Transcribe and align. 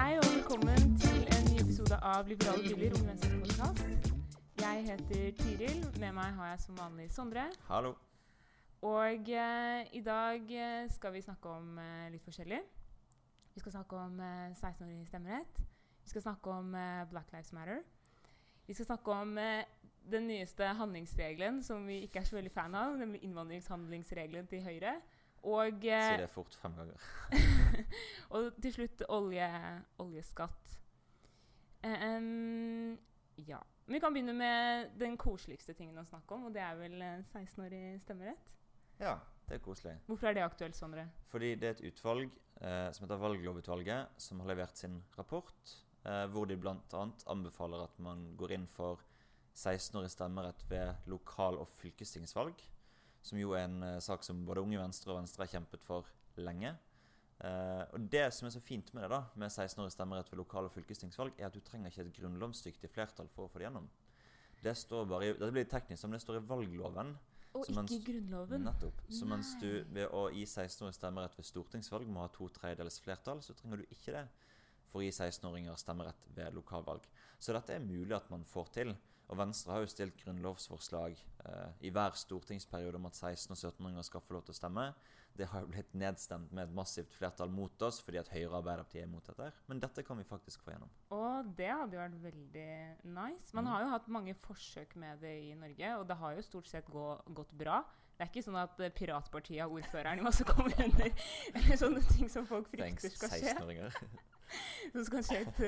Hei 0.00 0.16
og 0.16 0.24
velkommen 0.32 0.94
til 0.96 1.26
en 1.28 1.42
ny 1.50 1.58
episode 1.60 1.96
av 2.08 2.28
Liberale 2.28 2.62
biler, 2.62 2.94
Unge 2.96 3.08
Venstres 3.10 3.34
podkast. 3.42 4.06
Jeg 4.62 4.84
heter 4.86 5.26
Tiril. 5.36 5.82
Med 6.00 6.14
meg 6.16 6.38
har 6.38 6.46
jeg 6.54 6.62
som 6.62 6.78
vanlig 6.78 7.10
Sondre. 7.12 7.42
Hallo. 7.66 7.90
Og 8.80 9.28
eh, 9.28 9.90
i 9.92 10.00
dag 10.00 10.54
eh, 10.56 10.88
skal 10.94 11.12
vi 11.12 11.20
snakke 11.20 11.52
om 11.52 11.76
eh, 11.84 12.08
litt 12.14 12.24
forskjellig. 12.24 12.62
Vi 13.52 13.60
skal 13.60 13.76
snakke 13.76 14.00
om 14.00 14.16
eh, 14.24 14.56
16-årig 14.56 15.04
stemmerett. 15.12 15.60
Vi 16.06 16.14
skal 16.14 16.24
snakke 16.30 16.56
om 16.56 16.72
eh, 16.74 17.04
Black 17.12 17.28
Lives 17.36 17.52
Matter. 17.52 17.84
Vi 18.66 18.78
skal 18.78 18.88
snakke 18.94 19.20
om 19.20 19.36
eh, 19.38 19.68
den 20.16 20.30
nyeste 20.32 20.72
handlingsregelen 20.80 21.60
som 21.62 21.84
vi 21.84 22.00
ikke 22.06 22.24
er 22.24 22.30
så 22.30 22.40
veldig 22.40 22.56
fan 22.56 22.74
av, 22.74 22.96
nemlig 22.96 23.20
innvandringshandlingsregelen 23.28 24.48
til 24.48 24.64
Høyre. 24.64 24.96
Og, 25.42 25.80
Si 25.80 25.88
eh, 25.88 26.18
det 26.20 26.28
fort 26.30 26.54
fem 26.60 26.74
ganger. 26.76 27.10
og 28.36 28.50
til 28.60 28.74
slutt 28.74 29.04
olje, 29.08 29.48
oljeskatt. 30.02 30.74
Um, 31.80 32.98
ja. 33.48 33.60
Vi 33.90 34.00
kan 34.00 34.12
begynne 34.14 34.34
med 34.36 34.92
den 35.00 35.16
koseligste 35.18 35.74
tingen 35.74 35.98
å 35.98 36.06
snakke 36.06 36.36
om, 36.36 36.48
og 36.48 36.54
det 36.54 36.62
er 36.62 36.76
vel 36.78 37.00
eh, 37.02 37.22
16-årig 37.32 37.98
stemmerett. 38.04 38.52
Ja, 39.00 39.16
det 39.48 39.56
er 39.56 39.62
koselig. 39.64 39.96
Hvorfor 40.06 40.30
er 40.30 40.36
det 40.36 40.44
aktuelt, 40.44 40.76
Sondre? 40.78 41.08
Fordi 41.32 41.54
det 41.58 41.68
er 41.68 41.78
et 41.78 41.86
utvalg 41.88 42.28
eh, 42.60 42.90
som 42.94 43.06
heter 43.06 43.22
Valglovutvalget, 43.22 44.20
som 44.20 44.42
har 44.44 44.52
levert 44.52 44.78
sin 44.78 45.00
rapport, 45.16 45.72
eh, 46.04 46.26
hvor 46.30 46.46
de 46.46 46.58
bl.a. 46.60 47.06
anbefaler 47.32 47.86
at 47.88 47.96
man 47.98 48.28
går 48.38 48.54
inn 48.58 48.68
for 48.70 49.02
16-årig 49.56 50.12
stemmerett 50.12 50.62
ved 50.70 51.10
lokal- 51.10 51.58
og 51.58 51.66
fylkestingsvalg, 51.80 52.62
som 53.22 53.38
jo 53.38 53.52
er 53.56 53.66
en 53.66 53.82
eh, 53.82 53.98
sak 54.04 54.24
som 54.24 54.44
både 54.46 54.62
Unge 54.64 54.80
Venstre 54.80 55.12
og 55.12 55.20
Venstre 55.20 55.44
har 55.44 55.52
kjempet 55.58 55.82
for 55.84 56.08
lenge. 56.40 56.74
Uh, 57.40 57.86
og 57.96 58.04
Det 58.12 58.26
som 58.36 58.46
er 58.46 58.52
så 58.52 58.60
fint 58.60 58.90
med 58.92 59.06
det 59.06 59.14
da, 59.14 59.22
med 59.40 59.48
16-årig 59.48 59.94
stemmerett 59.94 60.28
ved 60.28 60.42
lokal- 60.42 60.66
og 60.68 60.74
fylkestingsvalg, 60.74 61.38
er 61.38 61.46
at 61.48 61.54
du 61.56 61.62
trenger 61.64 61.88
ikke 61.88 62.04
et 62.04 62.18
grunnlovsdyktig 62.18 62.90
flertall 62.92 63.30
for 63.32 63.46
å 63.46 63.52
få 63.52 63.62
det 63.62 63.64
gjennom. 63.64 63.86
Det 64.60 64.74
står 64.76 65.06
bare 65.08 65.30
i, 65.30 65.32
Dette 65.32 65.54
blir 65.54 65.68
teknisk, 65.68 66.04
men 66.04 66.18
det 66.18 66.20
står 66.20 66.36
i 66.36 66.42
valgloven. 66.50 67.14
Og 67.54 67.64
ikke 67.64 67.76
mens- 67.78 68.04
Grunnloven. 68.04 68.66
Nettopp. 68.68 69.00
Så 69.08 69.26
mens 69.26 69.54
du 69.60 69.70
ved 69.88 70.12
å 70.12 70.26
gi 70.30 70.44
16-årig 70.44 70.98
stemmerett 70.98 71.38
ved 71.38 71.48
stortingsvalg 71.48 72.12
må 72.12 72.20
ha 72.20 72.28
to 72.28 72.48
tredjedels 72.60 73.00
flertall, 73.00 73.40
så 73.42 73.56
trenger 73.56 73.80
du 73.80 73.88
ikke 73.88 74.12
det 74.18 74.26
for 74.90 75.00
å 75.00 75.06
gi 75.06 75.10
16-åringer 75.10 75.80
stemmerett 75.80 76.28
ved 76.36 76.52
lokalvalg. 76.54 77.08
Så 77.40 77.56
dette 77.56 77.74
er 77.74 77.80
mulig 77.80 78.12
at 78.14 78.28
man 78.30 78.44
får 78.44 78.70
til. 78.76 78.92
Og 79.30 79.38
Venstre 79.38 79.72
har 79.76 79.84
jo 79.84 79.90
stilt 79.92 80.16
grunnlovsforslag 80.24 81.14
eh, 81.46 81.72
i 81.86 81.90
hver 81.94 82.16
stortingsperiode 82.18 82.98
om 82.98 83.06
at 83.06 83.14
16- 83.14 83.54
og 83.54 83.58
17-åringer 83.60 84.02
skal 84.08 84.20
få 84.26 84.34
lov 84.34 84.42
til 84.48 84.56
å 84.56 84.58
stemme. 84.58 84.88
Det 85.38 85.46
har 85.52 85.62
jo 85.62 85.68
blitt 85.70 85.92
nedstemt 85.94 86.50
med 86.52 86.66
et 86.66 86.74
massivt 86.74 87.12
flertall 87.14 87.52
mot 87.54 87.82
oss 87.86 88.00
fordi 88.02 88.18
at 88.18 88.28
Høyre 88.34 88.48
og 88.50 88.56
Arbeiderpartiet 88.58 89.04
er 89.04 89.06
imot 89.06 89.28
dette. 89.30 89.46
Men 89.70 89.78
dette 89.80 90.02
kan 90.04 90.18
vi 90.18 90.26
faktisk 90.26 90.64
få 90.66 90.74
gjennom. 90.74 90.90
Og 91.14 91.52
det 91.56 91.70
hadde 91.70 91.94
jo 91.96 92.02
vært 92.02 92.18
veldig 92.24 92.66
nice. 93.14 93.54
Man 93.54 93.64
Mm. 93.64 93.70
har 93.70 93.82
jo 93.84 93.92
hatt 93.94 94.08
mange 94.08 94.34
forsøk 94.34 94.96
med 94.96 95.20
det 95.22 95.36
i 95.46 95.54
Norge, 95.54 95.94
og 96.00 96.08
det 96.08 96.16
har 96.16 96.34
jo 96.34 96.42
stort 96.42 96.66
sett 96.66 96.90
gå, 96.90 97.06
gått 97.32 97.52
bra. 97.56 97.84
Det 98.18 98.26
er 98.26 98.32
ikke 98.34 98.44
sånn 98.50 98.58
at 98.60 98.80
eh, 98.80 98.90
piratpartiet 98.90 99.62
har 99.62 99.70
ordføreren 99.70 100.18
i 100.18 100.22
masse 100.26 100.44
kommuner, 100.44 101.14
eller 101.54 101.76
sånne 101.78 102.02
ting 102.10 102.28
som 102.28 102.44
folk 102.50 102.66
Thanks, 102.76 103.06
frykter 103.06 103.16
skal 103.16 103.30
skje. 103.30 104.10
16-åringer. 104.50 104.92
Som 104.94 105.04
skal 105.06 105.24
skje 105.26 105.40
et, 105.44 105.60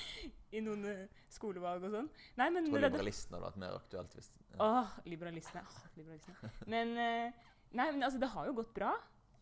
i 0.56 0.62
noen 0.62 0.84
eh, 0.90 1.24
skolevalg 1.32 1.88
og 1.88 1.96
sånn. 1.96 2.10
Nei, 2.38 2.50
men 2.54 2.68
Jeg 2.68 2.74
tror 2.76 2.86
liberalistene 2.86 3.38
hadde 3.38 3.48
vært 3.48 3.62
mer 3.64 3.78
aktuelt 3.78 4.14
hvis 4.18 4.30
ja. 4.34 4.60
Åh, 4.62 4.94
liberalistene. 5.10 5.64
Åh, 5.66 5.90
liberalistene. 5.98 6.52
Men, 6.70 6.94
eh, 7.00 7.50
nei, 7.74 7.88
men 7.90 8.06
altså, 8.06 8.20
det 8.22 8.30
har 8.34 8.48
jo 8.50 8.56
gått 8.60 8.74
bra. 8.76 8.94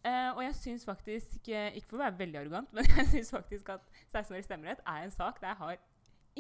Uh, 0.03 0.33
og 0.35 0.41
jeg 0.43 0.55
syns 0.59 0.85
faktisk, 0.85 1.35
ikke 1.47 1.87
for 1.87 2.01
å 2.01 2.03
være 2.03 2.19
veldig 2.19 2.39
arrogant, 2.41 2.73
men 2.75 2.89
jeg 2.99 3.07
syns 3.13 3.29
faktisk 3.31 3.69
at 3.71 3.85
16-årig 4.09 4.43
stemmerett 4.49 4.81
er 4.83 5.05
en 5.05 5.13
sak 5.15 5.39
der 5.39 5.53
jeg 5.53 5.61
har 5.61 5.77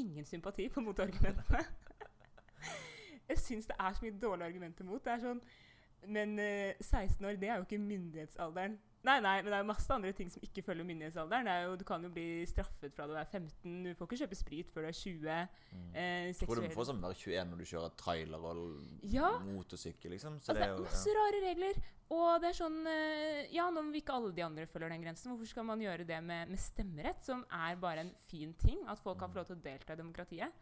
ingen 0.02 0.26
sympati 0.26 0.66
for 0.72 0.82
motargumentene. 0.82 1.60
jeg 3.28 3.38
syns 3.38 3.68
det 3.70 3.76
er 3.78 3.94
så 3.94 4.02
mye 4.02 4.18
dårlige 4.18 4.48
argumenter 4.50 4.88
mot. 4.88 5.04
Det 5.04 5.12
er 5.14 5.22
sånn 5.22 5.44
Men 6.10 6.34
uh, 6.42 6.80
16 6.80 7.22
år, 7.22 7.38
det 7.38 7.52
er 7.52 7.60
jo 7.60 7.68
ikke 7.68 7.78
myndighetsalderen. 7.78 8.80
Nei, 9.04 9.16
nei, 9.20 9.42
men 9.42 9.50
det 9.50 9.56
er 9.56 9.62
jo 9.64 9.66
masse 9.66 9.90
andre 9.90 10.12
ting 10.14 10.28
som 10.30 10.42
ikke 10.46 10.62
følger 10.62 10.86
myndighetsalderen. 10.86 11.44
Det 11.48 11.52
er 11.52 11.64
jo, 11.66 11.72
du 11.76 11.82
kan 11.84 12.04
jo 12.06 12.10
bli 12.14 12.44
straffet 12.46 12.92
fra 12.94 13.06
du 13.10 13.14
er 13.18 13.24
15. 13.26 13.82
Du 13.88 13.94
får 13.98 14.06
ikke 14.06 14.18
kjøpe 14.20 14.38
sprit 14.38 14.68
før 14.70 14.84
du 14.86 14.88
er 14.92 14.98
20. 14.98 15.48
Mm. 15.72 15.88
Eh, 15.98 16.28
tror 16.38 16.60
du 16.60 16.62
må 16.62 16.70
får 16.76 16.86
sånn 16.92 17.02
være 17.02 17.18
21 17.18 17.50
når 17.50 17.58
du 17.58 17.64
kjører 17.72 17.96
trailer 17.98 18.46
og 18.52 18.60
Ja. 19.02 19.32
motorsykkel, 19.42 20.10
liksom. 20.14 20.38
Så 20.38 20.52
Altså, 20.52 20.54
det 20.54 20.62
er 20.68 20.76
jo 20.76 20.84
masse 20.86 21.16
rare 21.18 21.40
regler. 21.48 21.82
Og 22.12 22.40
det 22.42 22.48
er 22.50 22.58
sånn 22.62 22.78
Ja, 23.50 23.70
nå 23.70 23.82
når 23.82 23.96
ikke 23.96 24.14
alle 24.14 24.32
de 24.36 24.42
andre 24.42 24.66
følger 24.66 24.88
den 24.94 25.02
grensen, 25.02 25.32
hvorfor 25.32 25.48
skal 25.48 25.64
man 25.64 25.80
gjøre 25.80 26.06
det 26.06 26.22
med, 26.22 26.48
med 26.48 26.58
stemmerett, 26.58 27.24
som 27.24 27.44
er 27.50 27.74
bare 27.76 27.98
en 28.06 28.14
fin 28.28 28.54
ting? 28.54 28.86
At 28.86 28.98
folk 29.00 29.18
kan 29.18 29.30
Mm. 29.30 29.32
få 29.34 29.36
lov 29.42 29.46
til 29.46 29.56
å 29.56 29.62
delta 29.62 29.92
i 29.94 29.96
demokratiet? 29.96 30.52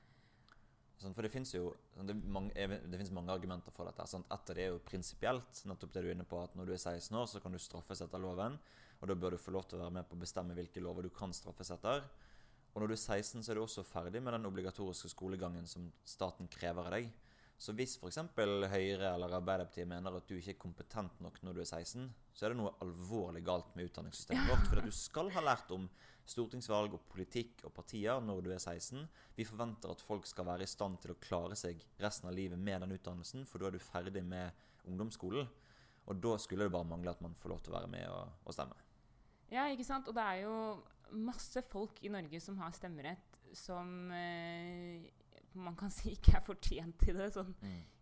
Sånn, 1.00 1.14
for 1.16 1.24
det 1.24 1.32
fins 1.32 1.54
jo 1.54 1.70
sånn, 1.94 2.10
det, 2.10 2.14
mange, 2.28 2.52
det 2.52 3.04
mange 3.16 3.32
argumenter 3.32 3.72
for 3.72 3.88
dette. 3.88 4.04
Sant? 4.10 4.28
Etter 4.34 4.58
det 4.58 4.66
er 4.66 4.74
jo 4.74 4.82
prinsipielt. 4.84 5.62
Nettopp 5.68 5.94
det 5.94 6.02
du 6.04 6.10
er 6.10 6.16
inne 6.16 6.28
på, 6.28 6.42
at 6.44 6.56
når 6.58 6.68
du 6.68 6.74
er 6.74 6.82
16 6.82 7.16
år, 7.16 7.28
så 7.30 7.40
kan 7.40 7.56
du 7.56 7.60
straffes 7.62 8.02
etter 8.04 8.20
loven. 8.20 8.58
Og 9.00 9.08
da 9.08 9.16
bør 9.16 9.32
du 9.32 9.40
få 9.40 9.54
lov 9.54 9.64
til 9.68 9.78
å 9.78 9.86
være 9.86 9.96
med 9.96 10.08
på 10.08 10.18
å 10.18 10.20
bestemme 10.20 10.56
hvilke 10.56 10.82
lover 10.84 11.08
du 11.08 11.14
kan 11.16 11.32
straffes 11.32 11.72
etter. 11.72 12.04
Og 12.74 12.82
når 12.82 12.92
du 12.92 12.94
er 12.98 13.00
16, 13.00 13.40
så 13.40 13.50
er 13.50 13.58
du 13.58 13.64
også 13.64 13.86
ferdig 13.86 14.20
med 14.22 14.36
den 14.36 14.46
obligatoriske 14.50 15.08
skolegangen 15.14 15.64
som 15.66 15.88
staten 16.04 16.50
krever 16.52 16.84
av 16.84 16.98
deg. 16.98 17.08
Så 17.60 17.74
hvis 17.76 17.98
f.eks. 18.00 18.16
Høyre 18.72 19.10
eller 19.10 19.34
Arbeiderpartiet 19.36 19.88
mener 19.88 20.14
at 20.16 20.28
du 20.28 20.38
ikke 20.38 20.54
er 20.54 20.62
kompetent 20.62 21.18
nok 21.20 21.42
når 21.44 21.58
du 21.58 21.60
er 21.60 21.68
16, 21.68 22.06
så 22.32 22.46
er 22.46 22.54
det 22.54 22.60
noe 22.62 22.72
alvorlig 22.80 23.42
galt 23.44 23.74
med 23.76 23.90
utdanningssystemet 23.90 24.48
vårt. 24.48 24.64
For 24.70 24.80
at 24.80 24.88
du 24.88 24.94
skal 24.96 25.28
ha 25.34 25.42
lært 25.44 25.74
om 25.76 25.84
stortingsvalg 26.30 26.94
og 26.96 27.04
politikk 27.12 27.66
og 27.68 27.74
partier 27.76 28.22
når 28.24 28.40
du 28.46 28.50
er 28.54 28.62
16. 28.62 29.04
Vi 29.36 29.44
forventer 29.44 29.92
at 29.92 30.04
folk 30.04 30.28
skal 30.30 30.48
være 30.48 30.64
i 30.64 30.72
stand 30.72 31.02
til 31.02 31.12
å 31.12 31.18
klare 31.20 31.58
seg 31.58 31.84
resten 32.00 32.30
av 32.30 32.36
livet 32.38 32.60
med 32.60 32.80
den 32.86 32.96
utdannelsen, 32.96 33.44
for 33.44 33.60
da 33.60 33.68
er 33.68 33.76
du 33.76 33.84
ferdig 33.84 34.24
med 34.24 34.56
ungdomsskolen. 34.88 35.52
Og 36.08 36.24
da 36.24 36.36
skulle 36.40 36.64
det 36.64 36.74
bare 36.74 36.88
mangle 36.88 37.12
at 37.12 37.20
man 37.20 37.36
får 37.36 37.52
lov 37.52 37.60
til 37.60 37.74
å 37.74 37.76
være 37.76 37.92
med 37.92 38.08
og, 38.08 38.40
og 38.46 38.56
stemme. 38.56 38.78
Ja, 39.52 39.68
ikke 39.68 39.84
sant? 39.84 40.08
Og 40.08 40.16
det 40.16 40.24
er 40.24 40.46
jo 40.46 40.56
masse 41.12 41.60
folk 41.68 42.00
i 42.06 42.12
Norge 42.12 42.40
som 42.40 42.56
har 42.62 42.72
stemmerett, 42.72 43.36
som 43.52 44.08
eh, 44.14 45.10
man 45.54 45.76
kan 45.76 45.90
si 45.90 46.12
ikke 46.14 46.36
er 46.36 46.44
fortjent 46.46 46.98
til 46.98 47.16
det 47.18 47.32
sånn 47.34 47.54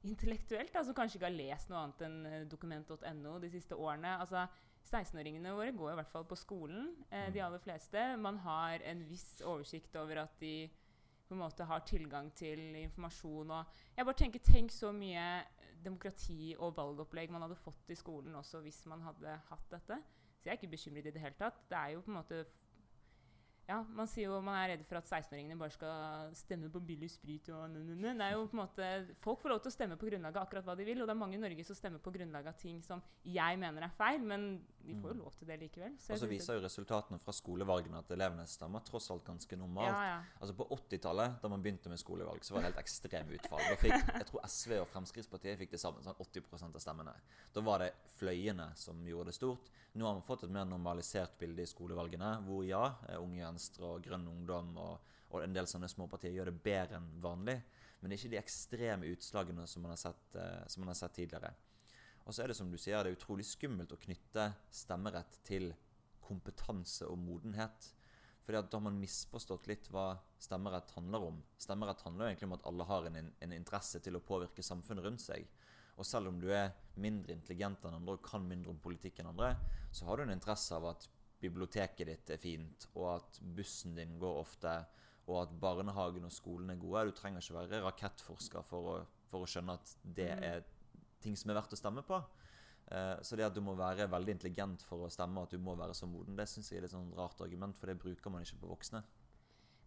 intellektuelt. 0.04 0.72
Da, 0.74 0.82
som 0.84 0.94
kanskje 0.94 1.18
ikke 1.18 1.28
har 1.30 1.36
lest 1.36 1.70
noe 1.70 1.78
annet 1.82 2.02
enn 2.06 2.18
eh, 2.26 2.44
dokument.no 2.50 3.38
de 3.42 3.50
siste 3.50 3.76
årene. 3.76 4.16
Altså, 4.20 4.46
16-åringene 4.88 5.52
våre 5.56 5.72
går 5.76 5.92
i 5.92 5.96
hvert 6.00 6.12
fall 6.12 6.24
på 6.28 6.36
skolen, 6.38 6.94
eh, 7.10 7.30
de 7.30 7.40
Mm. 7.40 7.46
aller 7.46 7.58
fleste. 7.58 8.16
Man 8.18 8.38
har 8.38 8.80
en 8.84 9.02
viss 9.08 9.40
oversikt 9.44 9.96
over 9.96 10.22
at 10.22 10.38
de 10.40 10.68
på 11.28 11.34
en 11.34 11.40
måte 11.42 11.64
har 11.66 11.80
tilgang 11.80 12.30
til 12.34 12.58
informasjon. 12.76 13.50
Og 13.50 13.66
jeg 13.96 14.04
bare 14.06 14.14
tenker, 14.16 14.38
Tenk 14.40 14.70
så 14.70 14.92
mye 14.92 15.44
demokrati 15.84 16.54
og 16.58 16.74
valgopplegg 16.76 17.30
man 17.30 17.42
hadde 17.42 17.56
fått 17.56 17.90
i 17.90 17.94
skolen 17.94 18.34
også 18.34 18.62
hvis 18.62 18.86
man 18.86 19.00
hadde 19.02 19.36
hatt 19.50 19.68
dette. 19.70 19.98
Så 20.38 20.44
jeg 20.46 20.52
er 20.54 20.58
ikke 20.58 20.70
bekymret 20.76 21.06
i 21.06 21.10
det 21.10 21.20
hele 21.20 21.34
tatt. 21.38 21.60
Det 21.68 21.76
er 21.76 21.88
jo 21.92 22.00
på 22.00 22.10
en 22.10 22.18
måte 22.22 22.44
ja, 23.68 23.82
Man 23.94 24.08
sier 24.08 24.30
jo 24.30 24.40
man 24.44 24.56
er 24.56 24.70
redd 24.72 24.84
for 24.88 24.98
at 25.00 25.08
16-åringene 25.10 25.58
bare 25.60 25.74
skal 25.74 26.32
stemme 26.38 26.70
på 26.72 26.80
billig 26.80 27.10
sprit. 27.12 27.48
og 27.50 27.68
n 27.68 27.76
-n 27.76 28.00
-n. 28.00 28.18
Det 28.18 28.26
er 28.26 28.32
jo 28.32 28.46
på 28.46 28.56
en 28.56 28.64
måte, 28.64 29.14
Folk 29.20 29.40
får 29.40 29.48
lov 29.48 29.60
til 29.60 29.68
å 29.68 29.76
stemme 29.76 29.96
på 29.96 30.06
grunnlag 30.06 30.36
av 30.36 30.42
akkurat 30.42 30.64
hva 30.64 30.76
de 30.76 30.84
vil, 30.84 31.02
og 31.02 31.06
det 31.06 31.14
er 31.14 31.24
mange 31.24 31.34
i 31.34 31.40
Norge 31.40 31.64
som 31.64 31.76
stemmer 31.76 31.98
på 31.98 32.10
grunnlag 32.10 32.46
av 32.46 32.54
ting 32.54 32.82
som 32.82 33.02
jeg 33.24 33.58
mener 33.58 33.82
er 33.82 33.90
feil, 33.90 34.20
men 34.20 34.64
de 34.86 34.94
får 34.94 35.10
jo 35.10 35.14
Mm. 35.14 35.22
lov 35.24 35.32
til 35.38 35.46
det 35.48 35.56
likevel. 35.60 35.96
Så 35.98 36.12
Og 36.12 36.18
så 36.18 36.26
viser 36.28 36.54
jo 36.54 36.60
resultatene 36.64 37.18
fra 37.20 37.32
skolevalgene 37.32 37.98
at 37.98 38.10
elevene 38.10 38.46
stemmer 38.46 38.80
tross 38.84 39.10
alt 39.10 39.24
ganske 39.24 39.56
normalt. 39.56 39.92
ja, 39.92 40.04
ja. 40.04 40.22
Altså 40.40 40.54
På 40.56 40.66
80-tallet, 40.70 41.40
da 41.42 41.48
man 41.48 41.62
begynte 41.62 41.88
med 41.88 41.98
skolevalg, 41.98 42.40
så 42.44 42.52
var 42.54 42.62
det 42.62 42.72
helt 42.74 42.84
ekstreme 42.84 43.34
utfall. 43.38 43.58
Da 43.58 43.76
fikk, 43.76 44.14
jeg 44.14 44.26
tror 44.26 44.40
SV 44.46 44.72
og 44.80 44.88
Fremskrittspartiet 44.88 45.58
fikk 45.58 45.70
det 45.70 45.80
sammen 45.80 46.02
sånn 46.02 46.16
80% 46.16 46.74
av 46.74 46.80
stemmene. 46.80 47.14
Da 47.52 47.60
var 47.60 47.78
det 47.78 47.92
fløyene 48.18 48.70
som 48.76 49.04
gjorde 49.06 49.26
det 49.26 49.34
stort. 49.34 49.68
Nå 49.94 50.04
har 50.06 50.14
man 50.14 50.22
fått 50.22 50.44
et 50.44 50.50
mer 50.50 50.64
normalisert 50.64 51.38
bilde 51.38 51.60
i 51.62 51.66
skolevalgene, 51.66 52.44
hvor 52.46 52.64
ja, 52.66 52.94
eh, 53.08 53.16
Unge 53.20 53.44
Venstre 53.44 53.84
og 53.84 54.02
Grønn 54.02 54.26
Ungdom 54.28 54.76
og, 54.78 55.00
og 55.30 55.42
en 55.42 55.52
del 55.52 55.64
sånne 55.66 55.88
småpartier 55.88 56.32
gjør 56.32 56.44
det 56.52 56.62
bedre 56.62 56.96
enn 56.96 57.20
vanlig. 57.20 57.62
Men 58.00 58.12
ikke 58.12 58.30
de 58.30 58.36
ekstreme 58.38 59.06
utslagene 59.10 59.66
som 59.66 59.82
man 59.82 59.90
har 59.90 59.96
sett, 59.96 60.36
eh, 60.36 60.64
som 60.68 60.82
man 60.82 60.88
har 60.88 60.94
sett 60.94 61.14
tidligere. 61.14 61.52
Og 62.28 62.34
så 62.36 62.44
er 62.44 62.52
det 62.52 62.58
som 62.58 62.68
du 62.68 62.76
sier, 62.76 63.00
det 63.00 63.14
er 63.14 63.16
utrolig 63.16 63.46
skummelt 63.48 63.92
å 63.94 64.00
knytte 64.02 64.50
stemmerett 64.74 65.38
til 65.48 65.70
kompetanse 66.28 67.08
og 67.08 67.16
modenhet. 67.22 67.88
Fordi 68.44 68.58
at 68.60 68.70
Da 68.70 68.76
har 68.76 68.84
man 68.84 69.00
misforstått 69.00 69.66
litt 69.68 69.88
hva 69.92 70.18
stemmerett 70.40 70.92
handler 70.96 71.24
om. 71.30 71.40
Stemmerett 71.60 72.04
handler 72.04 72.26
jo 72.26 72.30
egentlig 72.32 72.48
om 72.48 72.56
at 72.58 72.66
alle 72.68 72.84
har 72.84 73.08
en, 73.08 73.32
en 73.40 73.52
interesse 73.56 74.00
til 74.04 74.16
å 74.16 74.24
påvirke 74.24 74.64
samfunnet 74.64 75.04
rundt 75.04 75.24
seg. 75.24 75.48
Og 75.96 76.06
selv 76.06 76.30
om 76.30 76.38
du 76.40 76.50
er 76.52 76.74
mindre 77.00 77.32
intelligent 77.34 77.84
enn 77.84 77.96
andre 77.96 78.18
og 78.18 78.24
kan 78.24 78.44
mindre 78.46 78.70
om 78.70 78.80
politikk 78.80 79.18
enn 79.20 79.32
andre, 79.32 79.54
så 79.92 80.06
har 80.06 80.16
du 80.16 80.26
en 80.26 80.36
interesse 80.36 80.76
av 80.76 80.86
at 80.92 81.08
biblioteket 81.40 82.06
ditt 82.08 82.30
er 82.34 82.40
fint, 82.42 82.88
og 82.94 83.10
at 83.16 83.40
bussen 83.56 83.96
din 83.96 84.16
går 84.20 84.40
ofte, 84.40 84.72
og 85.28 85.42
at 85.42 85.52
barnehagen 85.60 86.26
og 86.28 86.34
skolen 86.34 86.72
er 86.72 86.80
gode. 86.80 87.08
Du 87.08 87.16
trenger 87.18 87.42
ikke 87.42 87.58
være 87.58 87.82
rakettforsker 87.84 88.64
for 88.66 88.92
å, 88.92 88.96
for 89.30 89.44
å 89.44 89.50
skjønne 89.50 89.76
at 89.78 89.96
det 90.04 90.32
Mm. 90.34 90.44
er 90.44 90.64
ting 91.22 91.36
som 91.38 91.50
er 91.50 91.58
verdt 91.58 91.74
å 91.74 91.80
stemme 91.80 92.04
på. 92.06 92.20
Eh, 92.88 93.16
så 93.22 93.36
det 93.36 93.46
at 93.46 93.56
du 93.56 93.60
må 93.64 93.74
være 93.78 94.08
veldig 94.10 94.36
intelligent 94.38 94.84
for 94.88 95.04
å 95.04 95.12
stemme, 95.12 95.44
at 95.44 95.52
du 95.52 95.60
må 95.62 95.76
være 95.78 95.96
så 95.96 96.08
moden, 96.08 96.36
det 96.38 96.48
syns 96.48 96.70
jeg 96.72 96.80
er 96.80 96.88
et 96.88 96.94
sånn 96.94 97.10
rart 97.16 97.40
argument, 97.44 97.76
for 97.76 97.90
det 97.90 97.98
bruker 98.00 98.32
man 98.32 98.46
ikke 98.46 98.62
på 98.62 98.72
voksne. 98.72 99.02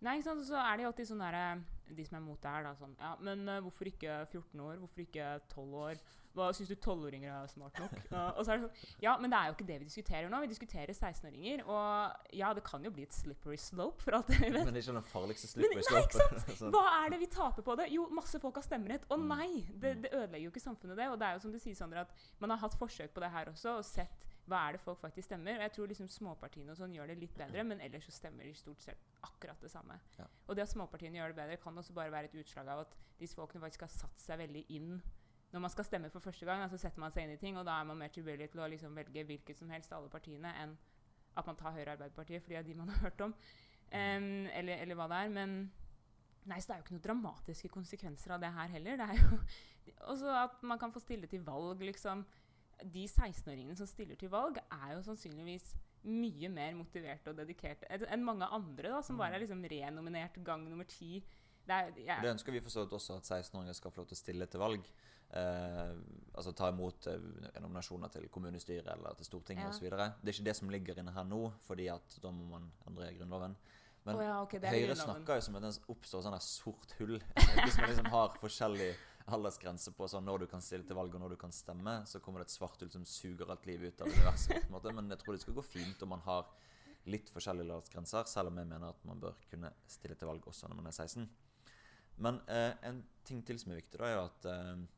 Nei, 0.01 0.17
ikke 0.17 0.29
sant? 0.31 0.45
Så 0.47 0.55
er 0.57 0.77
det 0.77 0.83
jo 0.87 0.89
alltid 0.93 1.07
sånn 1.11 1.21
derre 1.21 1.61
De 1.93 2.05
som 2.07 2.15
er 2.17 2.23
mot 2.25 2.39
det 2.41 2.49
her, 2.49 2.63
da. 2.65 2.71
Sånn 2.79 2.95
Ja, 2.97 3.11
men 3.21 3.43
uh, 3.49 3.59
hvorfor 3.61 3.85
ikke 3.91 4.15
14 4.31 4.59
år? 4.65 4.79
Hvorfor 4.81 5.03
ikke 5.03 5.27
12 5.53 5.75
år? 5.85 5.99
Hva 6.31 6.45
Syns 6.55 6.69
du 6.71 6.77
12-åringer 6.79 7.27
er 7.27 7.49
smart 7.51 7.75
nok? 7.81 7.91
Uh, 8.15 8.29
og 8.39 8.45
så 8.47 8.53
er 8.53 8.61
det 8.61 8.69
sånn 8.69 9.03
Ja, 9.03 9.17
men 9.19 9.29
det 9.33 9.37
er 9.41 9.49
jo 9.51 9.55
ikke 9.57 9.67
det 9.67 9.77
vi 9.81 9.87
diskuterer 9.89 10.31
nå. 10.31 10.39
Vi 10.45 10.49
diskuterer 10.53 10.93
16-åringer. 10.95 11.65
Og 11.67 12.31
ja, 12.39 12.53
det 12.55 12.63
kan 12.63 12.87
jo 12.87 12.91
bli 12.95 13.03
et 13.03 13.13
slippery 13.13 13.57
slope, 13.59 13.99
for 14.01 14.15
alt 14.17 14.31
vi 14.31 14.39
vet. 14.47 14.55
Men 14.63 14.71
det 14.73 14.79
er 14.79 14.85
ikke 14.87 14.95
den 15.01 15.09
farligste 15.11 15.51
Men 15.59 15.67
slope. 15.67 15.83
nei, 15.91 16.01
ikke 16.07 16.17
slope. 16.21 16.55
sånn. 16.63 16.71
Hva 16.77 16.85
er 17.01 17.11
det 17.13 17.19
vi 17.25 17.29
taper 17.35 17.67
på 17.67 17.75
det? 17.81 17.89
Jo, 17.91 18.07
masse 18.15 18.39
folk 18.41 18.57
har 18.61 18.65
stemmerett. 18.65 19.05
Å 19.11 19.19
Mm. 19.19 19.27
nei! 19.35 19.49
Det, 19.75 19.91
Mm. 19.97 20.01
det 20.07 20.13
ødelegger 20.15 20.45
jo 20.47 20.51
ikke 20.55 20.63
samfunnet, 20.65 20.95
det. 21.03 21.09
Og 21.11 21.19
det 21.19 21.27
er 21.27 21.33
jo 21.37 21.43
som 21.45 21.51
du 21.51 21.59
sier, 21.59 21.75
Sandra, 21.75 22.07
at 22.07 22.15
man 22.39 22.49
har 22.55 22.63
hatt 22.63 22.79
forsøk 22.79 23.11
på 23.13 23.19
det 23.27 23.29
her 23.35 23.51
også, 23.51 23.77
og 23.77 23.85
sett 23.85 24.23
hva 24.51 24.65
er 24.67 24.75
det 24.75 24.83
folk 24.83 24.99
faktisk 25.01 25.29
stemmer. 25.29 25.57
Og 25.57 25.65
jeg 25.65 25.73
tror 25.77 25.91
liksom 25.91 26.09
småpartiene 26.11 26.73
og 26.73 26.79
sånn 26.79 26.93
gjør 26.95 27.13
det 27.13 27.17
litt 27.21 27.37
bedre, 27.37 27.63
men 27.67 27.81
ellers 27.83 28.05
så 28.09 28.15
stemmer 28.19 28.47
de 28.47 28.53
stort 28.57 28.83
sett 28.83 29.07
akkurat 29.27 29.63
det 29.63 29.71
samme. 29.71 29.97
Ja. 30.19 30.27
Og 30.47 30.59
det 30.59 30.67
at 30.67 30.73
småpartiene 30.73 31.21
gjør 31.21 31.33
det 31.33 31.39
bedre, 31.39 31.57
kan 31.63 31.77
også 31.77 31.95
bare 31.97 32.13
være 32.13 32.31
et 32.31 32.37
utslag 32.43 32.69
av 32.71 32.83
at 32.85 32.95
disse 33.21 33.37
folkene 33.37 33.63
faktisk 33.63 33.87
har 33.87 33.93
satt 33.95 34.23
seg 34.23 34.41
veldig 34.43 34.67
inn 34.77 34.95
når 35.51 35.59
man 35.65 35.71
skal 35.73 35.83
stemme 35.83 36.09
for 36.09 36.23
første 36.23 36.45
gang, 36.47 36.63
så 36.71 36.79
setter 36.79 37.01
man 37.03 37.11
seg 37.11 37.25
inn 37.25 37.33
i 37.35 37.39
ting, 37.39 37.57
og 37.59 37.65
da 37.67 37.81
er 37.81 37.87
man 37.89 37.99
mer 37.99 38.11
tilbøyelig 38.15 38.53
til 38.53 38.61
å 38.63 38.69
liksom 38.71 38.95
velge 38.95 39.25
hvilket 39.27 39.59
som 39.59 39.71
helst 39.73 39.91
av 39.91 39.99
alle 39.99 40.11
partiene 40.13 40.53
enn 40.61 40.77
at 41.35 41.47
man 41.47 41.57
tar 41.59 41.75
Høyre 41.75 41.89
og 41.89 41.93
Arbeiderpartiet, 41.97 42.43
fordi 42.43 42.55
det 42.55 42.61
er 42.61 42.67
de 42.69 42.75
man 42.79 42.91
har 42.91 43.03
hørt 43.03 43.23
om. 43.27 43.33
um, 43.91 44.47
eller, 44.55 44.83
eller 44.83 44.95
hva 44.95 45.07
det 45.11 45.19
er. 45.25 45.33
Men 45.35 45.55
Nei, 46.49 46.57
så 46.57 46.71
det 46.71 46.73
er 46.73 46.79
jo 46.79 46.85
ikke 46.87 46.95
noen 46.95 47.03
dramatiske 47.05 47.69
konsekvenser 47.69 48.31
av 48.33 48.39
det 48.41 48.49
her 48.55 48.71
heller. 48.73 48.95
Det 48.97 49.05
er 49.05 49.19
jo 49.19 49.37
også 50.13 50.31
at 50.39 50.63
man 50.65 50.79
kan 50.81 50.93
få 50.93 51.01
stille 51.03 51.29
til 51.29 51.43
valg, 51.45 51.83
liksom. 51.85 52.23
De 52.83 53.05
16-åringene 53.07 53.77
som 53.77 53.87
stiller 53.89 54.17
til 54.19 54.31
valg, 54.33 54.57
er 54.71 54.95
jo 54.95 55.03
sannsynligvis 55.05 55.71
mye 56.09 56.49
mer 56.49 56.73
motiverte 56.73 57.29
og 57.29 57.37
dedikerte 57.37 57.85
enn 57.91 58.23
mange 58.25 58.47
andre 58.49 58.89
da, 58.95 59.01
som 59.05 59.19
bare 59.19 59.37
er 59.37 59.43
liksom 59.43 59.61
renominert 59.69 60.39
gang 60.45 60.63
nummer 60.65 60.87
ti. 60.89 61.19
Det 61.61 61.75
er, 61.77 61.91
ja. 62.07 62.15
Det 62.23 62.31
ønsker 62.33 62.55
vi 62.55 62.61
for 62.63 62.73
så 62.73 62.83
vidt 62.85 62.95
også, 62.97 63.19
at 63.21 63.27
16-åringer 63.29 63.77
skal 63.77 63.93
få 63.93 64.01
lov 64.01 64.07
til 64.09 64.17
å 64.17 64.21
stille 64.23 64.47
til 64.49 64.63
valg. 64.63 64.87
Eh, 65.31 65.91
altså 66.35 66.51
ta 66.57 66.71
imot 66.73 67.05
eh, 67.07 67.21
nominasjoner 67.61 68.09
til 68.11 68.25
kommunestyret 68.33 68.89
eller 68.95 69.13
til 69.15 69.29
Stortinget 69.29 69.63
Ja. 69.63 69.69
osv. 69.69 69.85
Det 69.85 70.33
er 70.33 70.33
ikke 70.33 70.47
det 70.49 70.55
som 70.57 70.73
ligger 70.73 70.99
inne 70.99 71.13
her 71.15 71.23
nå, 71.23 71.53
fordi 71.67 71.87
at 71.93 72.17
da 72.23 72.33
må 72.33 72.49
man 72.49 72.65
endre 72.89 73.13
Grunnloven. 73.19 73.55
Men 74.03 74.17
oh, 74.17 74.23
ja, 74.25 74.41
okay, 74.41 74.57
Høyre 74.59 74.89
Grunnloven. 74.89 75.21
snakker 75.21 75.37
jo 75.37 75.45
som 75.45 75.55
at 75.59 75.67
det 75.67 75.71
oppstår 75.93 76.25
sånn 76.25 76.39
sort 76.41 76.95
hull. 76.97 77.19
Hvis 77.63 77.77
man 77.77 77.91
liksom 77.93 78.09
har 78.11 78.35
forskjellig 78.41 78.89
aldersgrense 79.29 79.93
på 79.95 80.07
sånn 80.09 80.25
når 80.25 80.43
du 80.43 80.47
kan 80.51 80.63
stille 80.63 80.87
til 80.87 80.97
valg 80.97 81.13
og 81.15 81.23
når 81.23 81.35
du 81.35 81.39
kan 81.41 81.53
stemme, 81.53 81.99
så 82.09 82.21
kommer 82.23 82.41
det 82.41 82.49
et 82.49 82.55
svart 82.55 82.81
hull 82.81 82.91
som 82.93 83.05
suger 83.05 83.51
alt 83.51 83.67
livet 83.69 83.93
ut 83.93 84.03
av 84.05 84.11
universet. 84.11 84.57
på 84.57 84.69
en 84.69 84.75
måte. 84.75 84.93
Men 84.97 85.09
jeg 85.13 85.21
tror 85.21 85.35
det 85.37 85.43
skal 85.43 85.57
gå 85.57 85.65
fint 85.65 86.03
om 86.03 86.13
man 86.15 86.25
har 86.25 86.49
litt 87.09 87.29
forskjellige 87.33 87.65
aldersgrenser, 87.67 88.27
selv 88.29 88.51
om 88.51 88.59
jeg 88.61 88.69
mener 88.69 88.93
at 88.93 89.05
man 89.09 89.21
bør 89.21 89.37
kunne 89.49 89.71
stille 89.89 90.17
til 90.17 90.29
valg 90.29 90.45
også 90.47 90.69
når 90.69 90.81
man 90.81 90.89
er 90.91 90.97
16. 90.97 91.29
Men 92.21 92.41
eh, 92.47 92.73
en 92.87 93.01
ting 93.25 93.41
til 93.45 93.59
som 93.59 93.73
er 93.73 93.81
viktig, 93.81 93.97
da, 93.97 94.09
er 94.09 94.17
jo 94.17 94.25
at 94.27 94.49
eh, 94.51 94.89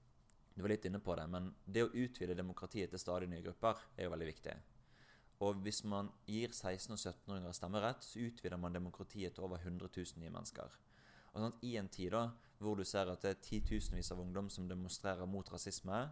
Du 0.53 0.61
var 0.61 0.69
litt 0.69 0.85
inne 0.85 0.99
på 1.01 1.15
det, 1.17 1.23
men 1.33 1.47
det 1.65 1.81
å 1.81 1.89
utvide 1.89 2.35
demokratiet 2.37 2.91
til 2.93 3.01
stadig 3.01 3.25
nye 3.31 3.41
grupper 3.41 3.79
er 3.97 4.05
jo 4.05 4.11
veldig 4.13 4.27
viktig. 4.27 4.53
Og 5.41 5.63
hvis 5.65 5.81
man 5.89 6.11
gir 6.29 6.51
16- 6.53 6.93
og 6.93 6.99
17-åringer 6.99 7.55
stemmerett, 7.57 8.05
så 8.05 8.21
utvider 8.21 8.59
man 8.61 8.75
demokratiet 8.75 9.33
til 9.33 9.47
over 9.47 9.57
100 9.57 9.89
000 9.89 10.21
nye 10.21 10.29
mennesker. 10.29 10.75
Og 11.33 11.41
sånn 11.41 11.49
at 11.49 11.63
I 11.65 11.77
en 11.81 11.89
tid 11.91 12.13
da, 12.13 12.27
hvor 12.61 12.77
du 12.77 12.85
ser 12.87 13.09
at 13.11 13.23
det 13.25 13.33
er 13.33 13.41
titusenvis 13.43 14.11
av 14.13 14.21
ungdom 14.23 14.49
som 14.53 14.67
demonstrerer 14.69 15.27
mot 15.29 15.49
rasisme, 15.51 16.03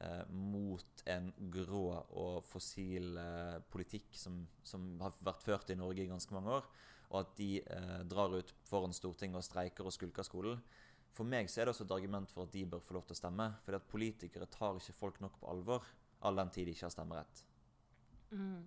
eh, 0.00 0.22
mot 0.30 1.04
en 1.12 1.30
grå 1.52 1.84
og 1.94 2.40
fossil 2.48 3.18
eh, 3.20 3.58
politikk 3.70 4.16
som, 4.18 4.40
som 4.64 4.94
har 5.04 5.14
vært 5.20 5.44
ført 5.44 5.70
i 5.70 5.78
Norge 5.78 6.04
i 6.04 6.10
ganske 6.10 6.34
mange 6.34 6.58
år, 6.58 6.66
og 7.12 7.20
at 7.20 7.36
de 7.38 7.50
eh, 7.60 8.00
drar 8.10 8.34
ut 8.34 8.54
foran 8.66 8.96
Stortinget 8.96 9.42
og 9.42 9.46
streiker 9.46 9.86
og 9.86 9.94
skulker 9.94 10.26
skolen. 10.26 10.62
For 11.14 11.28
meg 11.28 11.50
så 11.50 11.60
er 11.62 11.68
det 11.68 11.76
også 11.76 11.86
et 11.86 11.94
argument 11.94 12.32
for 12.32 12.48
at 12.48 12.54
de 12.56 12.64
bør 12.66 12.82
få 12.82 12.96
lov 12.96 13.04
til 13.06 13.14
å 13.14 13.20
stemme. 13.20 13.52
fordi 13.62 13.78
at 13.78 13.90
politikere 13.90 14.50
tar 14.50 14.80
ikke 14.80 14.96
folk 14.96 15.20
nok 15.22 15.38
på 15.38 15.50
alvor, 15.52 15.84
all 16.26 16.40
den 16.40 16.50
tid 16.50 16.66
de 16.66 16.74
ikke 16.74 16.88
har 16.88 16.96
stemmerett. 16.96 17.44
Mm. 18.32 18.64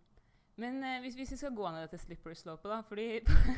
Men 0.57 0.79
eh, 0.83 0.99
hvis, 1.03 1.15
hvis 1.19 1.31
vi 1.31 1.37
skal 1.37 1.53
gå 1.55 1.69
ned 1.69 1.83
dette 1.85 1.99
slippery 2.01 2.33
slopet, 2.37 2.71
da 2.71 2.79
fordi 2.81 3.07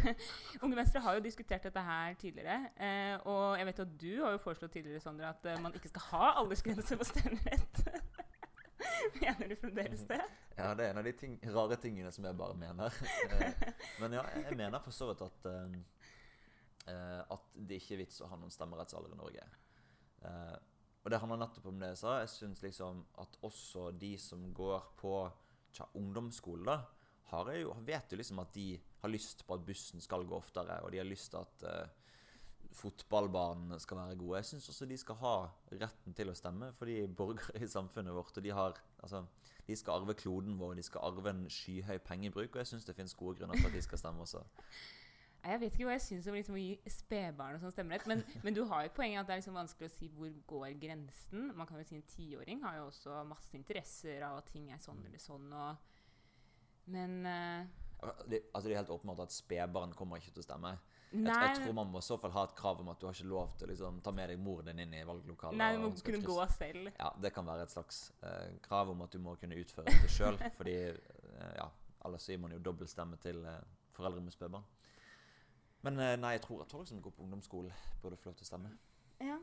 Unge 0.63 0.75
Venstre 0.75 0.99
har 1.05 1.15
jo 1.15 1.23
diskutert 1.23 1.63
dette 1.63 1.83
her 1.85 2.17
tidligere. 2.19 2.57
Eh, 2.75 3.15
og 3.23 3.55
jeg 3.59 3.69
vet 3.69 3.79
at 3.85 3.93
du 4.01 4.09
har 4.23 4.35
jo 4.35 4.41
foreslått 4.43 4.73
tidligere 4.75 5.03
Sondre, 5.03 5.29
at 5.31 5.47
eh, 5.47 5.61
man 5.63 5.75
ikke 5.79 5.91
skal 5.93 6.07
ha 6.11 6.31
aldersgrense 6.41 6.97
på 6.99 7.07
stemmerett. 7.07 7.83
Mener 9.21 9.47
du 9.51 9.55
fremdeles 9.59 10.03
det? 10.09 10.19
Ja, 10.57 10.73
det 10.75 10.85
er 10.85 10.91
en 10.91 10.99
av 10.99 11.07
de 11.07 11.13
ting, 11.15 11.39
rare 11.55 11.77
tingene 11.79 12.11
som 12.11 12.25
jeg 12.27 12.35
bare 12.39 12.55
mener. 12.59 12.95
Eh, 13.31 13.63
Men 14.01 14.19
ja, 14.19 14.25
jeg 14.43 14.57
mener 14.59 14.83
for 14.83 14.91
så 14.95 15.07
vidt 15.11 15.23
at 15.23 15.47
eh, 15.47 15.77
eh, 16.91 17.21
at 17.31 17.47
det 17.55 17.79
ikke 17.79 17.95
er 17.95 18.03
vits 18.03 18.19
å 18.23 18.27
ha 18.31 18.39
noen 18.39 18.51
stemmerettsalder 18.51 19.15
i 19.15 19.19
Norge. 19.19 19.47
Og 20.99 21.11
det 21.13 21.19
handler 21.21 21.39
nettopp 21.39 21.69
om 21.71 21.77
det 21.79 21.93
jeg 21.93 21.99
sa. 22.01 22.17
Jeg 22.19 22.31
syns 22.33 22.63
liksom 22.63 23.05
at 23.23 23.37
også 23.47 23.85
de 23.95 24.17
som 24.19 24.41
går 24.53 24.89
på 24.99 25.13
ungdomsskole, 25.99 26.65
da, 26.65 26.79
har 27.29 27.51
jeg 27.53 27.63
jo, 27.63 27.73
vet 27.85 28.11
jo 28.11 28.17
liksom 28.19 28.41
at 28.41 28.53
de 28.55 28.67
har 29.03 29.11
lyst 29.11 29.45
på 29.47 29.55
at 29.55 29.65
bussen 29.65 30.01
skal 30.01 30.25
gå 30.27 30.37
oftere, 30.37 30.79
og 30.83 30.91
de 30.91 30.99
har 31.01 31.07
lyst 31.07 31.31
til 31.31 31.43
at 31.43 31.65
uh, 31.69 31.99
fotballbanene 32.75 33.79
skal 33.81 33.97
være 33.97 34.17
gode. 34.19 34.37
Jeg 34.39 34.49
syns 34.49 34.69
også 34.69 34.87
de 34.89 34.97
skal 34.97 35.19
ha 35.21 35.35
retten 35.81 36.15
til 36.17 36.31
å 36.31 36.37
stemme, 36.37 36.71
for 36.77 36.89
de 36.89 36.99
er 37.03 37.13
borgere 37.21 37.61
i 37.63 37.69
samfunnet 37.69 38.15
vårt. 38.15 38.37
Og 38.37 38.45
de, 38.45 38.53
har, 38.55 38.79
altså, 39.03 39.23
de 39.67 39.77
skal 39.77 40.01
arve 40.01 40.15
kloden 40.17 40.57
vår, 40.59 40.75
de 40.79 40.85
skal 40.85 41.05
arve 41.05 41.33
en 41.33 41.45
skyhøy 41.53 41.99
pengebruk, 42.05 42.49
og 42.53 42.63
jeg 42.63 42.71
syns 42.73 42.87
det 42.87 42.97
finnes 42.97 43.17
gode 43.17 43.39
grunner 43.39 43.59
til 43.59 43.69
at 43.69 43.77
de 43.77 43.85
skal 43.85 44.01
stemme 44.01 44.25
også. 44.25 44.43
Jeg 45.39 45.61
vet 45.61 45.75
ikke 45.75 45.87
hva 45.87 45.95
jeg 45.95 46.03
syns 46.03 46.27
om 46.27 46.35
liksom 46.35 46.57
å 46.57 46.61
gi 46.61 46.91
spedbarn 46.91 47.55
og 47.55 47.63
sånn 47.63 47.73
stemmerett, 47.73 48.07
men, 48.11 48.23
men 48.45 48.55
du 48.55 48.63
har 48.67 48.83
jo 48.83 48.91
et 48.91 48.97
poeng 48.97 49.15
at 49.19 49.27
det 49.29 49.35
er 49.35 49.41
liksom 49.41 49.59
vanskelig 49.59 49.87
å 49.87 49.93
si 49.93 50.09
hvor 50.11 50.33
går 50.51 50.73
grensen. 50.81 51.49
Man 51.55 51.69
kan 51.69 51.79
jo 51.79 51.87
si 51.87 51.99
En 51.99 52.07
tiåring 52.11 52.63
har 52.65 52.79
jo 52.79 52.89
også 52.89 53.21
masse 53.27 53.55
interesser 53.57 54.25
av 54.27 54.41
at 54.41 54.51
ting 54.51 54.69
er 54.73 54.81
sånn 54.83 54.99
eller 55.05 55.23
sånn. 55.23 55.47
Og, 55.55 55.97
men 56.91 57.19
uh, 57.23 57.63
Det, 58.27 58.43
altså, 58.53 58.67
det 58.67 58.75
er 58.75 58.81
helt 58.81 58.95
åpenbart 58.95 59.27
at 59.27 59.35
spedbarn 59.35 59.95
kommer 59.95 60.19
ikke 60.19 60.35
til 60.35 60.43
å 60.43 60.49
stemme. 60.49 60.77
Jeg, 61.09 61.25
jeg 61.25 61.55
tror 61.63 61.73
man 61.73 61.89
må 61.89 62.03
i 62.03 62.05
så 62.05 62.19
fall 62.21 62.33
ha 62.35 62.43
et 62.45 62.51
krav 62.57 62.83
om 62.83 62.91
at 62.91 62.99
du 63.01 63.07
har 63.07 63.15
ikke 63.15 63.31
lov 63.31 63.53
til 63.57 63.65
å 63.65 63.69
liksom, 63.71 64.01
ta 64.05 64.11
med 64.13 64.29
deg 64.29 64.41
moren 64.43 64.69
din 64.69 64.83
inn 64.83 64.91
i 64.93 65.05
valglokalet. 65.07 65.57
nei, 65.57 65.71
du 65.73 65.81
må 65.87 65.89
kunne 66.05 66.21
gå 66.21 66.35
selv. 66.53 66.91
Ja, 66.99 67.09
det 67.17 67.31
kan 67.33 67.47
være 67.49 67.65
et 67.65 67.73
slags 67.73 68.03
uh, 68.21 68.51
krav 68.65 68.91
om 68.93 69.01
at 69.07 69.15
du 69.15 69.23
må 69.23 69.33
kunne 69.41 69.57
utføre 69.57 69.89
det 69.89 70.11
sjøl. 70.13 70.37
fordi 70.59 70.75
uh, 70.91 71.53
ja, 71.57 71.65
ellers 72.05 72.29
gir 72.29 72.37
man 72.43 72.53
jo 72.53 72.61
dobbeltstemme 72.67 73.17
til 73.23 73.41
uh, 73.41 73.57
foreldre 73.95 74.21
med 74.21 74.35
spedbarn. 74.35 74.67
Men 75.81 75.99
eh, 75.99 76.17
nei, 76.19 76.35
jeg 76.35 76.43
tror 76.43 76.65
at 76.65 76.71
folk 76.71 76.87
som 76.87 77.01
går 77.01 77.13
på 77.15 77.23
ungdomsskole, 77.23 77.71
burde 78.01 78.19
få 78.19 78.29
lov 78.29 78.35
til 78.39 78.47
å 78.47 78.49
stemme. 78.49 78.73
Ja. 79.23 79.37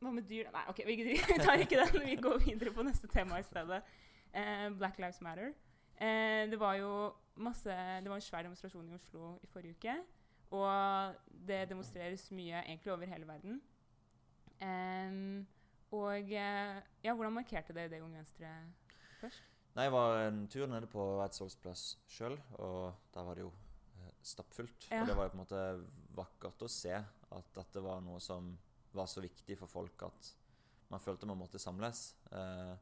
Hva 0.00 0.12
med 0.12 0.26
dyr? 0.28 0.50
Nei, 0.52 0.64
ok, 0.68 0.82
vi 0.88 1.18
tar 1.44 1.60
ikke 1.60 1.80
den. 1.80 2.06
Vi 2.06 2.16
går 2.20 2.40
videre 2.44 2.72
på 2.74 2.84
neste 2.86 3.08
tema 3.08 3.38
i 3.40 3.46
stedet. 3.46 3.82
Eh, 4.32 4.68
Black 4.78 4.98
Lives 4.98 5.20
Matter. 5.24 5.52
Eh, 5.96 6.44
det 6.50 6.58
var 6.58 6.74
jo 6.74 6.90
masse 7.36 7.70
Det 8.02 8.10
var 8.10 8.18
en 8.18 8.24
svær 8.24 8.42
demonstrasjon 8.42 8.88
i 8.90 8.94
Oslo 8.96 9.36
i 9.42 9.50
forrige 9.52 9.78
uke. 9.78 9.96
Og 10.54 11.14
det 11.48 11.68
demonstreres 11.70 12.28
mye 12.30 12.62
egentlig 12.62 12.92
over 12.92 13.10
hele 13.10 13.26
verden. 13.26 13.60
Em, 14.62 15.46
og 15.90 16.30
eh, 16.32 16.80
ja, 17.04 17.14
hvordan 17.14 17.32
markerte 17.32 17.74
dere 17.74 17.90
det 17.90 18.02
Unge 18.02 18.20
Venstre 18.20 18.52
først? 19.20 19.42
Nei, 19.74 19.88
jeg 19.88 19.92
var 19.92 20.20
en 20.28 20.44
tur 20.48 20.68
nede 20.70 20.86
på 20.86 21.04
Eidsvolls 21.24 21.56
plass 21.58 21.82
sjøl, 22.06 22.36
og 22.62 22.94
der 23.14 23.26
var 23.26 23.34
det 23.34 23.42
jo 23.42 23.50
eh, 23.50 23.63
stappfullt. 24.24 24.88
Ja. 24.90 25.02
Og 25.02 25.08
det 25.10 25.16
var 25.18 25.26
jo 25.28 25.32
på 25.34 25.38
en 25.38 25.42
måte 25.44 25.62
vakkert 26.16 26.62
å 26.66 26.70
se 26.70 26.94
at 26.94 27.52
dette 27.56 27.82
var 27.84 28.00
noe 28.04 28.20
som 28.22 28.52
var 28.94 29.06
så 29.10 29.20
viktig 29.24 29.56
for 29.58 29.66
folk 29.70 30.02
at 30.06 30.30
man 30.92 31.00
følte 31.02 31.26
man 31.26 31.38
måtte 31.40 31.58
samles. 31.58 32.14
Eh, 32.30 32.74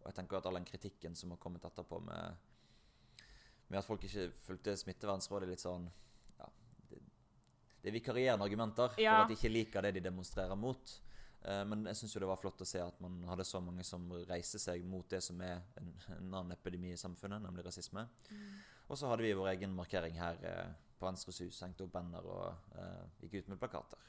og 0.00 0.06
jeg 0.08 0.16
tenker 0.20 0.38
at 0.38 0.46
all 0.48 0.56
den 0.60 0.68
kritikken 0.68 1.16
som 1.18 1.32
har 1.34 1.40
kommet 1.42 1.64
etterpå 1.66 1.98
med, 2.06 2.36
med 3.68 3.78
at 3.80 3.86
folk 3.86 4.04
ikke 4.06 4.28
fulgte 4.46 4.76
smittevernrådet 4.80 5.48
litt 5.50 5.62
sånn 5.62 5.84
ja, 6.38 6.48
det, 6.90 7.00
det 7.82 7.90
er 7.90 7.96
vikarierende 7.98 8.46
argumenter 8.46 8.96
Ja. 9.02 9.18
for 9.18 9.26
at 9.26 9.32
de 9.32 9.38
ikke 9.38 9.52
liker 9.52 9.82
det 9.88 9.94
de 9.98 10.04
demonstrerer 10.08 10.56
mot. 10.58 10.94
Eh, 11.42 11.64
Men 11.68 11.84
jeg 11.90 11.96
syns 12.00 12.14
det 12.20 12.28
var 12.30 12.40
flott 12.40 12.62
å 12.64 12.68
se 12.68 12.80
at 12.84 13.00
man 13.02 13.20
hadde 13.28 13.44
så 13.48 13.60
mange 13.64 13.84
som 13.84 14.06
reiser 14.28 14.62
seg 14.62 14.84
mot 14.84 15.08
det 15.10 15.22
som 15.24 15.40
er 15.44 15.60
en, 15.80 15.92
en 16.16 16.34
annen 16.34 16.52
epidemi 16.56 16.92
i 16.94 17.00
samfunnet, 17.00 17.42
nemlig 17.42 17.64
rasisme. 17.66 18.06
Og 18.90 18.98
så 18.98 19.10
hadde 19.10 19.22
vi 19.22 19.36
vår 19.38 19.52
egen 19.52 19.74
markering 19.74 20.16
her 20.18 20.38
eh, 20.46 20.70
på 20.98 21.06
Venstres 21.06 21.38
hus. 21.44 21.60
Hengte 21.62 21.86
opp 21.86 21.94
banner 21.94 22.26
og 22.26 22.74
eh, 22.74 23.04
gikk 23.22 23.38
ut 23.40 23.52
med 23.52 23.60
plakater. 23.62 24.02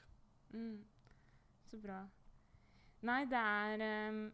Mm. 0.55 0.81
Så 1.69 1.79
bra. 1.79 2.01
Nei, 3.07 3.21
det 3.29 3.39
er 3.39 3.83
um, 4.11 4.25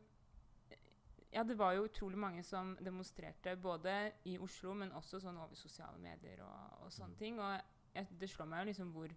Ja, 1.31 1.43
det 1.43 1.57
var 1.59 1.75
jo 1.75 1.85
utrolig 1.85 2.17
mange 2.17 2.43
som 2.43 2.73
demonstrerte, 2.83 3.55
både 3.59 3.93
i 4.25 4.37
Oslo, 4.39 4.73
men 4.73 4.95
også 4.95 5.19
sånn 5.21 5.37
over 5.37 5.59
sosiale 5.59 5.99
medier 5.99 6.41
og, 6.43 6.85
og 6.87 6.91
sånne 6.95 7.19
ting. 7.19 7.39
Og 7.43 7.53
jeg, 7.93 8.07
det 8.19 8.31
slår 8.31 8.47
meg 8.49 8.63
jo 8.63 8.71
liksom 8.71 8.93
hvor 8.95 9.13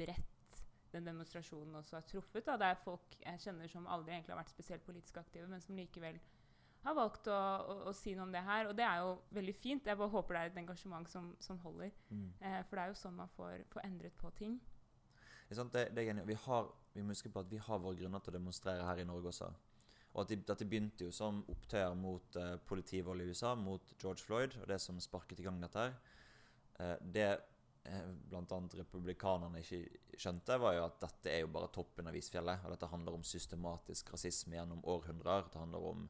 bredt 0.00 0.64
den 0.90 1.06
demonstrasjonen 1.06 1.76
også 1.78 2.00
har 2.00 2.08
truffet. 2.08 2.46
Da. 2.46 2.56
Det 2.58 2.72
er 2.72 2.82
folk 2.82 3.16
jeg 3.20 3.44
kjenner 3.44 3.70
som 3.70 3.86
aldri 3.86 4.16
egentlig 4.16 4.34
har 4.34 4.40
vært 4.40 4.56
spesielt 4.56 4.86
politisk 4.86 5.20
aktive, 5.20 5.46
men 5.52 5.62
som 5.62 5.76
likevel 5.78 6.18
har 6.84 6.96
valgt 6.96 7.28
å, 7.28 7.36
å, 7.36 7.76
å, 7.90 7.94
si 7.96 8.14
noe 8.16 8.26
om 8.26 8.34
det 8.34 8.42
her. 8.46 8.70
Og 8.70 8.76
det 8.76 8.86
er 8.86 9.02
jo 9.02 9.14
veldig 9.36 9.54
fint. 9.56 9.86
Jeg 9.86 10.00
bare 10.00 10.14
håper 10.14 10.36
det 10.36 10.42
er 10.42 10.52
et 10.52 10.60
engasjement 10.62 11.10
som, 11.10 11.32
som 11.42 11.58
holder. 11.64 11.92
Mm. 12.08 12.28
Eh, 12.40 12.60
for 12.68 12.78
det 12.78 12.84
er 12.84 12.92
jo 12.92 13.00
sånn 13.02 13.18
man 13.18 13.32
får, 13.36 13.64
får 13.72 13.86
endret 13.88 14.16
på 14.20 14.32
ting. 14.38 14.58
Det, 15.50 15.66
det, 15.74 15.88
det 15.96 16.06
er 16.06 16.22
vi, 16.24 16.38
har, 16.46 16.70
vi 16.94 17.02
må 17.02 17.16
huske 17.16 17.32
på 17.32 17.42
at 17.42 17.50
vi 17.50 17.58
har 17.60 17.82
våre 17.82 17.98
grunner 17.98 18.22
til 18.22 18.32
å 18.32 18.38
demonstrere 18.38 18.86
her 18.86 19.02
i 19.02 19.08
Norge 19.08 19.32
også. 19.32 19.50
Og 20.10 20.24
at, 20.24 20.32
de, 20.32 20.40
at 20.50 20.58
det 20.58 20.66
begynte 20.70 21.06
jo 21.06 21.12
som 21.14 21.44
opptøyer 21.50 21.94
mot 21.98 22.38
eh, 22.38 22.56
politivold 22.66 23.22
i 23.22 23.28
USA, 23.30 23.54
mot 23.54 23.94
George 24.00 24.24
Floyd, 24.26 24.56
og 24.62 24.66
det 24.70 24.80
som 24.82 24.98
sparket 25.02 25.42
i 25.42 25.46
gang 25.46 25.60
dette 25.62 25.84
her. 25.84 25.94
Eh, 26.80 26.96
det 27.14 27.28
uh, 27.86 28.08
bl.a. 28.30 28.58
republikanerne 28.80 29.62
ikke 29.62 30.18
skjønte, 30.18 30.58
var 30.62 30.74
jo 30.76 30.86
at 30.88 30.98
dette 31.04 31.30
er 31.30 31.44
jo 31.44 31.52
bare 31.54 31.70
toppen 31.74 32.10
av 32.10 32.18
isfjellet. 32.18 32.66
Og 32.66 32.74
dette 32.74 32.90
handler 32.90 33.20
om 33.20 33.26
systematisk 33.26 34.10
rasisme 34.14 34.58
gjennom 34.58 34.82
århundrer. 34.90 35.46
Det 35.52 35.62
handler 35.62 35.86
om 35.92 36.08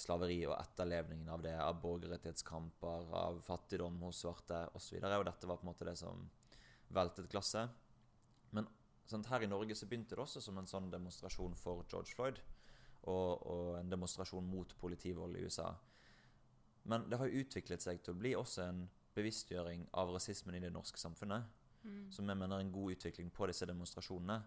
slaveri 0.00 0.38
og 0.48 0.56
etterlevningen 0.56 1.28
av 1.32 1.42
det, 1.44 1.54
av 1.60 1.78
borgerrettighetskamper, 1.82 3.10
av 3.16 3.40
fattigdom 3.46 4.00
hos 4.06 4.22
svarte 4.24 4.62
osv. 4.78 4.98
Og, 5.00 5.16
og 5.20 5.26
dette 5.28 5.50
var 5.50 5.60
på 5.60 5.66
en 5.66 5.72
måte 5.72 5.88
det 5.88 5.96
som 6.00 6.24
veltet 6.94 7.28
glasset. 7.30 7.70
Men 8.56 8.68
sånn, 9.10 9.26
her 9.30 9.44
i 9.44 9.50
Norge 9.50 9.76
så 9.78 9.88
begynte 9.90 10.16
det 10.16 10.24
også 10.24 10.42
som 10.44 10.58
en 10.60 10.70
sånn 10.70 10.90
demonstrasjon 10.92 11.56
for 11.58 11.84
George 11.90 12.16
Floyd. 12.16 12.40
Og, 13.08 13.46
og 13.48 13.78
en 13.78 13.92
demonstrasjon 13.92 14.44
mot 14.44 14.74
politivold 14.80 15.38
i 15.38 15.46
USA. 15.46 15.70
Men 16.90 17.06
det 17.08 17.20
har 17.20 17.28
jo 17.28 17.44
utviklet 17.44 17.84
seg 17.84 18.02
til 18.04 18.14
å 18.14 18.20
bli 18.20 18.34
også 18.36 18.64
en 18.66 18.82
bevisstgjøring 19.16 19.86
av 20.00 20.12
rasismen 20.14 20.56
i 20.56 20.62
det 20.64 20.72
norske 20.74 21.00
samfunnet. 21.00 21.46
Mm. 21.82 22.08
Som 22.12 22.28
jeg 22.28 22.36
mener 22.36 22.58
er 22.58 22.64
en 22.64 22.72
god 22.74 22.96
utvikling 22.96 23.30
på 23.32 23.48
disse 23.50 23.68
demonstrasjonene. 23.68 24.40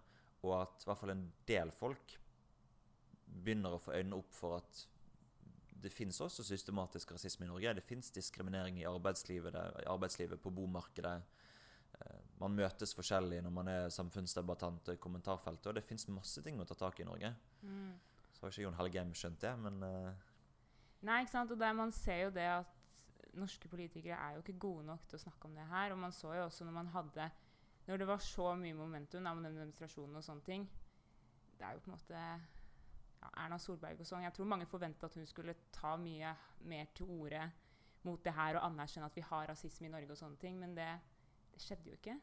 Og 0.43 0.55
at 0.59 0.83
i 0.83 0.89
hvert 0.89 1.01
fall 1.01 1.13
en 1.15 1.27
del 1.47 1.71
folk 1.73 2.17
begynner 3.33 3.75
å 3.75 3.81
få 3.81 3.95
øynene 3.95 4.19
opp 4.19 4.35
for 4.35 4.59
at 4.59 4.83
det 5.83 5.91
finnes 5.91 6.19
også 6.23 6.45
systematisk 6.47 7.11
rasisme 7.11 7.45
i 7.45 7.49
Norge. 7.49 7.73
Det 7.75 7.83
fins 7.83 8.11
diskriminering 8.15 8.79
i 8.79 8.87
arbeidslivet, 8.87 9.55
arbeidslivet, 9.87 10.39
på 10.41 10.51
bomarkedet. 10.55 11.17
Eh, 11.99 12.21
man 12.39 12.55
møtes 12.55 12.95
forskjellig 12.95 13.41
når 13.43 13.53
man 13.53 13.71
er 13.71 13.89
samfunnsdebattant 13.93 14.93
i 14.93 14.99
kommentarfeltet, 15.03 15.67
og 15.69 15.75
det 15.75 15.85
fins 15.87 16.07
masse 16.07 16.43
ting 16.45 16.61
å 16.61 16.67
ta 16.67 16.77
tak 16.79 17.01
i 17.01 17.03
i 17.03 17.09
Norge. 17.09 17.33
Mm. 17.61 17.91
Så 18.31 18.45
har 18.45 18.53
ikke 18.53 18.65
Jon 18.65 18.79
Helgheim 18.79 19.11
skjønt 19.17 19.43
det, 19.43 19.51
men 19.59 19.83
uh... 19.83 20.31
Nei, 21.03 21.19
ikke 21.23 21.35
sant. 21.35 21.51
Og 21.51 21.59
der 21.59 21.75
man 21.75 21.91
ser 21.91 22.29
jo 22.29 22.33
det 22.33 22.47
at 22.47 22.79
norske 23.35 23.67
politikere 23.67 24.15
er 24.15 24.37
jo 24.37 24.43
ikke 24.43 24.59
gode 24.61 24.85
nok 24.87 25.03
til 25.09 25.19
å 25.19 25.23
snakke 25.25 25.49
om 25.49 25.57
det 25.57 25.67
her. 25.67 25.91
Og 25.91 25.99
man 25.99 26.15
så 26.15 26.31
jo 26.37 26.45
også 26.47 26.67
når 26.67 26.77
man 26.79 26.93
hadde 26.95 27.31
Når 27.83 27.99
det 27.99 28.07
var 28.07 28.21
så 28.23 28.53
mye 28.55 28.73
momentum 28.73 29.25
om 29.27 29.43
den 29.43 29.57
demonstrasjonen 29.57 30.15
og 30.15 30.23
sånne 30.23 30.45
ting 30.47 30.61
Det 31.57 31.65
er 31.67 31.73
jo 31.73 31.81
på 31.83 31.89
en 31.89 31.97
måte 31.97 32.21
Erna 33.43 33.59
Solberg 33.61 34.01
og 34.01 34.07
sånn. 34.07 34.25
Jeg 34.25 34.35
tror 34.35 34.49
mange 34.49 34.67
forventa 34.69 35.09
at 35.09 35.17
hun 35.19 35.27
skulle 35.29 35.55
ta 35.73 35.95
mye 35.99 36.33
mer 36.69 36.91
til 36.95 37.09
orde 37.09 37.47
mot 38.03 38.23
det 38.23 38.33
her 38.35 38.59
og 38.59 38.65
anerkjenne 38.67 39.07
at 39.07 39.17
vi 39.17 39.23
har 39.25 39.49
rasisme 39.49 39.87
i 39.87 39.91
Norge 39.91 40.11
og 40.11 40.19
sånne 40.19 40.39
ting, 40.41 40.57
men 40.59 40.75
det, 40.77 40.89
det 41.53 41.61
skjedde 41.63 41.91
jo 41.91 41.99
ikke. 41.99 42.17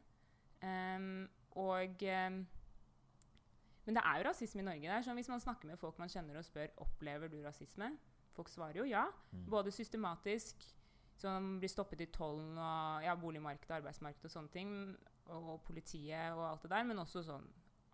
Um, 0.61 1.25
og 1.57 2.03
um, 2.05 2.35
Men 3.87 3.97
det 3.97 4.03
er 4.05 4.19
jo 4.21 4.27
rasisme 4.29 4.61
i 4.61 4.67
Norge. 4.67 4.85
Det 4.85 4.93
er 4.93 5.07
sånn 5.07 5.17
Hvis 5.17 5.31
man 5.33 5.41
snakker 5.41 5.71
med 5.71 5.81
folk 5.81 5.97
man 5.99 6.11
kjenner 6.13 6.37
og 6.37 6.45
spør 6.45 6.75
opplever 6.85 7.33
du 7.33 7.39
rasisme, 7.43 7.95
folk 8.37 8.53
svarer 8.53 8.83
jo 8.83 8.85
ja. 8.89 9.07
Mm. 9.33 9.47
Både 9.51 9.73
systematisk, 9.73 10.67
som 11.21 11.57
blir 11.61 11.73
stoppet 11.73 12.05
i 12.05 12.11
tollen 12.13 12.59
og 12.61 13.05
ja, 13.05 13.17
boligmarkedet, 13.19 13.81
arbeidsmarkedet 13.81 14.29
og 14.29 14.37
sånne 14.37 14.53
ting, 14.53 14.71
og, 15.31 15.55
og 15.55 15.59
politiet 15.67 16.37
og 16.37 16.45
alt 16.47 16.65
det 16.65 16.73
der, 16.73 16.87
men 16.89 17.03
også 17.03 17.25
sånn 17.27 17.49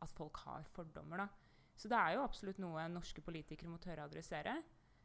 at 0.04 0.12
folk 0.14 0.42
har 0.44 0.66
fordommer. 0.74 1.24
da. 1.24 1.45
Så 1.76 1.90
det 1.92 1.98
er 1.98 2.16
jo 2.16 2.24
absolutt 2.24 2.58
noe 2.62 2.86
norske 2.88 3.22
politikere 3.24 3.70
må 3.70 3.78
tørre 3.82 4.04
å 4.04 4.10
adressere. 4.10 4.56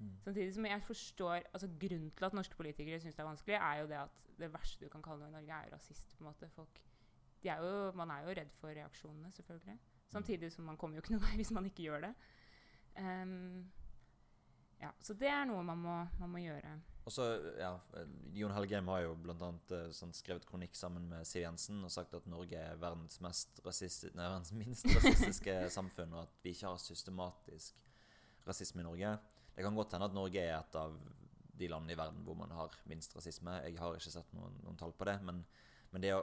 Mm. 0.02 0.14
Samtidig 0.24 0.54
som 0.56 0.66
jeg 0.66 0.84
forstår 0.88 1.50
altså 1.52 1.70
Grunnen 1.82 2.12
til 2.16 2.26
at 2.26 2.38
norske 2.38 2.58
politikere 2.58 3.00
syns 3.04 3.18
det 3.18 3.24
er 3.24 3.30
vanskelig, 3.30 3.58
er 3.60 3.82
jo 3.82 3.90
det 3.92 4.00
at 4.02 4.22
det 4.42 4.50
verste 4.54 4.88
du 4.88 4.90
kan 4.90 5.04
kalle 5.06 5.22
noe 5.22 5.30
i 5.30 5.36
Norge, 5.36 5.58
er 5.58 5.68
jo 5.68 5.76
rasist. 5.76 6.16
på 6.18 6.24
en 6.24 6.30
måte. 6.32 6.50
Folk, 6.56 6.82
er 7.44 7.58
jo, 7.62 7.92
man 7.98 8.14
er 8.14 8.24
jo 8.26 8.38
redd 8.38 8.54
for 8.58 8.74
reaksjonene, 8.74 9.32
selvfølgelig. 9.32 9.78
Samtidig 10.12 10.52
som 10.52 10.66
man 10.66 10.78
kommer 10.78 10.98
jo 10.98 11.04
ikke 11.04 11.16
noe 11.16 11.26
vei 11.26 11.36
hvis 11.42 11.54
man 11.56 11.68
ikke 11.70 11.86
gjør 11.90 12.08
det. 12.08 12.14
Um, 13.00 13.72
ja, 14.82 14.90
så 15.00 15.14
det 15.14 15.30
er 15.30 15.46
noe 15.48 15.64
man 15.64 15.80
må, 15.80 15.98
man 16.20 16.34
må 16.34 16.42
gjøre. 16.42 16.74
Og 17.02 17.14
så, 17.14 17.26
ja, 17.58 17.72
Jon 18.38 18.54
Helgheim 18.54 18.90
har 18.92 19.06
jo 19.08 19.16
blant 19.24 19.42
annet 19.42 19.96
sånn, 19.98 20.14
skrevet 20.14 20.46
kronikk 20.46 20.76
sammen 20.78 21.08
med 21.10 21.26
Siv 21.26 21.42
Jensen 21.42 21.80
og 21.82 21.94
sagt 21.94 22.14
at 22.14 22.28
Norge 22.30 22.60
er 22.60 22.78
verdens, 22.82 23.18
rasistisk, 23.66 24.14
nei, 24.14 24.28
verdens 24.28 24.54
minst 24.54 24.86
rasistiske 24.98 25.56
samfunn, 25.74 26.14
og 26.14 26.28
at 26.28 26.36
vi 26.46 26.54
ikke 26.54 26.70
har 26.70 26.82
systematisk 26.82 27.82
rasisme 28.46 28.84
i 28.84 28.86
Norge. 28.86 29.16
Det 29.56 29.66
kan 29.66 29.76
godt 29.78 29.98
hende 29.98 30.12
at 30.12 30.16
Norge 30.16 30.44
er 30.44 30.54
et 30.60 30.78
av 30.78 30.94
de 31.62 31.70
landene 31.70 31.96
i 31.96 31.98
verden 31.98 32.22
hvor 32.26 32.38
man 32.38 32.54
har 32.56 32.78
minst 32.90 33.16
rasisme. 33.18 33.58
Jeg 33.66 33.82
har 33.82 33.98
ikke 33.98 34.14
sett 34.14 34.38
noen, 34.38 34.62
noen 34.64 34.78
tall 34.80 34.94
på 34.98 35.10
det, 35.10 35.18
men, 35.26 35.42
men 35.92 36.06
det 36.06 36.14
å, 36.16 36.22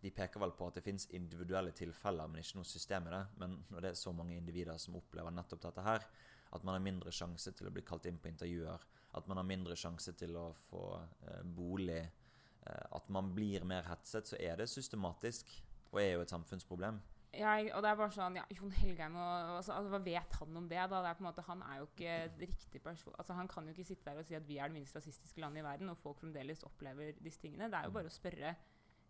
de 0.00 0.12
peker 0.16 0.40
vel 0.40 0.52
på 0.56 0.68
at 0.68 0.78
det 0.78 0.84
fins 0.84 1.08
individuelle 1.16 1.72
tilfeller, 1.76 2.28
men 2.28 2.40
ikke 2.40 2.60
noe 2.60 2.68
system 2.68 3.08
i 3.08 3.12
det. 3.12 3.24
Men 3.40 3.58
når 3.72 3.84
det 3.84 3.90
er 3.92 4.00
så 4.00 4.12
mange 4.16 4.36
individer 4.36 4.80
som 4.80 4.96
opplever 5.00 5.34
nettopp 5.34 5.64
dette 5.66 5.84
her, 5.84 6.06
at 6.50 6.64
man 6.64 6.76
har 6.76 6.84
mindre 6.84 7.12
sjanse 7.14 7.52
til 7.56 7.68
å 7.68 7.74
bli 7.74 7.84
kalt 7.86 8.08
inn 8.08 8.18
på 8.20 8.30
intervjuer, 8.30 8.86
at 9.16 9.28
man 9.28 9.40
har 9.40 9.46
mindre 9.46 9.76
sjanse 9.78 10.14
til 10.18 10.36
å 10.38 10.50
få 10.68 10.84
eh, 11.26 11.42
bolig, 11.56 12.02
eh, 12.02 12.84
at 12.96 13.08
man 13.12 13.32
blir 13.34 13.64
mer 13.68 13.88
hetset, 13.90 14.30
så 14.30 14.38
er 14.38 14.60
det 14.60 14.70
systematisk 14.70 15.50
og 15.90 16.02
er 16.02 16.12
jo 16.14 16.22
et 16.24 16.32
samfunnsproblem. 16.32 17.00
Ja, 17.30 17.52
og 17.76 17.84
det 17.84 17.90
er 17.90 17.98
bare 17.98 18.10
sånn, 18.10 18.36
ja, 18.40 18.44
Jon 18.50 18.72
Helgheim, 18.74 19.14
og, 19.14 19.50
altså, 19.60 19.76
altså, 19.76 19.90
Hva 19.92 20.00
vet 20.02 20.32
han 20.40 20.56
om 20.58 20.64
det? 20.70 20.80
da? 20.80 21.02
Det 21.04 21.10
er 21.10 21.18
på 21.18 21.22
en 21.22 21.28
måte, 21.28 21.44
Han 21.46 21.60
er 21.62 21.76
jo 21.78 21.84
ikke 21.86 22.14
riktig 22.40 22.82
person, 22.82 23.14
altså 23.18 23.36
Han 23.38 23.50
kan 23.50 23.68
jo 23.68 23.74
ikke 23.74 23.86
sitte 23.86 24.08
der 24.08 24.18
og 24.18 24.26
si 24.26 24.34
at 24.34 24.48
vi 24.48 24.58
er 24.58 24.70
det 24.70 24.74
minst 24.74 24.96
rasistiske 24.98 25.42
landet 25.42 25.62
i 25.62 25.64
verden, 25.64 25.92
og 25.92 25.98
folk 25.98 26.18
fremdeles 26.18 26.64
opplever 26.66 27.12
disse 27.22 27.38
tingene. 27.40 27.70
Det 27.70 27.78
er 27.78 27.86
jo 27.86 27.92
mm. 27.94 27.98
bare 28.00 28.10
å 28.10 28.16
spørre, 28.16 28.54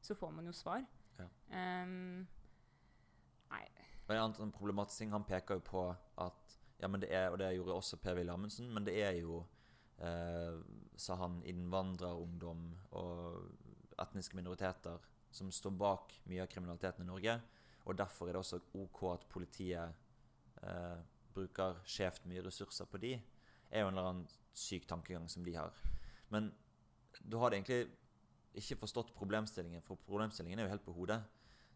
så 0.04 0.16
får 0.21 0.35
man 0.37 0.50
jo 0.50 0.52
svar. 0.57 0.85
Ja. 1.16 1.28
Um, 1.85 2.28
nei. 3.52 3.64
Og 4.04 4.12
en 4.14 4.23
annen 4.26 4.52
problematisk 4.52 5.00
ting, 5.00 5.16
Han 5.16 5.25
peker 5.25 5.57
jo 5.57 5.64
på 5.64 5.87
at 6.21 6.59
ja, 6.80 6.88
men 6.88 7.00
det 7.00 7.11
er, 7.12 7.30
og 7.33 7.38
det 7.40 7.54
gjorde 7.54 7.76
også 7.76 7.97
Per-Willy 8.04 8.33
Amundsen, 8.33 8.69
men 8.73 8.85
det 8.85 9.00
er 9.04 9.16
jo 9.21 9.42
sa 10.00 11.16
han, 11.21 11.40
innvandrerungdom 11.45 12.62
og 12.97 13.99
etniske 14.00 14.38
minoriteter 14.38 15.00
som 15.30 15.50
står 15.52 15.75
bak 15.78 16.14
mye 16.30 16.42
av 16.45 16.50
kriminaliteten 16.50 17.04
i 17.04 17.09
Norge. 17.09 17.37
Og 17.88 17.97
derfor 17.97 18.28
er 18.28 18.37
det 18.37 18.42
også 18.42 18.61
OK 18.80 19.02
at 19.12 19.26
politiet 19.30 20.62
eh, 20.62 20.99
bruker 21.35 21.80
skjevt 21.88 22.26
mye 22.28 22.42
ressurser 22.45 22.88
på 22.90 23.00
de. 23.02 23.14
er 23.71 23.85
jo 23.85 23.88
en 23.88 23.95
eller 23.95 24.09
annen 24.11 24.28
syk 24.52 24.87
tankegang 24.88 25.28
som 25.30 25.45
de 25.45 25.54
har. 25.54 25.75
Men 26.28 26.50
du 27.23 27.37
har 27.38 27.54
egentlig 27.54 27.87
ikke 28.59 28.80
forstått 28.83 29.14
problemstillingen, 29.14 29.83
for 29.83 30.00
problemstillingen 30.07 30.59
er 30.59 30.66
jo 30.66 30.73
helt 30.75 30.85
på 30.85 30.95
hodet. 30.97 31.21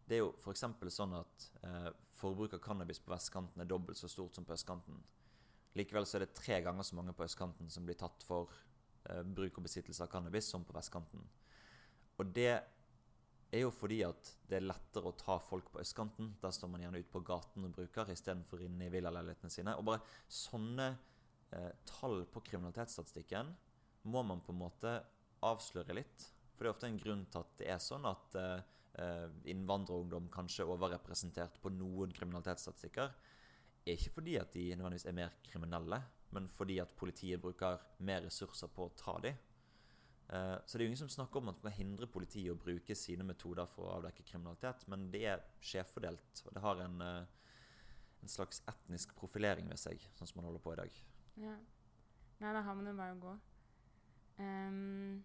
Det 0.05 0.17
er 0.17 0.25
jo 0.25 0.33
f.eks. 0.37 0.65
sånn 0.93 1.15
at 1.17 1.47
eh, 1.63 1.91
forbruk 2.19 2.53
av 2.53 2.61
cannabis 2.61 2.99
på 2.99 3.13
vestkanten 3.13 3.61
er 3.61 3.69
dobbelt 3.69 3.97
så 3.97 4.11
stort 4.11 4.35
som 4.35 4.45
på 4.45 4.53
østkanten. 4.53 4.99
Likevel 5.75 6.07
så 6.07 6.19
er 6.19 6.25
det 6.25 6.37
tre 6.37 6.61
ganger 6.63 6.87
så 6.87 6.95
mange 6.95 7.13
på 7.15 7.25
østkanten 7.25 7.71
som 7.71 7.87
blir 7.87 7.97
tatt 7.99 8.23
for 8.23 8.53
eh, 9.09 9.23
bruk 9.23 9.59
og 9.59 9.65
besittelse 9.67 10.05
av 10.05 10.11
cannabis, 10.11 10.47
som 10.47 10.63
på 10.63 10.75
vestkanten. 10.75 11.25
Og 12.15 12.31
det 12.35 12.53
er 13.55 13.63
jo 13.63 13.71
fordi 13.73 14.01
at 14.07 14.31
det 14.49 14.59
er 14.59 14.67
lettere 14.67 15.11
å 15.11 15.17
ta 15.19 15.37
folk 15.43 15.71
på 15.73 15.81
østkanten. 15.83 16.33
Der 16.41 16.53
står 16.55 16.71
man 16.71 16.85
gjerne 16.85 17.01
ute 17.03 17.11
på 17.11 17.23
gaten 17.27 17.67
og 17.67 17.75
bruker, 17.75 18.11
istedenfor 18.11 18.63
inne 18.65 18.87
i 18.87 18.93
villaleilighetene 18.93 19.51
sine. 19.51 19.75
Og 19.75 19.87
bare 19.87 20.03
sånne 20.31 20.89
eh, 21.55 21.71
tall 21.87 22.23
på 22.31 22.43
kriminalitetsstatistikken 22.49 23.51
må 24.11 24.23
man 24.27 24.43
på 24.45 24.53
en 24.53 24.61
måte 24.63 24.95
avsløre 25.45 25.97
litt. 25.97 26.29
For 26.55 26.63
det 26.63 26.71
er 26.71 26.75
ofte 26.75 26.89
en 26.89 27.01
grunn 27.01 27.27
til 27.31 27.43
at 27.43 27.55
det 27.59 27.69
er 27.75 27.83
sånn 27.83 28.07
at 28.09 28.39
eh, 28.39 28.57
eh 29.03 29.51
innvandrerungdom 29.51 30.29
kanskje 30.31 30.63
er 30.63 30.71
overrepresentert 30.71 31.59
på 31.61 31.71
noen 31.75 32.13
kriminalitetsstatistikker 32.15 33.11
er 33.85 33.97
ikke 33.99 34.15
fordi 34.17 34.37
at 34.41 34.53
de 34.53 34.69
nødvendigvis 34.73 35.05
er 35.05 35.17
mer 35.17 35.33
kriminelle, 35.45 36.01
men 36.35 36.47
fordi 36.49 36.79
at 36.81 36.93
politiet 36.97 37.41
bruker 37.41 37.77
mer 37.99 38.25
ressurser 38.25 38.71
på 38.73 38.87
å 38.87 38.93
ta 38.97 39.17
dem. 39.23 39.37
Uh, 40.25 40.57
så 40.65 40.77
det 40.77 40.81
er 40.81 40.87
jo 40.87 40.89
ingen 40.89 41.03
som 41.03 41.11
snakker 41.13 41.37
om 41.37 41.51
at 41.51 41.59
man 41.61 41.69
kan 41.69 41.77
hindre 41.77 42.07
politiet 42.09 42.49
å 42.49 42.57
bruke 42.57 42.95
sine 42.97 43.23
metoder 43.27 43.69
for 43.69 43.85
å 43.85 43.97
avdekke 43.99 44.25
kriminalitet, 44.25 44.87
men 44.89 45.05
det 45.13 45.21
er 45.29 45.43
skjevfordelt, 45.61 46.41
og 46.47 46.55
det 46.55 46.63
har 46.63 46.81
en, 46.81 47.03
uh, 47.03 48.23
en, 48.23 48.31
slags 48.31 48.63
etnisk 48.71 49.13
profilering 49.19 49.69
ved 49.69 49.77
seg, 49.77 50.01
sånn 50.17 50.31
som 50.31 50.41
man 50.41 50.49
holder 50.49 50.63
på 50.65 50.73
i 50.73 50.79
dag. 50.81 50.97
Ja. 51.43 51.53
Nei, 52.41 52.55
da 52.57 52.65
har 52.65 52.79
man 52.79 52.89
jo 52.89 52.95
bare 52.97 53.13
å 53.13 53.21
gå. 53.21 53.35
Um, 54.41 55.21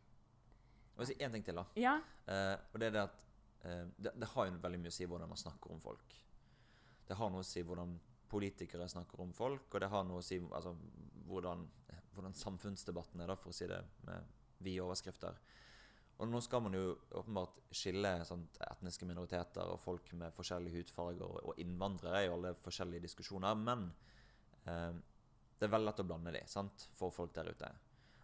jeg 0.93 1.01
vil 1.01 1.09
si 1.09 1.19
én 1.25 1.33
ting 1.33 1.49
til, 1.49 1.57
da. 1.57 1.65
Ja. 1.81 1.97
Uh, 2.29 2.61
og 2.69 2.79
det 2.83 2.91
er 2.91 2.97
det 2.99 3.07
at 3.09 3.27
det, 3.61 4.13
det, 4.17 4.29
har 4.33 4.47
jo 4.49 4.61
veldig 4.63 4.79
mye 4.81 4.89
å 4.89 4.95
si 4.95 5.05
hvordan 5.09 5.29
man 5.29 5.41
snakker 5.41 5.73
om 5.75 5.81
folk. 5.85 6.15
Det 7.09 7.17
har 7.19 7.33
noe 7.33 7.43
å 7.45 7.49
si 7.49 7.61
hvordan 7.67 7.99
politikere 8.31 8.89
snakker 8.89 9.23
om 9.23 9.33
folk, 9.35 9.69
og 9.73 9.83
det 9.83 9.91
har 9.93 10.05
noe 10.07 10.21
å 10.21 10.25
si 10.25 10.39
altså, 10.41 10.75
hvordan, 11.29 11.65
hvordan, 12.15 12.37
samfunnsdebatten 12.39 13.23
er, 13.23 13.33
da, 13.33 13.39
for 13.39 13.53
å 13.53 13.57
si 13.57 13.69
det 13.71 13.81
med 14.07 14.37
vide 14.61 14.85
overskrifter. 14.85 15.39
Og 16.21 16.29
nå 16.29 16.41
skal 16.45 16.61
man 16.61 16.77
jo 16.77 16.93
åpenbart 17.17 17.63
skille 17.73 18.13
sånt, 18.29 18.59
etniske 18.67 19.09
minoriteter 19.09 19.73
og 19.73 19.81
folk 19.81 20.11
med 20.21 20.35
forskjellige 20.37 20.83
hudfarger 20.83 21.39
og, 21.41 21.55
innvandrere 21.63 22.27
i 22.27 22.33
alle 22.33 22.53
forskjellige 22.61 23.07
diskusjoner, 23.07 23.57
men 23.57 23.87
eh, 24.69 24.93
det 25.57 25.69
er 25.69 25.73
veldig 25.73 25.89
lett 25.89 26.03
å 26.05 26.09
blande 26.09 26.35
de, 26.37 26.45
sant, 26.49 26.89
for 26.97 27.15
folk 27.15 27.33
der 27.37 27.51
ute. 27.53 27.71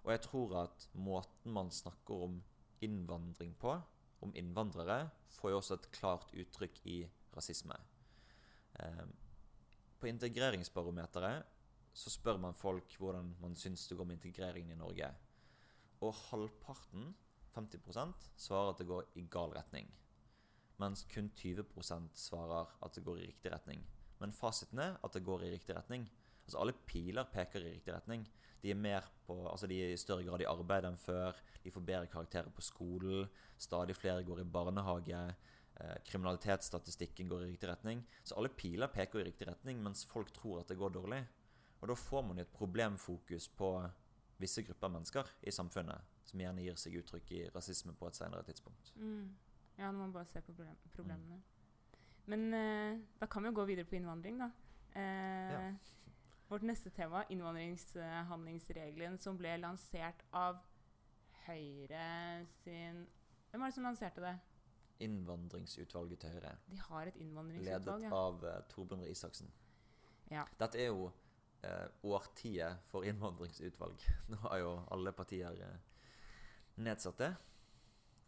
Og 0.05 0.13
jeg 0.13 0.23
tror 0.29 0.59
at 0.67 0.89
måten 0.95 1.57
man 1.57 1.73
snakker 1.73 2.29
om 2.29 2.39
innvandring 2.85 3.57
på, 3.59 3.73
om 4.25 4.33
innvandrere, 4.37 5.07
får 5.37 5.53
jo 5.53 5.61
også 5.61 5.77
et 5.77 5.89
klart 5.97 6.33
uttrykk 6.37 6.83
i 6.93 6.99
rasisme. 7.37 7.77
Eh, 8.81 9.07
på 10.01 10.09
integreringsbarometeret 10.11 11.53
så 11.97 12.13
spør 12.13 12.37
man 12.41 12.57
folk 12.57 12.97
hvordan 13.01 13.31
man 13.41 13.57
syns 13.57 13.87
det 13.89 13.97
går 13.97 14.05
med 14.05 14.19
integreringen 14.19 14.75
i 14.75 14.79
Norge. 14.81 15.09
Og 16.05 16.15
halvparten, 16.29 17.15
50% 17.57 18.27
svarer 18.37 18.75
at 18.75 18.79
det 18.83 18.87
går 18.87 19.07
i 19.17 19.25
gal 19.33 19.55
retning. 19.57 19.89
Mens 20.77 21.07
kun 21.09 21.31
20% 21.33 22.11
svarer 22.13 22.75
at 22.85 22.95
det 22.95 23.05
går 23.05 23.23
i 23.23 23.29
riktig 23.31 23.53
retning. 23.53 23.81
Men 24.21 24.33
fasiten 24.33 24.79
er 24.79 24.99
at 25.05 25.15
det 25.15 25.25
går 25.25 25.47
i 25.47 25.53
riktig 25.55 25.77
retning. 25.77 26.05
Altså 26.45 26.61
Alle 26.61 26.77
piler 26.87 27.25
peker 27.33 27.65
i 27.65 27.73
riktig 27.79 27.95
retning. 27.95 28.27
De 28.63 28.71
er, 28.71 29.05
på, 29.27 29.49
altså 29.49 29.67
de 29.67 29.79
er 29.83 29.93
i 29.93 29.97
større 29.97 30.25
grad 30.25 30.43
i 30.43 30.49
arbeid 30.49 30.85
enn 30.85 30.99
før. 31.01 31.37
De 31.65 31.71
får 31.71 31.81
bedre 31.81 32.13
karakterer 32.13 32.53
på 32.53 32.65
skolen. 32.65 33.29
Stadig 33.59 33.97
flere 33.97 34.25
går 34.25 34.41
i 34.41 34.45
barnehage. 34.45 35.23
Eh, 35.81 35.97
kriminalitetsstatistikken 36.05 37.29
går 37.29 37.43
i 37.43 37.51
riktig 37.51 37.69
retning. 37.69 38.05
Så 38.23 38.35
alle 38.35 38.49
piler 38.49 38.89
peker 38.89 39.21
i 39.21 39.25
riktig 39.25 39.49
retning, 39.49 39.83
mens 39.83 40.05
folk 40.09 40.33
tror 40.33 40.61
at 40.61 40.69
det 40.69 40.79
går 40.79 40.91
dårlig. 40.95 41.27
Og 41.81 41.89
da 41.89 41.95
får 41.95 42.23
man 42.23 42.39
et 42.39 42.53
problemfokus 42.53 43.49
på 43.49 43.91
visse 44.41 44.63
grupper 44.63 44.89
mennesker 44.89 45.29
i 45.43 45.51
samfunnet, 45.53 46.01
som 46.25 46.41
gjerne 46.41 46.63
gir 46.65 46.79
seg 46.81 46.97
uttrykk 47.01 47.33
i 47.33 47.43
rasisme 47.55 47.93
på 47.97 48.09
et 48.09 48.17
senere 48.17 48.43
tidspunkt. 48.49 48.93
Mm. 48.97 49.37
Ja, 49.77 49.91
når 49.91 49.99
man 49.99 50.13
bare 50.13 50.25
ser 50.25 50.41
på 50.41 50.53
problem 50.53 50.77
problemene. 50.95 51.43
Men 52.27 52.55
eh, 52.55 52.99
da 53.21 53.27
kan 53.27 53.43
vi 53.43 53.49
jo 53.49 53.55
gå 53.61 53.65
videre 53.69 53.85
på 53.85 53.97
innvandring, 53.97 54.39
da. 54.41 54.51
Eh, 54.95 55.53
Ja. 55.53 55.75
Vårt 56.49 56.63
neste 56.63 56.91
tema, 56.91 57.25
innvandringshandlingsregelen, 57.29 59.19
som 59.19 59.37
ble 59.39 59.57
lansert 59.59 60.23
av 60.33 60.57
Høyre 61.47 62.47
sin 62.63 63.07
Hvem 63.51 63.61
var 63.61 63.67
det 63.67 63.75
som 63.75 63.85
lanserte 63.85 64.21
det? 64.23 64.39
Innvandringsutvalget 65.01 66.19
til 66.21 66.31
Høyre, 66.31 66.55
De 66.71 66.79
har 66.81 67.03
et 67.03 67.15
ledet 67.15 67.23
innvandringsutvalg. 67.27 68.03
Ja. 68.03 68.11
av 68.15 68.45
uh, 68.45 68.55
Torbjørn 68.71 69.03
Røe 69.05 69.11
Isaksen. 69.13 69.51
Ja. 70.31 70.45
Dette 70.61 70.81
er 70.81 70.87
jo 70.91 71.11
uh, 71.11 71.87
årtiet 72.03 72.79
for 72.91 73.05
innvandringsutvalg. 73.07 74.07
Nå 74.33 74.37
har 74.49 74.59
jo 74.63 74.73
alle 74.97 75.13
partier 75.13 75.53
uh, 75.53 75.77
nedsatt 76.77 77.19
det. 77.19 77.33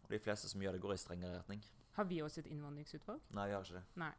Og 0.05 0.09
de 0.13 0.19
fleste 0.23 0.49
som 0.49 0.61
gjør 0.61 0.77
det, 0.77 0.81
går 0.81 0.93
i 0.95 0.97
strengere 1.01 1.39
retning. 1.41 1.63
Har 1.97 2.05
vi 2.09 2.21
også 2.23 2.41
et 2.43 2.51
innvandringsutvalg? 2.53 3.21
Nei, 3.35 3.47
vi 3.49 3.53
har 3.57 3.65
ikke 3.65 3.79
det. 3.79 3.85
Nei. 3.99 4.11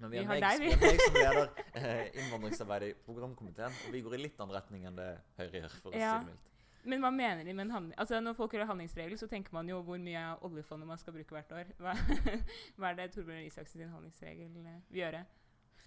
Men 0.00 0.10
Vi 0.10 0.16
vi 0.16 0.24
har, 0.24 0.38
meg, 0.40 0.60
deg, 0.62 0.80
vi. 0.80 1.00
som 1.04 1.16
leder 1.18 1.50
uh, 1.76 2.06
innvandringsarbeidet 2.22 2.88
i 2.88 2.94
programkomiteen, 3.04 3.74
og 3.86 3.92
vi 3.92 4.00
går 4.06 4.16
i 4.16 4.22
litt 4.22 4.38
annen 4.40 4.56
retning 4.56 4.86
enn 4.88 4.96
det 4.96 5.10
Høyre 5.36 5.60
gjør. 5.64 5.74
for 5.82 5.90
å 5.92 6.00
Ja. 6.00 6.14
si 6.20 6.24
det 6.24 6.30
mildt. 6.32 6.46
Men 6.88 7.02
hva 7.04 7.10
mener 7.12 7.44
de 7.44 7.52
med 7.52 7.66
en 7.66 7.74
handling... 7.74 7.96
Altså, 8.00 8.20
Når 8.24 8.36
folk 8.38 8.54
hører 8.56 8.68
handlingsregel, 8.70 9.18
så 9.18 9.28
tenker 9.28 9.52
man 9.52 9.68
jo 9.68 9.80
hvor 9.84 10.00
mye 10.00 10.22
av 10.32 10.44
oljefondet 10.46 10.88
man 10.88 11.00
skal 11.00 11.14
bruke 11.16 11.36
hvert 11.36 11.52
år. 11.52 11.72
Hva, 11.80 11.92
hva 12.78 12.90
er 12.90 12.98
det 12.98 13.10
Torbjørn 13.14 13.44
Isaksen 13.44 13.82
sin 13.82 13.92
handlingsregel 13.92 14.48
eh, 14.62 14.80
vil 14.88 15.02
gjøre? 15.02 15.24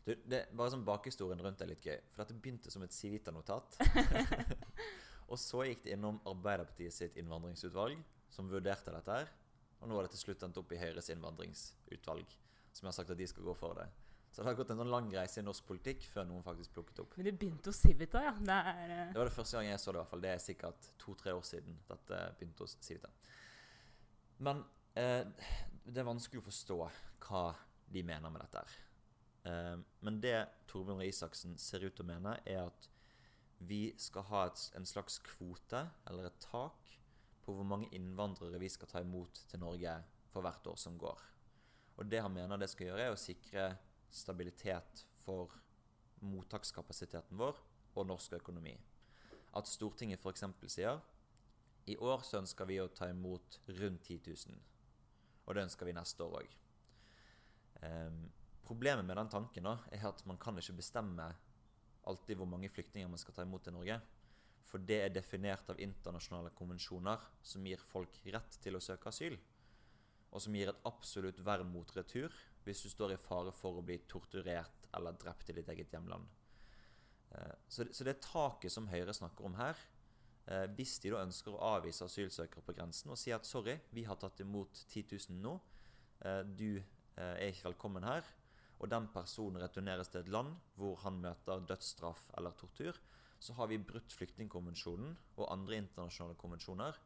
Du, 0.04 0.12
det, 0.28 0.44
bare 0.52 0.74
sånn 0.74 0.86
Bakhistorien 0.86 1.42
rundt 1.42 1.64
er 1.64 1.72
litt 1.72 1.86
gøy. 1.86 1.98
For 2.12 2.24
dette 2.24 2.38
begynte 2.38 2.74
som 2.74 2.84
et 2.86 2.94
Civita-notat. 2.94 3.80
og 5.32 5.40
så 5.40 5.66
gikk 5.70 5.86
det 5.88 5.96
innom 5.96 6.20
Arbeiderpartiet 6.30 6.94
sitt 6.94 7.18
innvandringsutvalg, 7.22 7.98
som 8.34 8.52
vurderte 8.52 8.94
dette 8.94 9.20
her. 9.22 9.34
Og 9.82 9.90
nå 9.90 9.98
har 9.98 10.06
det 10.06 10.14
til 10.14 10.28
slutt 10.28 10.46
endt 10.46 10.60
opp 10.62 10.72
i 10.76 10.80
Høyres 10.80 11.10
innvandringsutvalg, 11.16 12.38
som 12.76 12.88
har 12.90 12.96
sagt 12.96 13.16
at 13.16 13.20
de 13.20 13.28
skal 13.32 13.48
gå 13.48 13.56
for 13.58 13.80
det. 13.80 13.90
Så 14.34 14.42
det 14.42 14.48
har 14.50 14.56
gått 14.58 14.72
en 14.74 14.80
sånn 14.82 14.90
lang 14.90 15.12
reise 15.14 15.44
i 15.44 15.46
norsk 15.46 15.66
politikk 15.68 16.08
før 16.10 16.26
noen 16.26 16.42
faktisk 16.46 16.74
plukket 16.74 17.04
opp. 17.04 17.12
Men 17.20 17.28
det 17.28 17.36
begynte 17.38 17.70
hos 17.70 17.82
Civita, 17.84 18.24
ja. 18.26 18.32
Det 18.34 18.56
er, 18.72 18.80
uh... 18.90 19.12
Det 19.12 19.20
var 19.22 19.30
det 19.30 19.36
første 19.36 19.60
gang 19.60 19.68
jeg 19.68 19.82
så 19.84 19.92
det. 19.92 20.00
i 20.00 20.02
hvert 20.02 20.14
fall. 20.14 20.24
Det 20.24 20.32
er 20.32 20.42
sikkert 20.42 20.88
to-tre 21.04 21.36
år 21.38 21.44
siden 21.46 21.76
dette 21.90 22.22
begynte 22.40 22.66
hos 22.66 22.74
Civita. 22.82 23.12
Men 24.48 24.64
eh, 24.98 25.22
det 25.86 26.02
er 26.02 26.10
vanskelig 26.10 26.42
å 26.42 26.48
forstå 26.48 26.80
hva 27.28 27.44
de 27.94 28.04
mener 28.10 28.34
med 28.34 28.42
dette. 28.42 28.64
her. 28.64 28.82
Eh, 29.52 29.78
men 30.08 30.20
det 30.26 30.36
Torbjørn 30.72 31.04
Røe 31.04 31.12
Isaksen 31.12 31.54
ser 31.62 31.86
ut 31.86 31.94
til 31.94 32.08
å 32.08 32.10
mene, 32.10 32.34
er 32.50 32.66
at 32.66 32.90
vi 33.64 33.84
skal 34.02 34.26
ha 34.32 34.48
et, 34.50 34.66
en 34.82 34.90
slags 34.90 35.22
kvote, 35.30 35.86
eller 36.10 36.32
et 36.32 36.42
tak, 36.42 36.98
på 37.46 37.54
hvor 37.54 37.68
mange 37.68 37.92
innvandrere 37.94 38.58
vi 38.58 38.72
skal 38.72 38.90
ta 38.90 39.06
imot 39.06 39.46
til 39.52 39.62
Norge 39.62 39.98
for 40.34 40.42
hvert 40.42 40.74
år 40.74 40.80
som 40.80 40.98
går. 40.98 41.26
Og 42.00 42.08
det 42.10 42.22
han 42.24 42.34
mener 42.34 42.58
det 42.58 42.72
skal 42.72 42.90
gjøre, 42.90 43.12
er 43.12 43.14
å 43.14 43.20
sikre 43.20 43.74
stabilitet 44.14 45.06
for 45.24 45.52
mottakskapasiteten 46.24 47.38
vår 47.40 47.58
og 47.98 48.08
norsk 48.08 48.38
økonomi. 48.40 48.76
At 49.58 49.70
Stortinget 49.70 50.22
f.eks. 50.22 50.46
sier 50.68 51.02
i 51.86 51.98
år 52.00 52.24
så 52.24 52.40
ønsker 52.40 52.68
vi 52.70 52.80
å 52.80 52.92
ta 52.96 53.10
imot 53.12 53.60
rundt 53.80 54.08
10 54.08 54.22
000. 54.30 54.62
Og 55.44 55.56
det 55.56 55.66
ønsker 55.68 55.90
vi 55.90 55.96
neste 55.98 56.24
år 56.24 56.44
òg. 56.44 56.60
problemet 58.64 59.06
med 59.06 59.18
den 59.18 59.30
tanken 59.30 59.66
da, 59.68 59.78
er 59.92 60.06
at 60.08 60.26
man 60.26 60.38
kan 60.40 60.58
ikke 60.58 60.78
bestemme 60.78 61.26
alltid 62.08 62.38
hvor 62.38 62.48
mange 62.48 62.70
flyktninger 62.70 63.10
man 63.10 63.20
skal 63.20 63.36
ta 63.36 63.44
imot 63.44 63.68
i 63.68 63.74
Norge. 63.76 64.00
For 64.64 64.80
det 64.80 65.02
er 65.04 65.12
definert 65.12 65.68
av 65.70 65.80
internasjonale 65.80 66.54
konvensjoner 66.56 67.20
som 67.44 67.66
gir 67.68 67.82
folk 67.92 68.16
rett 68.26 68.56
til 68.64 68.78
å 68.78 68.82
søke 68.82 69.12
asyl. 69.12 69.36
Og 70.32 70.42
som 70.42 70.56
gir 70.56 70.72
et 70.72 70.88
absolutt 70.88 71.44
vern 71.44 71.68
mot 71.70 71.92
retur 71.98 72.32
hvis 72.66 72.84
du 72.86 72.90
står 72.92 73.14
i 73.14 73.20
fare 73.22 73.52
for 73.56 73.80
å 73.80 73.86
bli 73.86 74.00
torturert 74.10 74.88
eller 74.94 75.18
drept 75.20 75.50
i 75.50 75.56
ditt 75.58 75.70
eget 75.70 75.94
hjemland. 75.94 76.28
Eh, 77.32 77.56
Så 77.68 77.84
det, 77.84 77.96
så 77.96 78.06
taket 78.22 78.72
som 78.72 78.88
Høyre 78.88 79.14
snakker 79.14 79.46
om 79.46 79.56
her, 79.56 79.78
eh, 80.46 80.68
hvis 80.76 81.00
de 81.02 81.12
da 81.12 81.24
ønsker 81.24 81.54
å 81.54 81.64
avvise 81.78 82.06
asylsøkere 82.06 82.62
på 82.62 82.76
grensen 82.76 83.12
og 83.12 83.18
si 83.18 83.32
at 83.32 83.46
sorry, 83.46 83.80
vi 83.92 84.04
har 84.04 84.16
tatt 84.16 84.40
imot 84.40 84.86
10 84.88 85.18
000 85.30 85.42
nå, 85.42 85.60
eh, 86.26 86.44
du 86.44 86.84
er 87.16 87.52
ikke 87.52 87.70
velkommen 87.70 88.04
her, 88.04 88.24
og 88.80 88.90
den 88.90 89.08
personen 89.14 89.62
returneres 89.62 90.10
til 90.10 90.24
et 90.24 90.32
land 90.34 90.56
hvor 90.76 90.98
han 91.04 91.22
møter 91.22 91.62
dødsstraff 91.62 92.32
eller 92.38 92.56
tortur, 92.58 92.98
så 93.40 93.54
har 93.54 93.68
vi 93.68 93.78
brutt 93.78 94.16
flyktningkonvensjonen 94.18 95.14
og 95.38 95.52
andre 95.52 95.78
internasjonale 95.78 96.36
konvensjoner, 96.40 96.98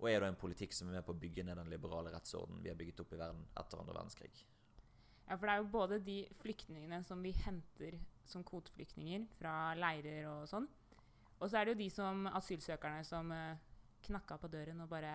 og 0.00 0.08
er 0.08 0.20
da 0.20 0.28
en 0.30 0.38
politikk 0.38 0.72
som 0.72 0.88
er 0.88 0.98
med 0.98 1.04
på 1.04 1.12
å 1.12 1.20
bygge 1.20 1.44
ned 1.44 1.58
den 1.58 1.72
liberale 1.72 2.12
rettsorden 2.14 2.62
vi 2.62 2.70
har 2.70 2.78
bygget 2.78 3.02
opp 3.02 3.12
i 3.12 3.20
verden 3.20 3.42
etter 3.58 3.82
andre 3.82 3.96
verdenskrig. 3.96 4.44
Ja, 5.30 5.36
for 5.38 5.46
det 5.46 5.52
er 5.54 5.60
jo 5.62 5.70
både 5.70 6.00
de 6.02 6.18
flyktningene 6.42 7.04
som 7.06 7.20
vi 7.22 7.30
henter 7.44 7.94
som 8.26 8.42
kvoteflyktninger 8.46 9.28
fra 9.38 9.74
leirer 9.78 10.26
og 10.26 10.48
sånn, 10.50 10.66
og 11.38 11.46
så 11.48 11.60
er 11.60 11.68
det 11.68 11.76
jo 11.76 11.82
de 11.84 11.90
som 11.94 12.26
asylsøkerne 12.34 13.04
som 13.06 13.30
uh, 13.32 13.54
knakka 14.06 14.36
på 14.42 14.50
døren 14.50 14.82
og 14.82 14.90
bare 14.90 15.14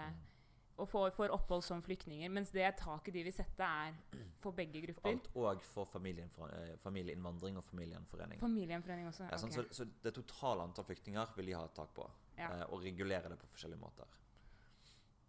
og 0.75 0.89
får, 0.91 1.13
får 1.15 1.31
opphold 1.31 1.63
som 1.63 1.81
flyktninger. 1.83 2.27
Mens 2.35 2.49
det 2.51 2.67
taket 2.81 3.15
de 3.15 3.23
vil 3.23 3.33
sette, 3.35 3.63
er 3.63 3.95
for 4.43 4.55
begge 4.57 4.81
grupper. 4.83 5.13
Alt 5.13 5.29
og 5.39 5.63
for 5.63 6.49
eh, 6.49 6.73
familieinnvandring 6.83 7.55
og 7.59 7.63
familiegjenforening. 7.63 8.41
Familiegjenforening 8.41 9.07
også. 9.07 9.29
Ja, 9.29 9.39
sånn, 9.39 9.53
ok. 9.53 9.71
så, 9.71 9.85
så 9.85 10.03
det 10.03 10.11
totale 10.17 10.65
antall 10.67 10.87
flyktninger 10.89 11.31
vil 11.37 11.51
de 11.51 11.55
ha 11.55 11.63
et 11.69 11.77
tak 11.77 11.95
på, 11.95 12.09
Ja. 12.35 12.49
eh, 12.49 12.65
og 12.67 12.83
regulere 12.83 13.31
det 13.31 13.39
på 13.39 13.47
forskjellige 13.53 13.79
måter. 13.79 14.11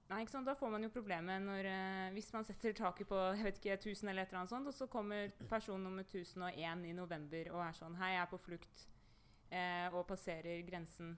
Nei, 0.06 0.20
ikke 0.22 0.36
sant? 0.36 0.46
Da 0.46 0.54
får 0.54 0.70
man 0.70 0.86
jo 0.86 0.90
problemet 0.94 1.42
når 1.42 1.66
eh, 1.66 2.08
Hvis 2.14 2.28
man 2.34 2.46
setter 2.46 2.76
taket 2.78 3.08
på 3.10 3.16
jeg 3.34 3.46
vet 3.48 3.56
ikke, 3.58 3.78
1000 3.80 4.10
eller 4.12 4.22
et 4.22 4.30
eller 4.30 4.44
annet 4.44 4.52
sånt, 4.52 4.68
og 4.70 4.74
så 4.74 4.86
kommer 4.90 5.32
person 5.50 5.82
nummer 5.82 6.06
1001 6.06 6.84
i 6.86 6.92
november 6.94 7.50
og 7.54 7.64
er 7.64 7.78
sånn 7.78 7.96
Hei, 7.98 8.12
jeg 8.14 8.22
er 8.22 8.30
på 8.30 8.38
flukt 8.44 8.84
eh, 9.50 9.88
og 9.90 10.06
passerer 10.06 10.62
grensen. 10.68 11.16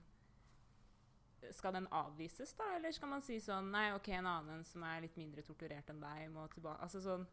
Skal 1.55 1.77
den 1.77 1.85
avvises, 1.95 2.55
da? 2.57 2.65
Eller 2.75 2.91
skal 2.91 3.13
man 3.13 3.23
si 3.23 3.37
sånn 3.43 3.69
Nei, 3.71 3.91
OK, 3.95 4.09
en 4.17 4.27
annen 4.27 4.65
som 4.67 4.83
er 4.89 5.05
litt 5.05 5.15
mindre 5.21 5.45
torturert 5.45 5.93
enn 5.93 6.01
deg, 6.01 6.25
må 6.33 6.49
tilbake 6.51 6.81
Altså 6.83 6.99
sånn 7.03 7.23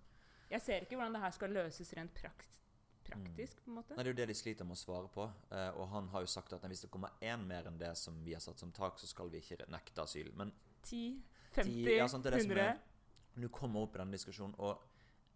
Jeg 0.53 0.63
ser 0.63 0.85
ikke 0.85 1.01
hvordan 1.01 1.17
det 1.17 1.25
her 1.25 1.35
skal 1.35 1.57
løses 1.57 1.97
rent 1.97 2.15
prakt 2.21 2.61
praktisk, 3.07 3.61
på 3.65 3.71
en 3.71 3.77
måte. 3.79 3.95
Nei, 3.95 4.03
Det 4.03 4.09
er 4.09 4.13
jo 4.13 4.19
det 4.19 4.27
de 4.31 4.35
sliter 4.35 4.67
med 4.67 4.77
å 4.77 4.81
svare 4.81 5.09
på. 5.15 5.27
Eh, 5.55 5.79
og 5.79 5.89
han 5.93 6.09
har 6.13 6.25
jo 6.25 6.31
sagt 6.31 6.53
at 6.57 6.65
hvis 6.67 6.85
det 6.85 6.91
kommer 6.91 7.15
én 7.23 7.45
mer 7.47 7.69
enn 7.71 7.79
det 7.79 7.93
som 7.99 8.17
vi 8.25 8.35
har 8.35 8.43
satt 8.43 8.59
som 8.59 8.73
tak, 8.75 8.99
så 8.99 9.07
skal 9.07 9.31
vi 9.31 9.39
ikke 9.43 9.69
nekte 9.73 10.03
asyl. 10.03 10.33
Men 10.35 10.53
10, 10.83 11.23
50, 11.57 11.73
10, 11.85 11.97
ja, 11.97 12.07
sant, 12.09 12.25
det 12.25 12.33
er 12.33 12.37
det 12.39 12.43
som 12.47 12.51
100 12.53 12.67
er- 12.71 13.41
nå 13.43 13.49
kommer 13.53 13.83
opp 13.87 13.97
i 13.97 13.99
denne 14.01 14.17
diskusjonen, 14.17 14.55
og 14.59 14.79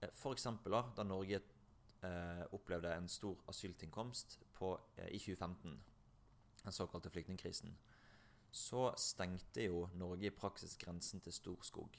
eh, 0.03 0.09
for 0.17 0.33
eksempel 0.37 0.73
da, 0.73 0.83
da 0.97 1.05
Norge 1.05 1.41
eh, 2.03 2.45
opplevde 2.57 2.95
en 2.97 3.09
stor 3.13 3.37
asyltilkomst 3.53 4.39
på, 4.57 4.75
eh, 4.97 5.09
i 5.13 5.19
2015, 5.19 5.75
den 6.65 6.73
såkalte 6.73 7.11
flyktningkrisen, 7.13 7.75
så 8.51 8.91
stengte 8.99 9.67
jo 9.69 9.85
Norge 9.95 10.27
i 10.27 10.31
praksis 10.35 10.77
grensen 10.81 11.21
til 11.21 11.33
Storskog. 11.33 11.97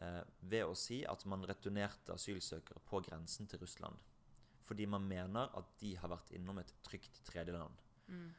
Eh, 0.00 0.22
ved 0.42 0.64
å 0.68 0.76
si 0.78 1.00
at 1.04 1.24
man 1.26 1.42
returnerte 1.48 2.12
asylsøkere 2.14 2.80
på 2.86 3.00
grensen 3.08 3.48
til 3.50 3.58
Russland. 3.58 3.98
Fordi 4.62 4.86
man 4.86 5.02
mener 5.08 5.48
at 5.58 5.64
de 5.80 5.96
har 5.98 6.08
vært 6.12 6.30
innom 6.36 6.58
et 6.62 6.72
trygt 6.86 7.24
tredjeland. 7.24 7.74
mm. 8.06 8.30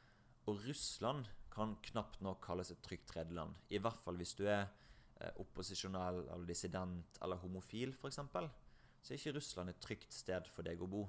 Og 0.48 0.58
Russland 0.68 1.26
kan 1.52 1.76
knapt 1.92 2.22
nok 2.24 2.42
kalles 2.46 2.72
et 2.72 2.82
trygt 2.86 3.10
tredjeland. 3.12 3.56
I 3.70 3.82
hvert 3.84 4.00
fall 4.06 4.20
hvis 4.20 4.36
du 4.40 4.46
er 4.48 4.64
eh, 4.64 5.34
opposisjonell 5.44 6.24
eller 6.28 6.48
dissident 6.48 7.20
eller 7.22 7.42
homofil, 7.42 7.96
f.eks. 7.98 8.22
Så 9.02 9.14
er 9.14 9.20
ikke 9.20 9.36
Russland 9.40 9.72
et 9.72 9.82
trygt 9.84 10.16
sted 10.16 10.48
for 10.54 10.68
deg 10.68 10.82
å 10.82 10.90
bo. 10.90 11.08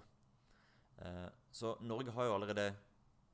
Eh, 1.03 1.29
så 1.53 1.77
Norge 1.85 2.15
har 2.17 2.29
jo 2.29 2.35
allerede 2.39 2.73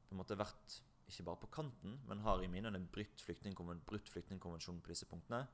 på 0.08 0.16
en 0.16 0.22
måte 0.22 0.38
vært 0.38 0.80
ikke 1.08 1.24
bare 1.24 1.40
på 1.40 1.52
kanten, 1.52 1.96
men 2.08 2.20
har 2.24 2.42
i 2.44 2.50
mine 2.50 2.68
øyne 2.68 2.84
brutt 2.92 3.22
flyktningkonven- 3.24 3.80
brutt 3.88 4.10
flyktningkonvensjonen 4.12 4.82
på 4.84 4.92
disse 4.92 5.08
punktene. 5.08 5.46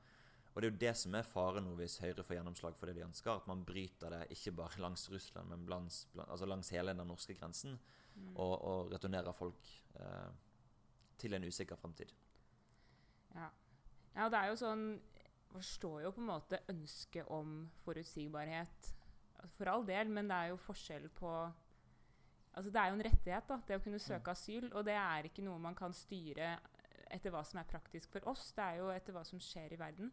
Og 0.54 0.62
det 0.62 0.66
er 0.66 0.70
jo 0.72 0.80
det 0.84 0.94
som 0.98 1.14
er 1.18 1.26
faren 1.26 1.66
hvis 1.78 1.98
Høyre 2.02 2.22
får 2.22 2.36
gjennomslag 2.36 2.76
for 2.78 2.86
det 2.86 2.96
de 2.98 3.06
ønsker. 3.06 3.30
At 3.34 3.46
man 3.50 3.64
bryter 3.66 4.12
det 4.14 4.20
ikke 4.36 4.52
bare 4.60 4.82
langs 4.82 5.08
Russland, 5.10 5.50
men 5.50 5.66
langs, 5.66 6.04
altså 6.28 6.46
langs 6.46 6.70
hele 6.70 6.94
den 6.94 7.10
norske 7.10 7.34
grensen. 7.34 7.78
Mm. 8.14 8.36
Og, 8.36 8.54
og 8.62 8.92
returnerer 8.92 9.34
folk 9.34 9.70
eh, 9.98 10.30
til 11.18 11.37
en 11.37 11.44
usikker 11.44 11.79
fremtid. 11.81 12.12
Ja. 13.35 13.48
ja, 14.14 14.29
det 14.31 14.38
er 14.38 14.53
jo 14.53 14.59
sånn 14.61 14.87
forstår 15.55 16.03
jo 16.03 16.12
på 16.14 16.22
en 16.22 16.31
måte 16.33 16.61
ønsket 16.70 17.31
om 17.33 17.64
forutsigbarhet. 17.85 18.90
For 19.59 19.70
all 19.70 19.85
del, 19.87 20.11
men 20.11 20.31
det 20.31 20.38
er 20.38 20.55
jo 20.55 20.64
forskjell 20.64 21.11
på 21.14 21.35
Altså 22.55 22.70
Det 22.70 22.79
er 22.79 22.87
jo 22.87 22.94
en 22.94 23.03
rettighet, 23.03 23.48
da, 23.48 23.57
det 23.66 23.77
å 23.77 23.83
kunne 23.83 23.98
søke 23.98 24.31
asyl. 24.31 24.68
Og 24.79 24.85
det 24.87 24.94
er 24.94 25.27
ikke 25.27 25.42
noe 25.42 25.59
man 25.59 25.74
kan 25.74 25.90
styre 25.90 26.53
etter 27.11 27.33
hva 27.35 27.40
som 27.42 27.59
er 27.59 27.66
praktisk 27.66 28.12
for 28.14 28.29
oss. 28.31 28.53
Det 28.55 28.62
er 28.62 28.79
jo 28.79 28.92
etter 28.94 29.16
hva 29.16 29.24
som 29.27 29.40
skjer 29.42 29.74
i 29.74 29.79
verden. 29.81 30.12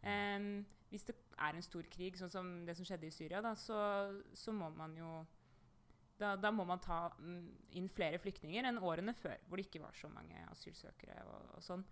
Um, 0.00 0.64
hvis 0.88 1.04
det 1.10 1.14
er 1.36 1.52
en 1.52 1.66
stor 1.66 1.84
krig, 1.92 2.16
sånn 2.16 2.32
som 2.32 2.48
det 2.64 2.78
som 2.78 2.88
skjedde 2.88 3.10
i 3.10 3.12
Syria, 3.12 3.42
da, 3.44 3.52
så, 3.60 3.76
så 4.32 4.56
må 4.56 4.70
man 4.72 4.96
jo 4.96 5.10
da, 6.22 6.36
da 6.38 6.52
må 6.54 6.64
man 6.68 6.80
ta 6.82 7.04
mm, 7.18 7.42
inn 7.80 7.90
flere 7.92 8.20
flyktninger 8.22 8.68
enn 8.68 8.80
årene 8.80 9.14
før, 9.18 9.36
hvor 9.48 9.58
det 9.58 9.66
ikke 9.66 9.82
var 9.82 9.98
så 9.98 10.10
mange 10.12 10.38
asylsøkere. 10.52 11.18
og, 11.26 11.50
og 11.58 11.66
sånn. 11.66 11.84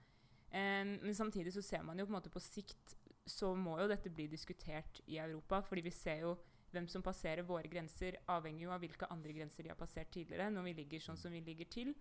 Men 0.51 1.15
samtidig 1.15 1.53
så 1.55 1.63
ser 1.63 1.85
man 1.87 2.01
jo 2.01 2.09
på 2.09 2.11
en 2.11 2.17
måte 2.17 2.33
på 2.35 2.41
sikt 2.43 2.97
så 3.31 3.53
må 3.55 3.77
jo 3.81 3.89
dette 3.91 4.13
bli 4.13 4.27
diskutert 4.31 5.01
i 5.07 5.19
Europa. 5.19 5.61
fordi 5.61 5.83
vi 5.87 5.91
ser 5.91 6.25
jo 6.25 6.37
hvem 6.71 6.87
som 6.89 7.03
passerer 7.03 7.43
våre 7.43 7.69
grenser, 7.69 8.17
avhenger 8.31 8.65
jo 8.65 8.73
av 8.75 8.81
hvilke 8.83 9.09
andre 9.11 9.33
grenser 9.35 9.65
de 9.65 9.73
har 9.73 9.79
passert 9.79 10.11
tidligere. 10.11 10.51
når 10.51 10.63
vi 10.63 10.73
ligger 10.73 11.01
sånn 11.01 11.17
som 11.17 11.33
vi 11.33 11.41
ligger 11.41 11.65
til. 11.65 11.95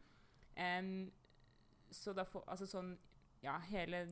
Um, 0.57 1.11
så 1.91 2.13
da 2.13 2.23
får, 2.23 2.43
altså 2.47 2.67
sånn, 2.67 2.97
ja, 3.43 3.55
Hele 3.69 4.03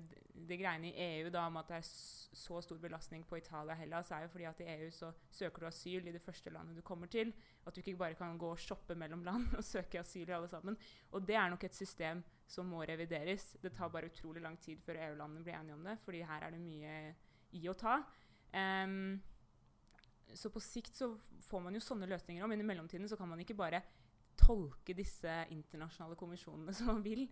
det 0.47 0.57
greiene 0.59 0.91
i 0.91 1.05
EU 1.19 1.29
da, 1.33 1.47
om 1.49 1.57
at 1.59 1.67
det 1.71 1.79
er 1.81 1.87
så 1.87 2.61
stor 2.63 2.77
belastning 2.79 3.25
på 3.27 3.39
Italia 3.39 3.73
og 3.73 3.79
Hellas, 3.79 4.11
er 4.13 4.23
jo 4.23 4.31
fordi 4.31 4.45
at 4.47 4.61
i 4.63 4.67
EU 4.75 4.89
så 4.93 5.09
søker 5.33 5.63
du 5.63 5.67
asyl 5.67 6.07
i 6.07 6.13
det 6.15 6.21
første 6.21 6.53
landet 6.53 6.77
du 6.77 6.83
kommer 6.85 7.09
til. 7.11 7.33
At 7.65 7.75
du 7.75 7.81
ikke 7.81 7.97
bare 7.99 8.15
kan 8.15 8.37
gå 8.39 8.51
og 8.53 8.61
shoppe 8.61 8.95
mellom 8.95 9.25
land 9.27 9.57
og 9.57 9.63
søke 9.73 9.99
asyl 9.99 10.29
i 10.29 10.35
alle 10.37 10.47
sammen. 10.47 10.77
Og 11.11 11.27
det 11.27 11.35
er 11.35 11.49
nok 11.49 11.63
et 11.67 11.75
system 11.75 12.23
som 12.47 12.69
må 12.71 12.83
revideres. 12.87 13.57
Det 13.61 13.73
tar 13.75 13.91
bare 13.91 14.11
utrolig 14.11 14.41
lang 14.41 14.59
tid 14.63 14.79
før 14.85 15.01
EU-landene 15.09 15.43
blir 15.43 15.57
enige 15.57 15.75
om 15.75 15.83
det, 15.83 15.97
fordi 16.05 16.21
her 16.21 16.47
er 16.47 16.55
det 16.55 16.61
mye 16.61 16.97
i 17.57 17.67
å 17.67 17.75
ta. 17.75 17.97
Um, 18.53 19.17
så 20.35 20.51
på 20.53 20.61
sikt 20.63 20.95
så 20.95 21.11
får 21.49 21.63
man 21.63 21.75
jo 21.75 21.83
sånne 21.83 22.07
løsninger 22.07 22.43
òg, 22.43 22.51
men 22.51 22.63
i 22.63 22.67
mellomtiden 22.67 23.09
så 23.09 23.17
kan 23.19 23.29
man 23.31 23.41
ikke 23.43 23.57
bare 23.57 23.81
tolke 24.37 24.95
disse 24.95 25.33
internasjonale 25.51 26.15
konvensjonene 26.19 26.75
som 26.77 26.93
man 26.93 27.03
vil. 27.03 27.27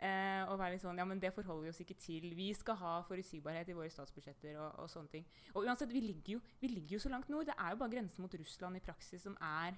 Eh, 0.00 0.48
og 0.48 0.56
være 0.56 0.72
litt 0.78 0.80
sånn 0.80 0.96
Ja, 0.96 1.04
men 1.04 1.20
det 1.20 1.28
forholder 1.36 1.66
vi 1.66 1.70
oss 1.74 1.82
ikke 1.82 1.96
til. 2.00 2.30
Vi 2.36 2.48
skal 2.56 2.78
ha 2.80 2.92
forutsigbarhet 3.04 3.68
i 3.68 3.76
våre 3.76 3.90
statsbudsjetter 3.92 4.56
og, 4.56 4.78
og 4.80 4.88
sånne 4.88 5.12
ting. 5.12 5.26
Og 5.52 5.66
uansett, 5.66 5.92
vi 5.92 6.00
ligger, 6.00 6.38
jo, 6.38 6.42
vi 6.62 6.70
ligger 6.72 6.96
jo 6.96 7.02
så 7.04 7.12
langt 7.12 7.28
nord. 7.28 7.50
Det 7.50 7.56
er 7.58 7.74
jo 7.74 7.80
bare 7.82 7.92
grensen 7.92 8.24
mot 8.24 8.36
Russland 8.40 8.80
i 8.80 8.84
praksis 8.84 9.26
som 9.28 9.36
er 9.44 9.76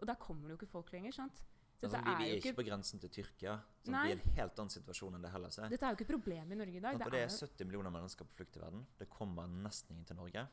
Og 0.00 0.06
der 0.08 0.16
kommer 0.16 0.48
det 0.48 0.54
jo 0.54 0.60
ikke 0.62 0.70
folk 0.78 0.92
lenger, 0.96 1.12
sant? 1.12 1.42
Så 1.80 1.86
Altså, 1.86 2.00
vi, 2.04 2.14
vi 2.16 2.30
er 2.30 2.38
ikke 2.40 2.56
på 2.56 2.64
grensen 2.68 3.00
til 3.00 3.12
Tyrkia. 3.12 3.54
Sånn, 3.84 3.94
vi 4.04 4.12
er 4.12 4.18
en 4.18 4.34
helt 4.36 4.58
annen 4.60 4.72
situasjon 4.72 5.14
enn 5.16 5.22
det 5.24 5.30
Hellas 5.32 5.56
er. 5.60 5.70
Dette 5.72 5.86
er 5.88 5.94
jo 5.94 5.96
ikke 5.96 6.04
et 6.04 6.12
problem 6.12 6.52
i 6.52 6.58
Norge 6.60 6.76
i 6.76 6.82
dag. 6.84 6.98
Det 7.00 7.08
det 7.14 7.22
er 7.24 7.30
70 7.32 7.68
millioner 7.68 7.94
mennesker 7.94 8.28
på 8.28 8.36
flukt 8.40 8.58
i 8.58 8.60
verden. 8.60 8.82
Det 9.00 9.08
kommer 9.12 9.48
nesten 9.48 9.94
ingen 9.96 10.08
til 10.08 10.18
Norge. 10.20 10.44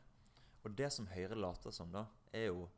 Og 0.64 0.76
det 0.76 0.88
som 0.96 1.08
Høyre 1.12 1.36
later 1.36 1.76
som, 1.76 1.92
da, 1.92 2.06
er 2.32 2.48
jo 2.48 2.70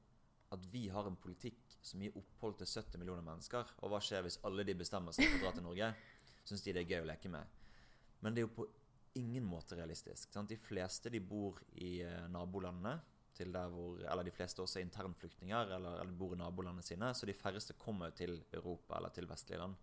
at 0.49 0.65
vi 0.73 0.87
har 0.89 1.05
en 1.05 1.17
politikk 1.21 1.77
som 1.85 2.01
gir 2.01 2.15
opphold 2.17 2.57
til 2.57 2.69
70 2.69 2.97
millioner 2.97 3.25
mennesker. 3.25 3.69
Og 3.83 3.93
hva 3.93 4.01
skjer 4.01 4.25
hvis 4.25 4.39
alle 4.49 4.65
de 4.65 4.75
bestemmer 4.77 5.13
seg 5.13 5.29
for 5.29 5.37
å 5.37 5.43
dra 5.45 5.51
til 5.57 5.65
Norge? 5.67 5.91
Syns 6.45 6.63
de 6.65 6.73
det 6.73 6.83
er 6.83 6.91
gøy 6.95 7.03
å 7.03 7.09
leke 7.09 7.31
med. 7.31 7.57
Men 8.19 8.35
det 8.35 8.41
er 8.41 8.47
jo 8.47 8.55
på 8.59 8.67
ingen 9.19 9.45
måte 9.47 9.77
realistisk. 9.79 10.31
Sant? 10.33 10.49
De 10.49 10.57
fleste 10.59 11.11
de 11.11 11.19
bor 11.19 11.59
i 11.81 11.99
eh, 12.05 12.27
nabolandene. 12.31 12.99
Hvor, 13.39 14.01
eller 14.03 14.27
de 14.27 14.33
fleste 14.35 14.59
også 14.59 14.81
er 14.81 14.83
internflyktninger 14.83 15.69
eller, 15.77 16.01
eller 16.01 16.15
bor 16.19 16.33
i 16.35 16.39
nabolandene 16.41 16.83
sine. 16.83 17.13
Så 17.15 17.29
de 17.29 17.35
færreste 17.37 17.77
kommer 17.79 18.11
til 18.11 18.35
Europa 18.51 18.97
eller 18.97 19.13
til 19.15 19.29
vestlige 19.29 19.61
land. 19.61 19.77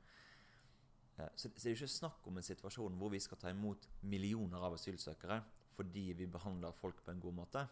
Eh, 1.17 1.31
Så, 1.37 1.49
så 1.49 1.63
det 1.63 1.71
er 1.71 1.79
ikke 1.79 1.89
snakk 1.89 2.27
om 2.29 2.37
en 2.37 2.45
situasjon 2.45 2.99
hvor 3.01 3.13
vi 3.15 3.21
skal 3.21 3.41
ta 3.41 3.51
imot 3.51 3.89
millioner 4.03 4.61
av 4.61 4.77
asylsøkere 4.77 5.41
fordi 5.77 6.13
vi 6.17 6.27
behandler 6.27 6.73
folk 6.73 7.03
på 7.05 7.13
en 7.13 7.21
god 7.21 7.35
måte. 7.37 7.63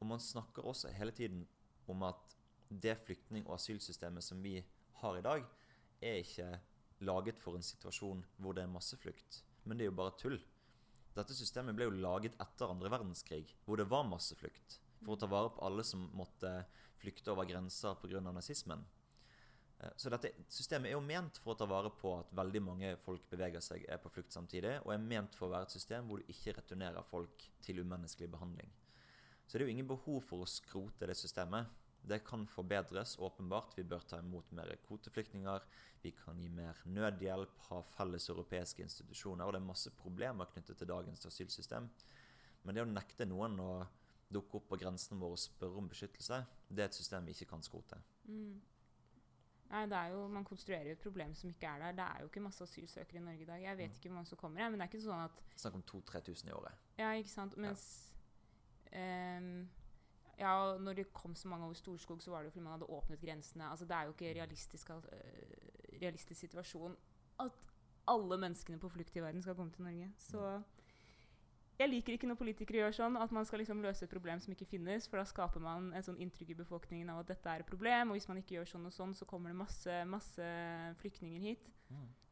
Og 0.00 0.06
man 0.06 0.22
snakker 0.22 0.66
også 0.66 0.90
hele 0.94 1.12
tiden 1.14 1.44
om 1.86 2.02
at 2.02 2.36
det 2.68 2.98
flyktning- 3.06 3.46
og 3.46 3.54
asylsystemet 3.54 4.24
som 4.24 4.42
vi 4.42 4.56
har 5.00 5.18
i 5.18 5.22
dag, 5.22 5.44
er 6.02 6.22
ikke 6.22 6.48
laget 7.00 7.40
for 7.42 7.56
en 7.56 7.64
situasjon 7.64 8.24
hvor 8.38 8.56
det 8.56 8.64
er 8.64 8.72
masseflukt. 8.72 9.42
Men 9.64 9.78
det 9.78 9.86
er 9.86 9.92
jo 9.92 9.98
bare 10.00 10.16
tull. 10.18 10.38
Dette 11.16 11.34
systemet 11.34 11.76
ble 11.76 11.88
jo 11.88 11.96
laget 11.98 12.36
etter 12.40 12.70
andre 12.70 12.90
verdenskrig, 12.92 13.46
hvor 13.66 13.80
det 13.80 13.88
var 13.90 14.06
masseflukt. 14.06 14.78
For 15.04 15.14
å 15.14 15.20
ta 15.20 15.28
vare 15.30 15.50
på 15.54 15.64
alle 15.66 15.84
som 15.86 16.08
måtte 16.16 16.52
flykte 16.98 17.32
over 17.32 17.46
grenser 17.46 17.98
pga. 18.02 18.20
nazismen. 18.20 18.84
Eh, 19.80 19.90
Så 19.96 20.10
dette 20.10 20.32
systemet 20.48 20.90
er 20.90 20.96
jo 20.96 21.00
ment 21.00 21.38
for 21.38 21.54
å 21.54 21.58
ta 21.58 21.66
vare 21.66 21.90
på 21.90 22.18
at 22.18 22.34
veldig 22.34 22.62
mange 22.62 22.96
folk 23.04 23.28
beveger 23.30 23.60
seg, 23.60 23.84
er 23.88 23.98
på 23.98 24.10
flukt 24.10 24.32
samtidig, 24.32 24.80
og 24.84 24.92
er 24.92 24.98
ment 24.98 25.34
for 25.34 25.46
å 25.46 25.50
være 25.54 25.68
et 25.68 25.76
system 25.76 26.06
hvor 26.06 26.18
du 26.18 26.24
ikke 26.32 26.56
returnerer 26.56 27.02
folk 27.02 27.50
til 27.62 27.80
umenneskelig 27.80 28.30
behandling. 28.30 28.70
Så 29.46 29.56
det 29.56 29.64
er 29.64 29.68
jo 29.68 29.76
ingen 29.76 29.88
behov 29.88 30.22
for 30.28 30.44
å 30.44 30.50
skrote 30.50 31.06
det 31.06 31.16
systemet. 31.16 31.66
Det 32.08 32.22
kan 32.24 32.46
forbedres, 32.48 33.16
åpenbart. 33.20 33.74
Vi 33.76 33.82
bør 33.84 34.00
ta 34.08 34.18
imot 34.22 34.50
mer 34.56 34.70
kvoteflyktninger. 34.86 35.66
Vi 36.02 36.12
kan 36.16 36.38
gi 36.40 36.48
mer 36.48 36.78
nødhjelp, 36.86 37.58
ha 37.68 37.80
felles 37.82 38.28
europeiske 38.32 38.82
institusjoner. 38.82 39.44
Og 39.44 39.52
det 39.52 39.60
er 39.60 39.66
masse 39.66 39.90
problemer 39.98 40.48
knyttet 40.54 40.78
til 40.80 40.88
dagens 40.88 41.26
asylsystem. 41.28 41.90
Men 42.64 42.74
det 42.74 42.82
å 42.84 42.88
nekte 42.88 43.26
noen 43.28 43.58
å 43.60 43.70
dukke 44.32 44.58
opp 44.60 44.66
på 44.68 44.78
grensen 44.80 45.20
vår 45.20 45.36
og 45.36 45.38
spørre 45.40 45.78
om 45.80 45.88
beskyttelse, 45.88 46.40
det 46.68 46.82
er 46.84 46.90
et 46.90 46.96
system 46.98 47.24
vi 47.28 47.32
ikke 47.36 47.48
kan 47.52 47.62
skrote. 47.64 47.96
Mm. 48.28 48.58
Nei, 49.68 49.82
det 49.88 49.96
er 49.98 50.12
jo, 50.14 50.22
Man 50.32 50.44
konstruerer 50.48 50.86
jo 50.88 50.96
et 50.96 51.02
problem 51.02 51.34
som 51.36 51.50
ikke 51.50 51.68
er 51.68 51.78
der. 51.82 51.92
Det 51.98 52.04
er 52.04 52.20
jo 52.24 52.28
ikke 52.30 52.40
masse 52.44 52.64
asylsøkere 52.64 53.20
i 53.20 53.24
Norge 53.24 53.42
i 53.42 53.48
dag. 53.48 53.62
Jeg 53.62 53.76
vet 53.76 53.90
Mm. 53.90 53.96
ikke 53.96 54.08
hvor 54.08 54.14
mange 54.14 54.26
som 54.32 54.38
kommer, 54.38 54.60
jeg, 54.60 54.70
men 54.70 54.80
det 54.80 54.86
er 54.86 54.92
ikke 54.92 55.04
sånn 55.04 55.24
at 55.24 55.42
Snakk 55.56 55.74
om 55.74 55.82
2000-3000 55.82 56.48
i 56.48 56.52
året. 56.52 56.72
Ja, 56.98 57.10
ikke 57.12 57.28
sant? 57.30 57.56
Mens 57.56 58.12
ehm, 58.92 59.68
Ja, 60.38 60.52
og 60.72 60.80
når 60.80 60.94
det 60.94 61.12
kom 61.12 61.34
så 61.34 61.48
mange 61.48 61.64
over 61.66 61.74
Storskog, 61.74 62.22
så 62.22 62.30
var 62.30 62.38
det 62.42 62.46
jo 62.46 62.50
fordi 62.50 62.62
man 62.64 62.72
hadde 62.78 62.86
åpnet 62.94 63.20
grensene. 63.20 63.64
Altså, 63.70 63.84
Det 63.84 63.96
er 63.96 64.02
jo 64.06 64.12
ikke 64.12 64.34
realistisk, 64.40 64.90
al- 64.90 65.08
øh, 65.12 66.00
realistisk 66.02 66.40
situasjon 66.40 66.96
at 67.40 67.52
alle 68.08 68.38
menneskene 68.38 68.78
på 68.78 68.88
flukt 68.88 69.16
i 69.16 69.20
verden 69.20 69.42
skal 69.42 69.54
komme 69.54 69.72
til 69.72 69.82
Norge. 69.84 70.12
Så 70.18 70.62
jeg 71.78 71.88
liker 71.90 72.12
ikke 72.12 72.26
når 72.26 72.34
politikere 72.40 72.78
gjør 72.82 72.94
sånn, 72.96 73.16
at 73.22 73.32
man 73.32 73.44
skal 73.44 73.58
liksom 73.58 73.82
løse 73.82 74.04
et 74.04 74.10
problem 74.10 74.40
som 74.40 74.52
ikke 74.54 74.66
finnes. 74.66 75.08
For 75.08 75.18
da 75.20 75.24
skaper 75.24 75.60
man 75.60 75.92
et 75.94 76.04
sånn 76.06 76.18
inntrykk 76.18 76.50
i 76.50 76.54
befolkningen 76.62 77.10
av 77.10 77.20
at 77.20 77.28
dette 77.34 77.50
er 77.50 77.60
et 77.60 77.66
problem. 77.66 78.10
Og 78.10 78.16
hvis 78.18 78.28
man 78.28 78.36
ikke 78.40 78.54
gjør 78.58 78.64
sånn 78.72 78.86
og 78.86 78.92
sånn, 78.94 79.14
så 79.14 79.26
kommer 79.26 79.50
det 79.50 79.56
masse, 79.60 79.98
masse 80.06 80.48
flyktninger 81.02 81.40
hit. 81.40 81.70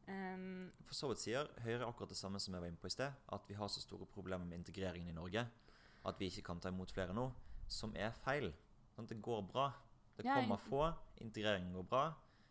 Ehm, 0.07 0.71
For 0.85 0.93
så 0.95 1.07
vidt 1.11 1.19
sier 1.19 1.47
Høyre 1.63 1.87
akkurat 1.87 2.09
det 2.09 2.17
samme 2.17 2.39
som 2.39 2.53
jeg 2.53 2.61
var 2.61 2.67
inne 2.71 2.77
på 2.81 2.87
i 2.87 2.95
sted, 2.95 3.11
at 3.29 3.47
vi 3.47 3.53
har 3.55 3.67
så 3.67 3.81
store 3.83 4.05
problemer 4.05 4.45
med 4.45 4.57
integreringen 4.59 5.09
i 5.09 5.15
Norge 5.15 5.45
at 6.05 6.19
vi 6.19 6.29
ikke 6.29 6.43
kan 6.43 6.59
ta 6.59 6.69
imot 6.69 6.91
flere 6.91 7.13
nå, 7.13 7.31
som 7.67 7.93
er 7.95 8.11
feil. 8.23 8.51
Sånn, 8.95 9.07
det 9.07 9.19
går 9.21 9.41
bra. 9.51 9.71
Det 10.17 10.25
kommer 10.25 10.57
få, 10.57 10.87
integreringen 11.21 11.73
går 11.73 11.83
bra. 11.83 12.05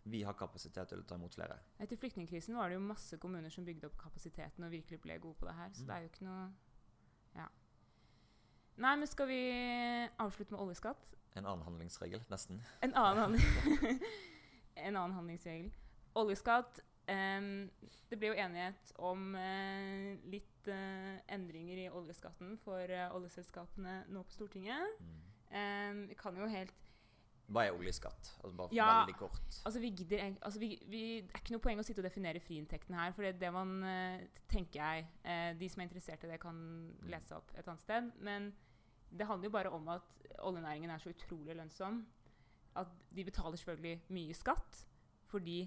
Vi 0.07 0.21
har 0.23 0.37
kapasitet 0.39 0.87
til 0.89 1.01
å 1.03 1.07
ta 1.09 1.17
imot 1.19 1.35
flere. 1.35 1.57
Etter 1.83 1.99
flyktningkrisen 1.99 2.55
var 2.55 2.69
det 2.71 2.77
jo 2.77 2.81
masse 2.85 3.17
kommuner 3.19 3.51
som 3.51 3.65
bygde 3.67 3.89
opp 3.89 3.97
kapasiteten 3.99 4.63
og 4.65 4.71
virkelig 4.71 5.01
ble 5.03 5.17
gode 5.19 5.35
på 5.41 5.47
det 5.49 5.55
her. 5.59 5.73
Så 5.75 5.83
Mm. 5.83 5.87
det 5.89 5.95
er 5.97 6.01
jo 6.01 6.09
ikke 6.13 6.25
noe 6.29 6.53
Ja. 7.35 7.47
Nei, 8.77 8.97
men 8.97 9.07
skal 9.07 9.27
vi 9.27 9.41
avslutte 10.21 10.53
med 10.53 10.61
oljeskatt? 10.61 10.97
En 11.37 11.47
annen 11.47 11.65
handlingsregel, 11.65 12.23
nesten. 12.31 12.63
En 12.83 12.95
annen, 12.95 13.19
handling 13.41 14.01
en 14.87 14.97
annen 14.97 15.17
handlingsregel. 15.17 15.73
Oljeskatt. 16.15 16.81
um, 17.09 17.71
det 18.11 18.19
ble 18.19 18.29
jo 18.33 18.35
enighet 18.35 18.93
om 18.99 19.35
uh, 19.35 20.17
litt 20.31 20.56
eh, 20.73 21.21
endringer 21.35 21.85
i 21.85 21.87
oljeskatten 21.91 22.57
for 22.63 22.91
uh, 22.91 23.15
oljeselskapene 23.17 24.03
nå 24.13 24.25
på 24.27 24.35
Stortinget. 24.35 25.01
Mm. 25.01 25.17
Um, 25.47 26.03
vi 26.11 26.19
kan 26.19 26.37
jo 26.37 26.49
helt 26.51 26.75
Hva 27.47 27.63
er 27.63 27.77
oljeskatt? 27.77 28.33
Altså 28.43 28.57
bare 28.59 28.75
Ja. 28.75 28.87
veldig 29.01 29.15
kort. 29.21 29.61
Altså, 29.65 29.79
vi 29.81 29.93
gidder 29.95 30.25
altså, 30.43 30.59
vi, 30.59 30.73
vi, 30.91 31.03
Det 31.23 31.31
er 31.31 31.45
ikke 31.45 31.55
noe 31.55 31.63
poeng 31.63 31.79
å 31.79 31.85
sitte 31.87 32.03
og 32.03 32.09
definere 32.09 32.43
friinntekten 32.43 32.97
her. 32.99 33.13
For 33.15 33.23
det, 33.23 33.37
det 33.39 33.53
man 33.55 33.77
tenker 34.51 34.81
jeg 34.81 35.07
eh, 35.23 35.53
De 35.55 35.69
som 35.71 35.81
er 35.81 35.87
interessert 35.87 36.27
i 36.27 36.33
det, 36.33 36.41
kan 36.43 36.59
lese 37.07 37.39
opp 37.39 37.55
et 37.55 37.69
annet 37.69 37.85
sted. 37.85 38.11
Men 38.19 38.51
det 39.15 39.29
handler 39.31 39.47
jo 39.47 39.55
bare 39.55 39.71
om 39.71 39.87
at 39.95 40.27
oljenæringen 40.43 40.91
er 40.91 40.99
så 40.99 41.15
utrolig 41.15 41.55
lønnsom 41.55 42.03
at 42.77 42.93
de 43.15 43.25
betaler 43.25 43.57
selvfølgelig 43.57 44.01
mye 44.13 44.35
skatt 44.37 44.83
fordi 45.31 45.65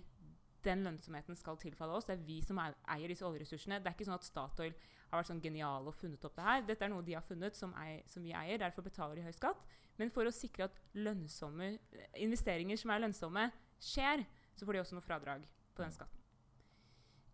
den 0.66 0.84
lønnsomheten 0.86 1.38
skal 1.40 1.58
tilfalle 1.62 1.96
oss. 1.96 2.08
Det 2.08 2.18
er 2.18 2.24
vi 2.28 2.40
som 2.46 2.60
er, 2.62 2.76
eier 2.96 3.12
disse 3.12 3.26
oljeressursene. 3.28 3.80
Det 3.80 3.92
er 3.92 3.98
ikke 3.98 4.08
sånn 4.08 4.18
at 4.18 4.28
Statoil 4.28 4.76
har 5.10 5.22
vært 5.22 5.32
sånn 5.32 5.42
geniale 5.44 5.90
og 5.90 5.98
funnet 5.98 6.26
opp 6.28 6.36
det 6.38 6.46
her. 6.46 6.64
Dette 6.68 6.86
er 6.86 6.94
noe 6.94 7.06
de 7.06 7.16
har 7.18 7.26
funnet 7.26 7.58
som, 7.58 7.74
ei, 7.82 8.00
som 8.10 8.26
vi 8.26 8.36
eier. 8.36 8.60
Derfor 8.62 8.86
betaler 8.86 9.20
de 9.20 9.26
høy 9.26 9.34
skatt. 9.36 9.64
Men 10.00 10.12
for 10.16 10.28
å 10.28 10.34
sikre 10.36 10.70
at 10.70 10.78
lønnsomme 10.96 11.74
investeringer 12.20 12.80
som 12.80 12.94
er 12.94 13.04
lønnsomme, 13.04 13.50
skjer, 13.84 14.24
så 14.56 14.68
får 14.68 14.78
de 14.78 14.84
også 14.84 14.98
noe 15.00 15.06
fradrag 15.06 15.44
på 15.76 15.84
den 15.84 15.96
skatten. 15.96 16.16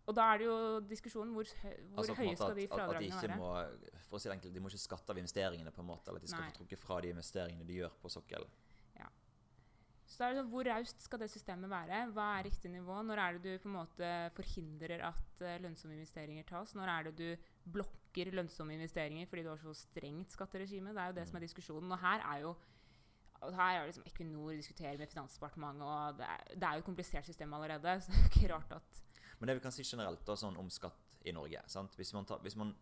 Og 0.06 0.14
da 0.14 0.28
er 0.30 0.38
det 0.38 0.46
jo 0.46 0.56
diskusjonen 0.86 1.32
hvor, 1.34 1.48
hvor 1.50 2.02
Altså, 2.04 2.14
høye 2.14 2.34
skal 2.38 2.54
de 2.54 2.66
fradragene 2.70 3.22
være. 3.22 3.38
må 3.40 3.48
for 4.06 4.18
å 4.18 4.22
si 4.22 4.30
det 4.30 4.36
enkelt, 4.36 4.54
de 4.54 4.62
må 4.62 4.70
ikke 4.70 4.82
skatte 4.84 5.12
av 5.12 5.18
investeringene, 5.18 5.72
på 5.74 5.82
en 5.82 5.88
måte, 5.88 6.10
eller 6.10 6.22
at 6.22 6.26
de 6.26 6.30
skal 6.30 6.44
Nei. 6.44 6.52
få 6.52 6.60
trukket 6.60 6.82
fra 6.82 7.00
de 7.02 7.10
investeringene 7.10 7.66
de 7.66 7.80
gjør 7.80 7.96
på 8.02 8.12
sokkelen. 8.14 8.52
Så 10.06 10.20
da 10.20 10.28
er 10.28 10.34
det 10.34 10.40
sånn, 10.40 10.50
Hvor 10.52 10.68
raust 10.68 11.02
skal 11.02 11.20
det 11.22 11.30
systemet 11.32 11.70
være? 11.70 12.04
Hva 12.14 12.26
er 12.36 12.46
riktig 12.46 12.70
nivå? 12.70 13.00
Når 13.02 13.22
er 13.22 13.36
det 13.36 13.42
du 13.42 13.62
på 13.62 13.70
en 13.70 13.76
måte 13.80 14.10
forhindrer 14.36 15.02
at 15.08 15.42
eh, 15.42 15.58
lønnsomme 15.64 15.96
investeringer 15.98 16.46
tas? 16.46 16.76
Når 16.78 16.92
er 16.92 17.08
det 17.08 17.14
du 17.18 17.48
blokker 17.74 18.30
lønnsomme 18.34 18.76
investeringer 18.76 19.26
fordi 19.26 19.42
du 19.42 19.50
har 19.50 19.60
så 19.62 19.74
strengt 19.74 20.32
skatteregime? 20.36 20.94
Det 20.94 21.02
er 21.02 21.10
jo 21.10 21.18
det 21.18 21.26
som 21.28 21.40
er 21.40 21.46
diskusjonen. 21.48 21.92
Og 21.92 22.02
her 22.04 22.22
er 22.22 22.44
jo 22.44 22.54
her 23.42 23.80
er 23.80 23.90
liksom 23.90 24.06
Equinor 24.06 24.54
diskuterer 24.56 24.96
med 24.98 25.10
Finansdepartementet, 25.10 25.82
og 25.84 26.18
det 26.18 26.24
er, 26.24 26.44
det 26.54 26.62
er 26.62 26.78
jo 26.78 26.84
et 26.84 26.88
komplisert 26.88 27.26
system 27.26 27.52
allerede. 27.54 27.96
Så 28.00 28.12
det 28.12 28.16
er 28.16 28.22
jo 28.22 28.30
ikke 28.32 28.54
rart 28.54 28.72
at 28.78 29.02
Men 29.38 29.48
det 29.48 29.56
vi 29.58 29.66
kan 29.66 29.74
si 29.74 29.84
generelt 29.84 30.22
da, 30.24 30.36
sånn 30.38 30.56
om 30.56 30.70
skatt 30.72 31.18
i 31.26 31.34
Norge 31.36 31.60
sant? 31.68 31.98
Hvis, 31.98 32.14
man 32.16 32.24
tar, 32.24 32.40
hvis 32.46 32.56
man 32.56 32.72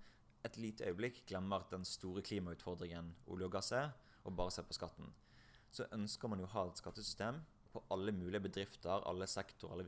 et 0.44 0.56
lite 0.60 0.86
øyeblikk 0.86 1.24
glemmer 1.26 1.64
den 1.72 1.84
store 1.88 2.22
klimautfordringen 2.22 3.14
olje 3.26 3.48
og 3.48 3.52
gass 3.56 3.72
er, 3.72 3.90
og 4.24 4.36
bare 4.36 4.52
ser 4.52 4.68
på 4.68 4.76
skatten, 4.76 5.08
så 5.74 5.86
ønsker 5.92 6.30
man 6.30 6.38
jo 6.42 6.46
å 6.46 6.52
ha 6.54 6.64
et 6.70 6.80
skattesystem 6.80 7.40
på 7.74 7.82
alle 7.90 8.12
mulige 8.14 8.40
bedrifter, 8.44 9.02
alle 9.10 9.26
sektorer, 9.26 9.72
alle 9.74 9.86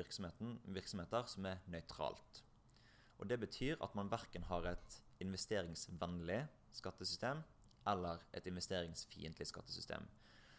virksomheter 0.74 1.28
som 1.30 1.46
er 1.46 1.60
nøytralt. 1.70 2.42
Og 3.20 3.28
Det 3.30 3.38
betyr 3.40 3.76
at 3.80 3.94
man 3.96 4.10
verken 4.12 4.42
har 4.50 4.66
et 4.72 5.00
investeringsvennlig 5.22 6.42
skattesystem 6.76 7.42
eller 7.86 8.18
et 8.34 8.46
investeringsfiendtlig 8.50 9.46
skattesystem. 9.46 10.02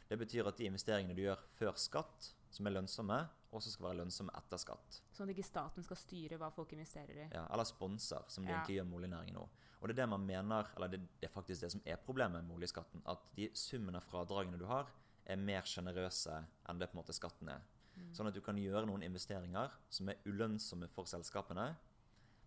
Det 0.08 0.18
betyr 0.18 0.48
at 0.48 0.58
de 0.58 0.66
investeringene 0.70 1.16
du 1.18 1.26
gjør 1.26 1.42
før 1.60 1.76
skatt, 1.76 2.30
som 2.50 2.68
er 2.70 2.78
lønnsomme, 2.78 3.18
også 3.52 3.74
skal 3.74 3.90
være 3.90 4.00
lønnsomme 4.00 4.32
etter 4.40 4.58
skatt. 4.62 5.02
sånn 5.14 5.28
at 5.30 5.36
ikke 5.36 5.44
staten 5.48 5.84
skal 5.84 5.98
styre 6.00 6.38
hva 6.40 6.50
folk 6.52 6.72
investerer 6.74 7.26
i. 7.26 7.30
Ja, 7.34 7.46
eller 7.52 7.66
sponser, 7.68 8.24
som 8.28 8.46
de 8.46 8.52
Ja. 8.52 8.58
egentlig 8.60 8.78
gjør 8.78 8.86
med 8.86 9.00
oljenæringen 9.00 9.34
nå. 9.36 9.50
Og 9.82 9.88
det 9.88 10.00
er 10.00 10.02
det 10.04 10.10
man 10.10 10.26
mener, 10.26 10.68
eller 10.76 10.88
det, 10.88 11.00
det 11.20 11.30
er 11.30 11.34
faktisk 11.34 11.62
det 11.62 11.72
som 11.72 11.82
er 11.86 11.98
problemet 11.98 12.44
med 12.44 12.56
oljeskatten. 12.56 13.02
At 13.06 13.20
de 13.36 13.50
summen 13.54 13.96
av 13.96 14.02
fradragene 14.04 14.58
du 14.58 14.66
har, 14.66 14.88
er 15.28 15.40
mer 15.40 15.68
sjenerøse 15.68 16.40
enn 16.70 16.80
det 16.80 16.90
på 16.90 16.98
en 16.98 17.02
måte 17.02 17.16
skatten 17.16 17.52
er. 17.52 17.64
Mm. 17.98 18.12
Sånn 18.16 18.30
at 18.30 18.38
du 18.38 18.42
kan 18.46 18.60
gjøre 18.60 18.88
noen 18.90 19.06
investeringer 19.06 19.74
som 19.94 20.12
er 20.12 20.22
ulønnsomme 20.28 20.90
for 20.94 21.10
selskapene, 21.10 21.72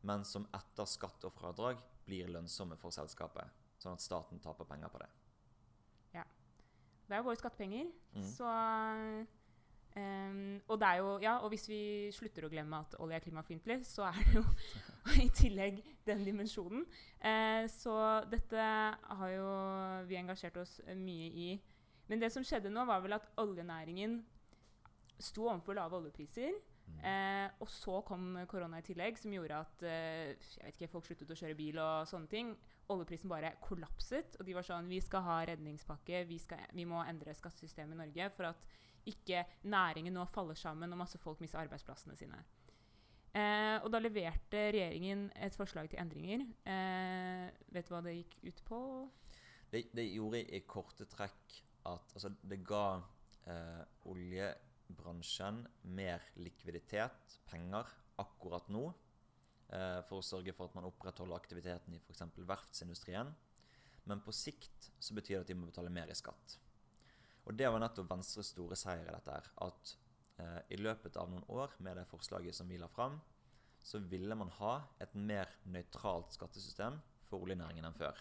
men 0.07 0.25
som 0.25 0.47
etter 0.57 0.88
skatt 0.88 1.27
og 1.29 1.35
fradrag 1.37 1.83
blir 2.07 2.31
lønnsomme 2.33 2.79
for 2.81 2.95
selskapet. 2.95 3.51
Sånn 3.81 3.97
at 3.97 4.05
staten 4.05 4.40
taper 4.43 4.69
penger 4.69 4.93
på 4.93 5.03
det. 5.03 5.11
Ja. 6.16 6.25
Det 7.07 7.16
er 7.16 7.21
jo 7.21 7.29
våre 7.29 7.40
skattepenger. 7.40 7.93
Mm. 8.14 8.27
Så 8.33 8.49
Um, 9.97 10.61
Og 10.69 10.79
det 10.79 10.87
jo 10.99 11.19
Ja, 11.19 11.38
og 11.43 11.49
hvis 11.51 11.66
vi 11.69 12.11
slutter 12.14 12.45
å 12.47 12.51
glemme 12.51 12.79
at 12.79 12.95
olje 13.03 13.16
er 13.16 13.25
klimafiendtlig, 13.25 13.81
så 13.87 14.05
er 14.07 14.21
det 14.21 14.37
jo 14.37 14.45
i 15.25 15.29
tillegg 15.35 15.81
den 16.07 16.23
dimensjonen. 16.25 16.85
Uh, 17.19 17.66
så 17.66 17.97
dette 18.31 18.61
har 18.61 19.33
jo 19.35 19.49
vi 20.07 20.21
engasjert 20.21 20.61
oss 20.62 20.79
mye 20.95 21.31
i. 21.35 21.49
Men 22.11 22.23
det 22.23 22.33
som 22.35 22.44
skjedde 22.46 22.73
nå, 22.73 22.83
var 22.88 23.05
vel 23.05 23.14
at 23.14 23.31
oljenæringen 23.38 24.18
sto 25.20 25.46
overfor 25.46 25.77
lave 25.79 26.01
oljepriser. 26.01 26.57
Mm. 26.90 26.99
Eh, 27.07 27.53
og 27.62 27.70
så 27.70 28.01
kom 28.07 28.35
korona 28.51 28.81
i 28.81 28.87
tillegg, 28.87 29.18
som 29.20 29.33
gjorde 29.35 29.61
at 29.62 29.85
eh, 29.87 30.33
jeg 30.35 30.64
vet 30.64 30.79
ikke, 30.81 30.90
folk 30.90 31.07
sluttet 31.07 31.31
å 31.31 31.38
kjøre 31.38 31.59
bil 31.59 31.79
og 31.79 32.09
sånne 32.11 32.31
ting. 32.33 32.53
Oljeprisen 32.90 33.31
bare 33.31 33.55
kollapset, 33.62 34.40
og 34.40 34.49
de 34.49 34.57
var 34.57 34.66
sånn 34.66 34.90
Vi 34.90 34.99
skal 35.05 35.23
ha 35.29 35.38
redningspakke, 35.53 36.25
vi, 36.27 36.40
skal, 36.42 36.66
vi 36.75 36.88
må 36.88 37.05
endre 37.07 37.37
skattesystemet 37.38 37.94
i 37.94 38.01
Norge 38.03 38.31
for 38.35 38.51
at 38.51 38.66
ikke 39.11 39.44
næringen 39.70 40.12
nå 40.18 40.27
faller 40.29 40.59
sammen 40.59 40.90
og 40.92 41.01
masse 41.01 41.18
folk 41.23 41.38
mister 41.40 41.62
arbeidsplassene 41.62 42.18
sine. 42.18 42.42
Eh, 43.31 43.79
og 43.79 43.87
da 43.94 44.01
leverte 44.03 44.66
regjeringen 44.75 45.29
et 45.38 45.55
forslag 45.55 45.87
til 45.92 46.03
endringer. 46.03 46.42
Eh, 46.66 47.46
vet 47.70 47.87
du 47.87 47.94
hva 47.94 48.03
det 48.03 48.18
gikk 48.18 48.37
ut 48.49 48.62
på? 48.66 48.81
Det, 49.70 49.87
det 49.94 50.11
gjorde 50.11 50.42
i 50.51 50.64
korte 50.66 51.07
trekk 51.07 51.61
at 51.88 52.14
altså, 52.14 52.31
det 52.43 52.61
ga 52.66 53.01
eh, 53.49 53.83
oljebransjen 54.11 55.62
mer 55.97 56.25
likviditet, 56.43 57.38
penger, 57.49 57.88
akkurat 58.21 58.69
nå. 58.73 58.88
Eh, 59.71 60.01
for 60.09 60.19
å 60.19 60.27
sørge 60.27 60.55
for 60.57 60.69
at 60.69 60.77
man 60.77 60.88
opprettholder 60.88 61.38
aktiviteten 61.38 61.95
i 61.95 62.01
f.eks. 62.03 62.27
verftsindustrien. 62.37 63.33
Men 64.11 64.23
på 64.25 64.35
sikt 64.35 64.90
så 64.99 65.14
betyr 65.16 65.38
det 65.38 65.45
at 65.45 65.53
de 65.53 65.59
må 65.59 65.69
betale 65.71 65.93
mer 65.95 66.11
i 66.11 66.19
skatt. 66.19 66.57
Og 67.47 67.57
det 67.57 67.69
var 67.71 67.81
nettopp 67.83 68.11
Venstres 68.11 68.53
store 68.53 68.77
seier 68.79 69.07
i 69.07 69.14
dette 69.14 69.37
her. 69.37 69.51
At 69.66 69.95
eh, 70.43 70.61
i 70.77 70.81
løpet 70.81 71.16
av 71.21 71.31
noen 71.31 71.47
år 71.53 71.77
med 71.85 72.01
det 72.01 72.09
forslaget 72.11 72.57
som 72.57 72.69
vi 72.69 72.81
la 72.81 72.90
fram, 72.90 73.21
så 73.83 74.03
ville 74.11 74.37
man 74.37 74.51
ha 74.59 74.75
et 75.01 75.14
mer 75.16 75.49
nøytralt 75.73 76.35
skattesystem 76.37 76.99
for 77.31 77.47
oljenæringen 77.47 77.87
enn 77.88 77.97
før 77.97 78.19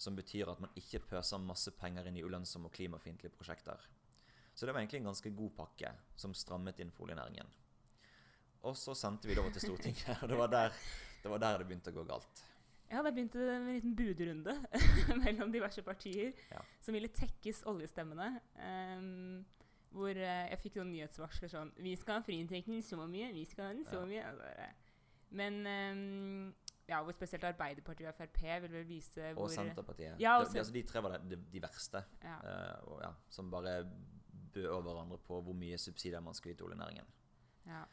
som 0.00 0.16
betyr 0.16 0.48
at 0.48 0.60
man 0.64 0.72
ikke 0.80 1.02
pøser 1.10 1.42
masse 1.44 1.72
penger 1.76 2.06
inn 2.08 2.16
i 2.16 2.24
ulønnsomme 2.24 2.70
og 2.70 2.72
klimafiendtlige 2.76 3.34
prosjekter. 3.36 3.82
Så 4.54 4.66
det 4.66 4.72
var 4.74 4.80
egentlig 4.82 5.00
en 5.02 5.10
ganske 5.10 5.30
god 5.36 5.50
pakke 5.58 5.90
som 6.18 6.32
strammet 6.36 6.80
inn 6.80 6.90
for 6.92 7.06
oljenæringen. 7.06 7.48
Og 8.68 8.76
så 8.76 8.94
sendte 8.96 9.28
vi 9.28 9.34
det 9.36 9.42
over 9.42 9.52
til 9.54 9.62
Stortinget, 9.68 10.16
og 10.22 10.28
det 10.32 10.38
var 10.40 10.50
der 10.52 10.72
det, 11.22 11.28
var 11.30 11.38
der 11.42 11.60
det 11.60 11.66
begynte 11.68 11.92
å 11.92 11.98
gå 12.00 12.04
galt. 12.08 12.42
Ja, 12.90 13.02
det 13.06 13.12
begynte 13.14 13.44
en 13.54 13.68
liten 13.70 13.92
budrunde 13.94 14.56
mellom 15.22 15.52
diverse 15.54 15.82
partier 15.86 16.32
Ja. 16.50 16.60
som 16.82 16.96
ville 16.96 17.08
tekkes 17.14 17.62
oljestemmene. 17.70 18.32
Um, 18.56 19.44
hvor 19.94 20.10
eh, 20.14 20.48
jeg 20.52 20.60
fikk 20.62 20.76
noen 20.78 20.92
nyhetsvarsler 20.94 21.50
sånn 21.50 21.70
Vi 21.82 21.96
skal 21.98 22.20
ha 22.20 22.22
friinntekten 22.26 22.78
så 22.86 22.98
mye, 23.10 23.32
vi 23.34 23.44
skal 23.50 23.68
ha 23.68 23.72
den 23.74 23.86
så 23.86 24.00
Ja. 24.00 24.06
mye. 24.32 24.68
Men 25.30 25.56
ehm, 25.66 26.54
hvor 27.04 27.12
spesielt 27.16 27.44
Arbeiderpartiet 27.44 28.08
og 28.08 28.14
Frp 28.14 28.40
vil 28.62 28.72
vel 28.72 28.86
vise 28.88 29.32
hvor 29.34 29.44
Og 29.48 29.50
Senterpartiet. 29.50 30.20
Ja, 30.20 30.38
og 30.38 30.46
de, 30.52 30.58
altså, 30.58 30.72
de 30.72 30.82
tre 30.88 31.02
var 31.02 31.16
de, 31.18 31.36
de 31.52 31.62
verste, 31.62 32.04
Ja. 32.22 32.36
uh, 32.44 32.92
og, 32.92 33.00
ja, 33.04 33.12
som 33.30 33.50
bare 33.50 33.84
bød 34.54 34.82
hverandre 34.82 35.18
på 35.18 35.40
hvor 35.42 35.54
mye 35.54 35.78
subsidier 35.78 36.20
man 36.20 36.34
skulle 36.34 36.54
gi 36.54 36.58
til 36.58 36.66
oljenæringen. 36.70 37.06
ja. 37.66 37.84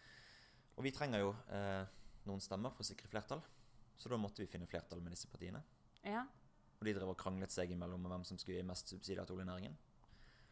Og 0.78 0.84
vi 0.84 0.92
trenger 0.92 1.20
jo 1.20 1.30
uh, 1.30 1.86
noen 2.30 2.42
stemmer 2.42 2.70
for 2.70 2.86
å 2.86 2.86
sikre 2.86 3.08
flertall, 3.10 3.42
så 3.98 4.10
da 4.10 4.18
måtte 4.22 4.44
vi 4.44 4.48
finne 4.52 4.68
flertall 4.70 5.02
med 5.02 5.12
disse 5.16 5.28
partiene. 5.28 5.64
ja. 6.04 6.26
Og 6.80 6.86
de 6.86 6.94
drev 6.94 7.10
og 7.10 7.18
kranglet 7.18 7.50
seg 7.50 7.72
imellom 7.74 8.04
om 8.06 8.12
hvem 8.12 8.24
som 8.24 8.38
skulle 8.38 8.60
gi 8.60 8.66
mest 8.70 8.92
subsidier 8.94 9.26
til 9.26 9.34
oljenæringen. 9.40 9.74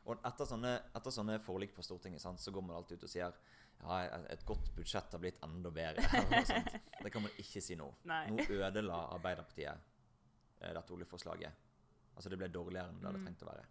Og 0.06 0.22
etter 0.30 0.46
sånne, 0.46 0.72
etter 0.96 1.14
sånne 1.14 1.40
forlik 1.42 1.72
på 1.76 1.82
Stortinget 1.86 2.22
sant, 2.22 2.40
så 2.40 2.52
går 2.54 2.62
man 2.68 2.76
alltid 2.78 3.00
ut 3.00 3.06
og 3.08 3.10
sier 3.10 3.38
ja, 3.82 3.96
et 4.32 4.44
godt 4.46 4.68
budsjett 4.76 5.12
har 5.12 5.20
blitt 5.24 5.40
enda 5.44 5.72
bedre. 5.74 6.06
Det 7.04 7.10
kan 7.12 7.24
man 7.26 7.34
ikke 7.42 7.62
si 7.62 7.76
nå. 7.76 7.88
Nei. 8.08 8.22
Nå 8.32 8.46
ødela 8.60 9.00
Arbeiderpartiet 9.16 9.74
eh, 10.62 10.74
dette 10.78 10.94
oljeforslaget. 10.96 11.64
Altså 12.16 12.30
det 12.32 12.38
ble 12.40 12.48
dårligere 12.54 12.90
enn 12.94 13.02
det 13.02 13.10
hadde 13.10 13.20
Mm. 13.24 13.26
trengt 13.28 13.44
å 13.44 13.50
være. 13.50 13.66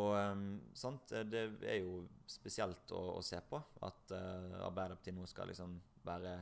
Og 0.00 0.10
ehm, 0.18 0.42
sant, 0.78 1.12
eh, 1.16 1.24
det 1.26 1.44
er 1.66 1.80
jo 1.82 2.04
spesielt 2.30 2.92
å, 2.94 3.00
å 3.18 3.22
se 3.26 3.40
på 3.50 3.58
at 3.86 4.12
eh, 4.14 4.58
Arbeiderpartiet 4.66 5.16
nå 5.16 5.24
skal 5.30 5.48
liksom 5.50 5.78
være 6.06 6.34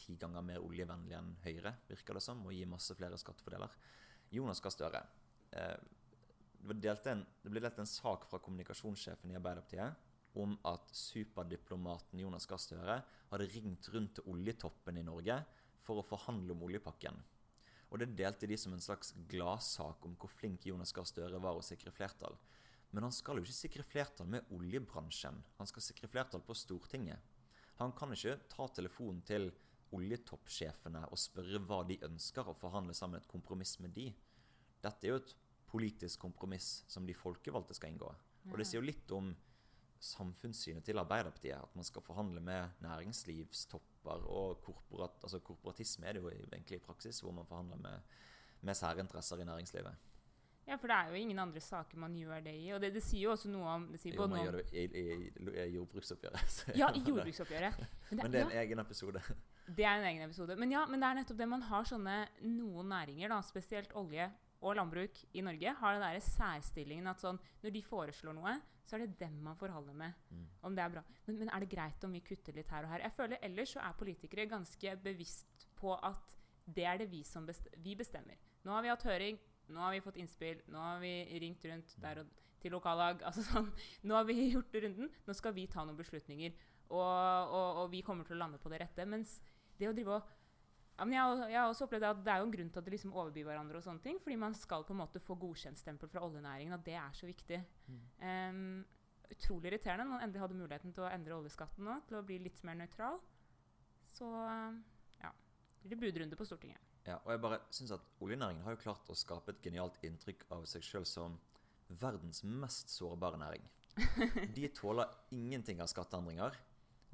ti 0.00 0.16
ganger 0.20 0.42
mer 0.44 0.60
oljevennlig 0.64 1.16
enn 1.16 1.30
Høyre, 1.44 1.72
virker 1.88 2.16
det 2.16 2.22
som, 2.24 2.42
og 2.46 2.52
gi 2.56 2.64
masse 2.68 2.94
flere 2.96 3.16
skattefordeler. 3.20 3.72
Jonas 4.32 4.60
Gahr 4.64 4.72
Støre. 4.74 5.00
Eh, 5.52 5.76
det, 6.60 6.94
en, 7.08 7.24
det 7.42 7.50
ble 7.52 7.62
delt 7.62 7.80
en 7.80 7.88
sak 7.88 8.26
fra 8.28 8.40
kommunikasjonssjefen 8.42 9.32
i 9.32 9.38
Arbeiderpartiet 9.38 10.38
om 10.38 10.54
at 10.68 10.92
superdiplomaten 10.94 12.20
Jonas 12.22 12.46
Gahr 12.46 12.60
Støre 12.62 13.00
hadde 13.30 13.48
ringt 13.50 13.88
rundt 13.94 14.14
til 14.18 14.30
oljetoppen 14.30 15.00
i 15.00 15.06
Norge 15.06 15.40
for 15.86 15.98
å 15.98 16.06
forhandle 16.06 16.54
om 16.54 16.66
oljepakken. 16.68 17.16
Og 17.90 17.98
det 17.98 18.12
delte 18.18 18.46
de 18.46 18.58
som 18.60 18.74
en 18.74 18.84
slags 18.84 19.10
gladsak 19.30 20.04
om 20.06 20.14
hvor 20.20 20.30
flink 20.30 20.68
Jonas 20.68 20.94
Gahr 20.94 21.08
Støre 21.08 21.40
var 21.42 21.58
å 21.58 21.64
sikre 21.66 21.90
flertall. 21.94 22.36
Men 22.90 23.06
han 23.06 23.14
skal 23.14 23.38
jo 23.38 23.46
ikke 23.46 23.56
sikre 23.56 23.86
flertall 23.86 24.30
med 24.30 24.46
oljebransjen. 24.54 25.36
Han 25.58 25.70
skal 25.70 25.84
sikre 25.84 26.10
flertall 26.10 26.42
på 26.46 26.54
Stortinget. 26.58 27.18
Han 27.82 27.94
kan 27.96 28.12
ikke 28.14 28.36
ta 28.50 28.66
telefonen 28.76 29.22
til 29.26 29.50
oljetoppsjefene 29.96 31.02
og 31.10 31.18
spørre 31.18 31.62
hva 31.66 31.80
de 31.86 31.98
ønsker, 32.06 32.46
og 32.46 32.58
forhandle 32.60 32.94
sammen 32.94 33.18
et 33.18 33.30
kompromiss 33.30 33.78
med 33.82 33.94
de. 33.96 34.10
Dette 34.82 35.06
er 35.06 35.14
jo 35.14 35.20
et 35.22 35.34
politisk 35.70 36.20
kompromiss 36.20 36.82
som 36.90 37.06
de 37.06 37.14
folkevalgte 37.14 37.76
skal 37.78 37.94
inngå. 37.94 38.10
Og 38.50 38.58
det 38.58 38.66
sier 38.66 38.80
jo 38.80 38.88
litt 38.88 39.12
om 39.14 39.30
samfunnssynet 40.00 40.84
til 40.84 40.98
Arbeiderpartiet. 40.98 41.60
At 41.60 41.74
man 41.76 41.84
skal 41.86 42.02
forhandle 42.02 42.40
med 42.40 42.80
næringslivstopper 42.84 44.24
og 44.32 44.62
korporat, 44.64 45.18
altså 45.22 45.42
korporatisme 45.44 46.08
er 46.08 46.16
det 46.16 46.22
jo 46.24 46.30
egentlig 46.30 46.80
i 46.80 46.84
praksis, 46.84 47.20
hvor 47.20 47.34
man 47.36 47.46
forhandler 47.46 47.76
med, 47.76 48.14
med 48.62 48.74
særinteresser 48.74 49.42
i 49.42 49.44
næringslivet. 49.44 50.06
ja, 50.66 50.76
for 50.76 50.86
det 50.86 50.96
er 50.96 51.08
jo 51.10 51.14
ingen 51.14 51.38
andre 51.38 51.60
saker 51.60 51.98
man 51.98 52.14
gjør 52.16 52.40
det 52.40 52.54
i. 52.54 52.68
Og 52.70 52.80
det, 52.80 52.92
det 52.94 53.02
sier 53.02 53.26
jo 53.26 53.30
også 53.32 53.48
noe 53.50 53.68
om 53.68 53.86
det 53.92 54.00
sier 54.00 54.14
Jo, 54.14 54.26
man 54.26 54.44
gjør 54.44 54.60
det 54.60 54.66
i, 54.72 54.84
i, 54.86 55.30
i 55.66 55.70
jordbruksoppgjøret. 55.74 56.60
Ja, 56.78 56.92
i 56.94 57.02
jordbruksoppgjøret. 57.08 57.80
Men 58.10 58.22
Men 58.22 58.32
det 58.32 58.40
er 58.40 58.44
ja, 58.44 58.50
en 58.50 58.58
egen 58.64 58.84
episode. 58.84 59.22
Det 59.66 59.84
er 59.84 59.98
en 59.98 60.04
egen 60.04 60.22
episode. 60.22 60.56
Men 60.56 60.72
ja, 60.72 60.86
men 60.86 61.02
det 61.02 61.08
er 61.08 61.18
nettopp 61.20 61.38
det 61.38 61.48
man 61.48 61.62
har 61.62 61.84
sånne 61.84 62.16
noen 62.42 62.88
næringer, 62.88 63.28
da, 63.28 63.42
spesielt 63.42 63.92
olje, 63.98 64.30
og 64.60 64.76
landbruk 64.76 65.16
i 65.32 65.42
Norge 65.44 65.72
har 65.78 65.96
den 65.96 66.04
der 66.04 66.20
særstillingen 66.24 67.08
at 67.10 67.22
sånn, 67.22 67.38
når 67.62 67.74
de 67.74 67.82
foreslår 67.86 68.36
noe, 68.36 68.58
så 68.84 68.96
er 68.96 69.04
det 69.04 69.20
dem 69.20 69.38
man 69.44 69.56
forholder 69.56 69.94
med. 69.96 70.18
Mm. 70.34 70.44
Om 70.66 70.76
det 70.76 70.84
er 70.84 70.92
bra. 70.96 71.04
Men, 71.26 71.38
men 71.44 71.52
er 71.54 71.62
det 71.62 71.70
greit 71.72 72.04
om 72.04 72.12
vi 72.16 72.22
kutter 72.26 72.56
litt 72.56 72.72
her 72.74 72.84
og 72.84 72.92
her? 72.92 73.04
Jeg 73.06 73.16
føler 73.16 73.44
Ellers 73.46 73.74
så 73.76 73.84
er 73.84 73.96
politikere 73.98 74.48
ganske 74.50 74.96
bevisst 75.04 75.68
på 75.78 75.94
at 75.94 76.36
det 76.70 76.84
er 76.86 77.00
det 77.00 77.08
vi 77.10 77.22
som 77.26 77.46
best 77.48 77.70
vi 77.82 77.94
bestemmer. 77.98 78.38
Nå 78.66 78.74
har 78.74 78.84
vi 78.84 78.92
hatt 78.92 79.06
høring, 79.06 79.38
nå 79.70 79.80
har 79.80 79.94
vi 79.94 80.02
fått 80.04 80.18
innspill, 80.20 80.60
nå 80.70 80.82
har 80.82 81.00
vi 81.02 81.14
ringt 81.42 81.64
rundt 81.70 81.94
der 82.02 82.22
og 82.24 82.34
til 82.60 82.74
lokallag. 82.76 83.22
altså 83.28 83.44
sånn, 83.46 83.70
Nå 84.04 84.18
har 84.18 84.26
vi 84.28 84.50
gjort 84.50 84.76
runden, 84.84 85.08
nå 85.26 85.38
skal 85.38 85.56
vi 85.56 85.68
ta 85.70 85.86
noen 85.86 85.98
beslutninger. 85.98 86.52
Og, 86.90 86.98
og, 87.00 87.84
og 87.84 87.88
vi 87.92 88.02
kommer 88.02 88.26
til 88.26 88.36
å 88.36 88.42
lande 88.42 88.58
på 88.60 88.70
det 88.72 88.82
rette. 88.82 89.06
Mens 89.08 89.38
det 89.78 89.88
å 89.88 89.94
drive 89.96 90.18
og 90.18 90.36
ja, 91.00 91.06
men 91.08 91.16
jeg, 91.16 91.50
jeg 91.54 91.56
har 91.56 91.70
også 91.70 91.86
opplevd 91.86 92.04
at 92.10 92.18
Det 92.26 92.32
er 92.32 92.42
jo 92.42 92.46
en 92.46 92.52
grunn 92.52 92.70
til 92.70 92.82
at 92.82 92.84
de 92.84 92.92
liksom 92.92 93.14
overbyr 93.16 93.46
hverandre. 93.48 93.78
og 93.80 93.84
sånne 93.86 94.04
ting, 94.04 94.18
Fordi 94.20 94.36
man 94.36 94.54
skal 94.54 94.84
på 94.84 94.92
en 94.92 95.00
måte 95.00 95.22
få 95.24 95.36
godkjentstempel 95.40 96.10
fra 96.12 96.24
oljenæringen. 96.26 96.76
At 96.76 96.84
det 96.84 96.96
er 97.00 97.14
så 97.16 97.28
viktig. 97.28 97.60
Em, 98.20 98.84
utrolig 99.30 99.70
irriterende 99.70 100.04
når 100.04 100.12
man 100.12 100.26
endelig 100.26 100.44
hadde 100.44 100.58
muligheten 100.60 100.92
til 100.92 101.06
å 101.06 101.10
endre 101.10 101.38
oljeskatten 101.38 101.88
nå, 101.88 101.96
til 102.08 102.18
å 102.18 102.24
bli 102.26 102.36
litt 102.44 102.60
mer 102.68 102.76
nøytral. 102.82 103.16
Så 104.12 104.28
ja. 105.22 105.32
Blir 105.86 106.02
budrunde 106.04 106.36
på 106.36 106.44
Stortinget. 106.44 106.84
Ja, 107.08 107.16
og 107.24 107.30
jeg 107.32 107.40
bare 107.40 107.62
synes 107.72 107.94
at 107.96 108.04
Oljenæringen 108.20 108.66
har 108.66 108.76
jo 108.76 108.82
klart 108.82 109.08
å 109.08 109.16
skape 109.16 109.54
et 109.54 109.62
genialt 109.64 109.96
inntrykk 110.04 110.44
av 110.52 110.66
seg 110.68 110.84
sjøl 110.84 111.06
som 111.08 111.38
verdens 111.88 112.44
mest 112.44 112.92
sårbare 112.92 113.40
næring. 113.40 113.64
De 114.56 114.68
tåler 114.76 115.08
ingenting 115.32 115.80
av 115.80 115.88
skatteendringer. 115.90 116.58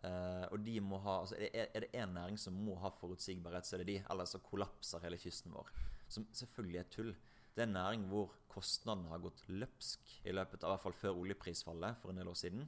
Eh, 0.06 0.46
og 0.52 0.62
de 0.66 0.78
må 0.80 1.00
ha, 1.04 1.20
altså 1.24 1.36
er, 1.38 1.68
er 1.74 1.84
det 1.84 1.92
én 1.94 2.14
næring 2.14 2.38
som 2.40 2.56
må 2.66 2.76
ha 2.82 2.90
forutsigbarhet, 3.00 3.66
så 3.66 3.76
er 3.76 3.84
det 3.84 3.92
de. 3.92 3.96
Ellers 4.10 4.34
så 4.34 4.42
kollapser 4.44 5.02
hele 5.04 5.18
kysten 5.20 5.54
vår. 5.54 5.72
Som 6.08 6.28
selvfølgelig 6.32 6.80
er 6.80 6.92
tull. 6.92 7.14
Det 7.56 7.64
er 7.64 7.68
en 7.70 7.78
næring 7.78 8.04
hvor 8.10 8.34
kostnadene 8.52 9.08
har 9.12 9.22
gått 9.24 9.42
løpsk 9.48 10.12
i 10.28 10.32
løpet 10.34 10.64
av 10.64 10.70
i 10.70 10.74
hvert 10.74 10.84
fall 10.84 10.96
før 11.00 11.20
oljeprisfallet 11.22 12.00
for 12.02 12.12
en 12.12 12.20
del 12.20 12.28
år 12.28 12.38
siden. 12.38 12.66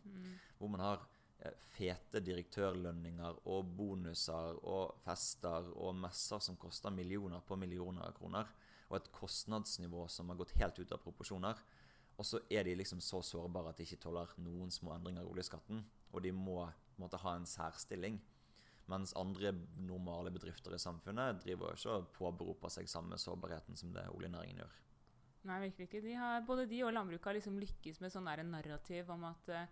Hvor 0.58 0.72
man 0.72 0.84
har 0.84 1.02
eh, 1.44 1.56
fete 1.76 2.22
direktørlønninger 2.24 3.42
og 3.52 3.74
bonuser 3.76 4.60
og 4.64 4.96
fester 5.04 5.68
og 5.76 5.94
messer 6.04 6.40
som 6.44 6.56
koster 6.56 6.94
millioner 6.94 7.44
på 7.44 7.56
millioner 7.60 8.08
av 8.08 8.16
kroner. 8.16 8.48
Og 8.88 8.96
et 8.96 9.12
kostnadsnivå 9.12 10.06
som 10.08 10.32
har 10.32 10.40
gått 10.40 10.56
helt 10.56 10.78
ut 10.80 10.92
av 10.96 11.02
proporsjoner. 11.04 11.60
Og 12.18 12.26
så 12.26 12.40
er 12.50 12.64
de 12.64 12.74
liksom 12.74 13.00
så 13.04 13.20
sårbare 13.22 13.70
at 13.70 13.78
de 13.78 13.86
ikke 13.86 14.00
tåler 14.02 14.32
noen 14.42 14.72
små 14.74 14.96
endringer 14.96 15.22
i 15.22 15.30
oljeskatten. 15.30 15.84
Og 16.12 16.24
de 16.24 16.32
må 16.34 16.62
på 16.98 17.04
en 17.04 17.06
måte 17.06 17.22
ha 17.22 17.36
en 17.38 17.46
særstilling. 17.46 18.18
Mens 18.90 19.12
andre 19.20 19.52
normale 19.76 20.32
bedrifter 20.34 20.74
i 20.74 20.80
samfunnet 20.82 21.42
driver 21.44 21.76
ikke 21.76 21.94
og 21.94 22.10
påberoper 22.16 22.72
seg 22.72 22.88
samme 22.90 23.18
sårbarheten 23.20 23.76
som 23.78 23.92
det 23.94 24.08
oljenæringen 24.10 24.62
gjør. 24.64 24.76
Nei, 25.46 25.60
virkelig 25.62 25.86
ikke. 25.86 26.02
De 26.02 26.14
har, 26.18 26.42
både 26.48 26.66
de 26.66 26.82
og 26.82 26.92
landbruket 26.96 27.30
har 27.30 27.36
liksom 27.38 27.60
lykkes 27.62 28.00
med 28.02 28.12
sånn 28.12 28.26
narrativ 28.50 29.10
om 29.14 29.28
at 29.28 29.50
uh, 29.54 29.68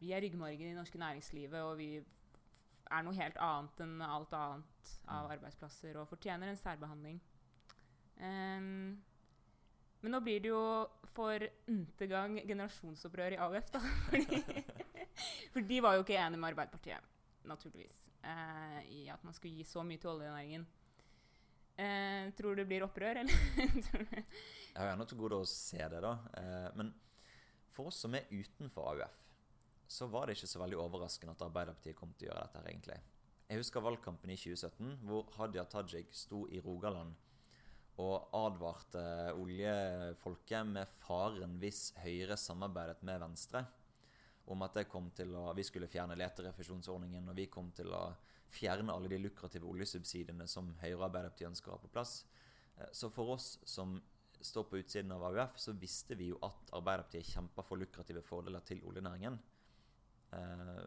vi 0.00 0.14
er 0.14 0.24
ryggmargen 0.24 0.64
i 0.64 0.72
det 0.72 0.78
norske 0.78 0.98
næringslivet, 0.98 1.60
og 1.60 1.76
vi 1.78 1.90
er 1.98 3.04
noe 3.04 3.16
helt 3.18 3.36
annet 3.42 3.82
enn 3.84 4.00
alt 4.06 4.32
annet 4.36 4.94
av 5.10 5.30
arbeidsplasser 5.34 5.98
og 6.00 6.08
fortjener 6.08 6.50
en 6.50 6.60
særbehandling. 6.60 7.20
Um, 8.16 9.02
men 10.04 10.12
nå 10.12 10.20
blir 10.20 10.42
det 10.44 10.50
jo 10.52 10.64
for 11.14 11.40
n-te 11.70 12.08
gang 12.10 12.36
generasjonsopprør 12.44 13.36
i 13.36 13.40
AUF, 13.40 13.70
da. 13.72 13.80
Fordi, 14.10 14.40
for 15.52 15.66
de 15.66 15.80
var 15.84 15.96
jo 15.96 16.04
ikke 16.04 16.16
enige 16.18 16.40
med 16.40 16.52
Arbeiderpartiet, 16.52 17.12
naturligvis, 17.48 18.00
eh, 18.22 18.80
i 18.94 19.04
at 19.12 19.24
man 19.24 19.36
skulle 19.36 19.54
gi 19.58 19.66
så 19.68 19.84
mye 19.86 20.00
til 20.02 20.14
oljenæringen. 20.14 20.66
Eh, 21.74 22.30
tror 22.38 22.54
du 22.54 22.62
det 22.62 22.68
blir 22.70 22.84
opprør, 22.86 23.22
eller? 23.24 23.34
Jeg 24.74 24.78
har 24.78 24.92
gjerne 24.92 25.06
til 25.10 25.18
gode 25.18 25.40
å 25.42 25.48
se 25.48 25.80
det, 25.80 26.02
da. 26.04 26.14
Eh, 26.38 26.68
men 26.78 26.92
for 27.74 27.90
oss 27.90 27.98
som 28.04 28.14
er 28.14 28.30
utenfor 28.30 28.92
AUF, 28.94 29.18
så 29.90 30.06
var 30.10 30.26
det 30.26 30.38
ikke 30.38 30.50
så 30.50 30.62
veldig 30.62 30.78
overraskende 30.80 31.34
at 31.34 31.42
Arbeiderpartiet 31.46 31.98
kom 31.98 32.14
til 32.14 32.28
å 32.28 32.32
gjøre 32.32 32.46
dette 32.46 32.60
her, 32.60 32.70
egentlig. 32.70 33.00
Jeg 33.50 33.60
husker 33.60 33.84
valgkampen 33.84 34.30
i 34.32 34.38
2017, 34.40 34.94
hvor 35.04 35.28
Hadia 35.36 35.66
Tajik 35.68 36.14
sto 36.16 36.46
i 36.48 36.62
Rogaland 36.64 37.12
og 38.02 38.30
advarte 38.34 39.02
oljefolket 39.38 40.66
med 40.66 40.90
faren 41.04 41.58
hvis 41.62 41.92
Høyre 42.02 42.38
samarbeidet 42.40 43.04
med 43.06 43.20
Venstre 43.22 43.62
om 44.52 44.62
at 44.66 44.76
å, 44.76 45.52
vi 45.56 45.64
skulle 45.64 45.88
fjerne 45.88 46.16
leterefusjonsordningen, 46.20 47.28
og 47.28 47.36
vi 47.36 47.46
kom 47.52 47.70
til 47.72 47.92
å 47.96 48.06
fjerne 48.54 48.94
alle 48.94 49.10
de 49.10 49.20
lukrative 49.22 49.68
oljesubsidiene 49.70 50.46
som 50.50 50.72
Høyre 50.82 50.98
og 50.98 51.06
Arbeiderpartiet 51.08 51.50
ønsker 51.50 51.72
å 51.72 51.76
ha 51.76 51.82
på 51.82 51.92
plass. 51.92 52.24
Eh, 52.76 52.90
Så 52.92 53.10
for 53.10 53.34
oss 53.36 53.58
som 53.64 53.96
står 54.44 54.66
på 54.68 54.78
utsiden 54.82 55.12
av 55.14 55.24
AUF, 55.30 55.58
så 55.58 55.72
visste 55.72 56.16
vi 56.18 56.30
jo 56.32 56.40
at 56.44 56.74
Arbeiderpartiet 56.76 57.32
kjemper 57.32 57.66
for 57.66 57.80
lukrative 57.80 58.22
fordeler 58.22 58.64
til 58.66 58.84
oljenæringen. 58.84 59.38
Eh, 60.32 60.82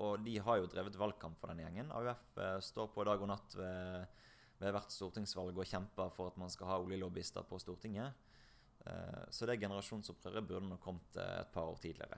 og 0.00 0.22
de 0.22 0.36
har 0.38 0.60
jo 0.60 0.68
drevet 0.70 0.98
valgkamp 0.98 1.38
for 1.40 1.50
den 1.50 1.64
gjengen. 1.64 1.90
AUF 1.90 2.36
eh, 2.38 2.58
står 2.62 2.92
på 2.94 3.06
dag 3.08 3.22
og 3.22 3.32
natt 3.32 3.56
ved, 3.58 4.18
ved 4.60 4.74
hvert 4.76 4.92
stortingsvalg 4.92 5.56
og 5.56 5.66
kjemper 5.66 6.12
for 6.14 6.30
at 6.30 6.36
man 6.38 6.52
skal 6.52 6.70
ha 6.70 6.82
oljelobbyister 6.82 7.48
på 7.48 7.58
Stortinget. 7.58 8.26
Så 9.28 9.44
det 9.44 9.58
generasjonsopprøret 9.60 10.46
burde 10.48 10.70
nok 10.70 10.80
kommet 10.80 11.16
et 11.20 11.50
par 11.52 11.68
år 11.68 11.76
tidligere. 11.82 12.16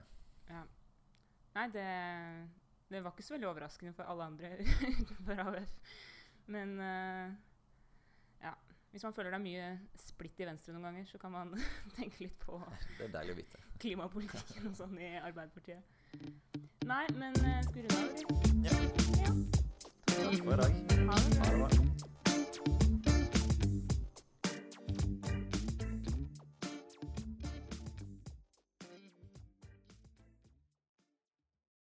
Nei, 1.53 1.67
det, 1.73 1.87
det 2.89 3.01
var 3.03 3.13
ikke 3.13 3.25
så 3.25 3.35
veldig 3.35 3.49
overraskende 3.49 3.93
for 3.97 4.09
alle 4.09 4.29
andre 4.31 4.53
utenfor 5.01 5.43
AUF. 5.47 5.97
Men 6.53 6.77
uh, 6.79 7.33
ja. 8.43 8.53
Hvis 8.91 9.03
man 9.03 9.13
føler 9.13 9.33
det 9.33 9.39
er 9.39 9.45
mye 9.45 9.67
splitt 9.97 10.41
i 10.43 10.45
Venstre 10.45 10.73
noen 10.75 10.89
ganger, 10.89 11.05
så 11.09 11.17
kan 11.21 11.33
man 11.33 11.55
tenke 11.97 12.27
litt 12.27 12.37
på 12.43 12.59
klimapolitikken 13.81 14.69
og 14.69 14.77
sånn 14.77 14.97
i 15.01 15.15
Arbeiderpartiet. 15.17 15.81
Nei, 16.85 17.05
men 17.17 17.37
uh, 17.41 17.59
skal 17.69 17.81
vi 17.81 17.87
runde 17.89 18.03
av? 18.03 18.43
Ja. 18.67 18.77
Ja. 19.23 19.37
Takk 20.13 20.37
for 20.43 20.53
i 20.53 20.61
dag. 20.61 20.81
Ha 21.09 21.21
det. 21.21 21.39
Ha 21.41 21.49
det 21.49 21.61
bra. 21.63 22.22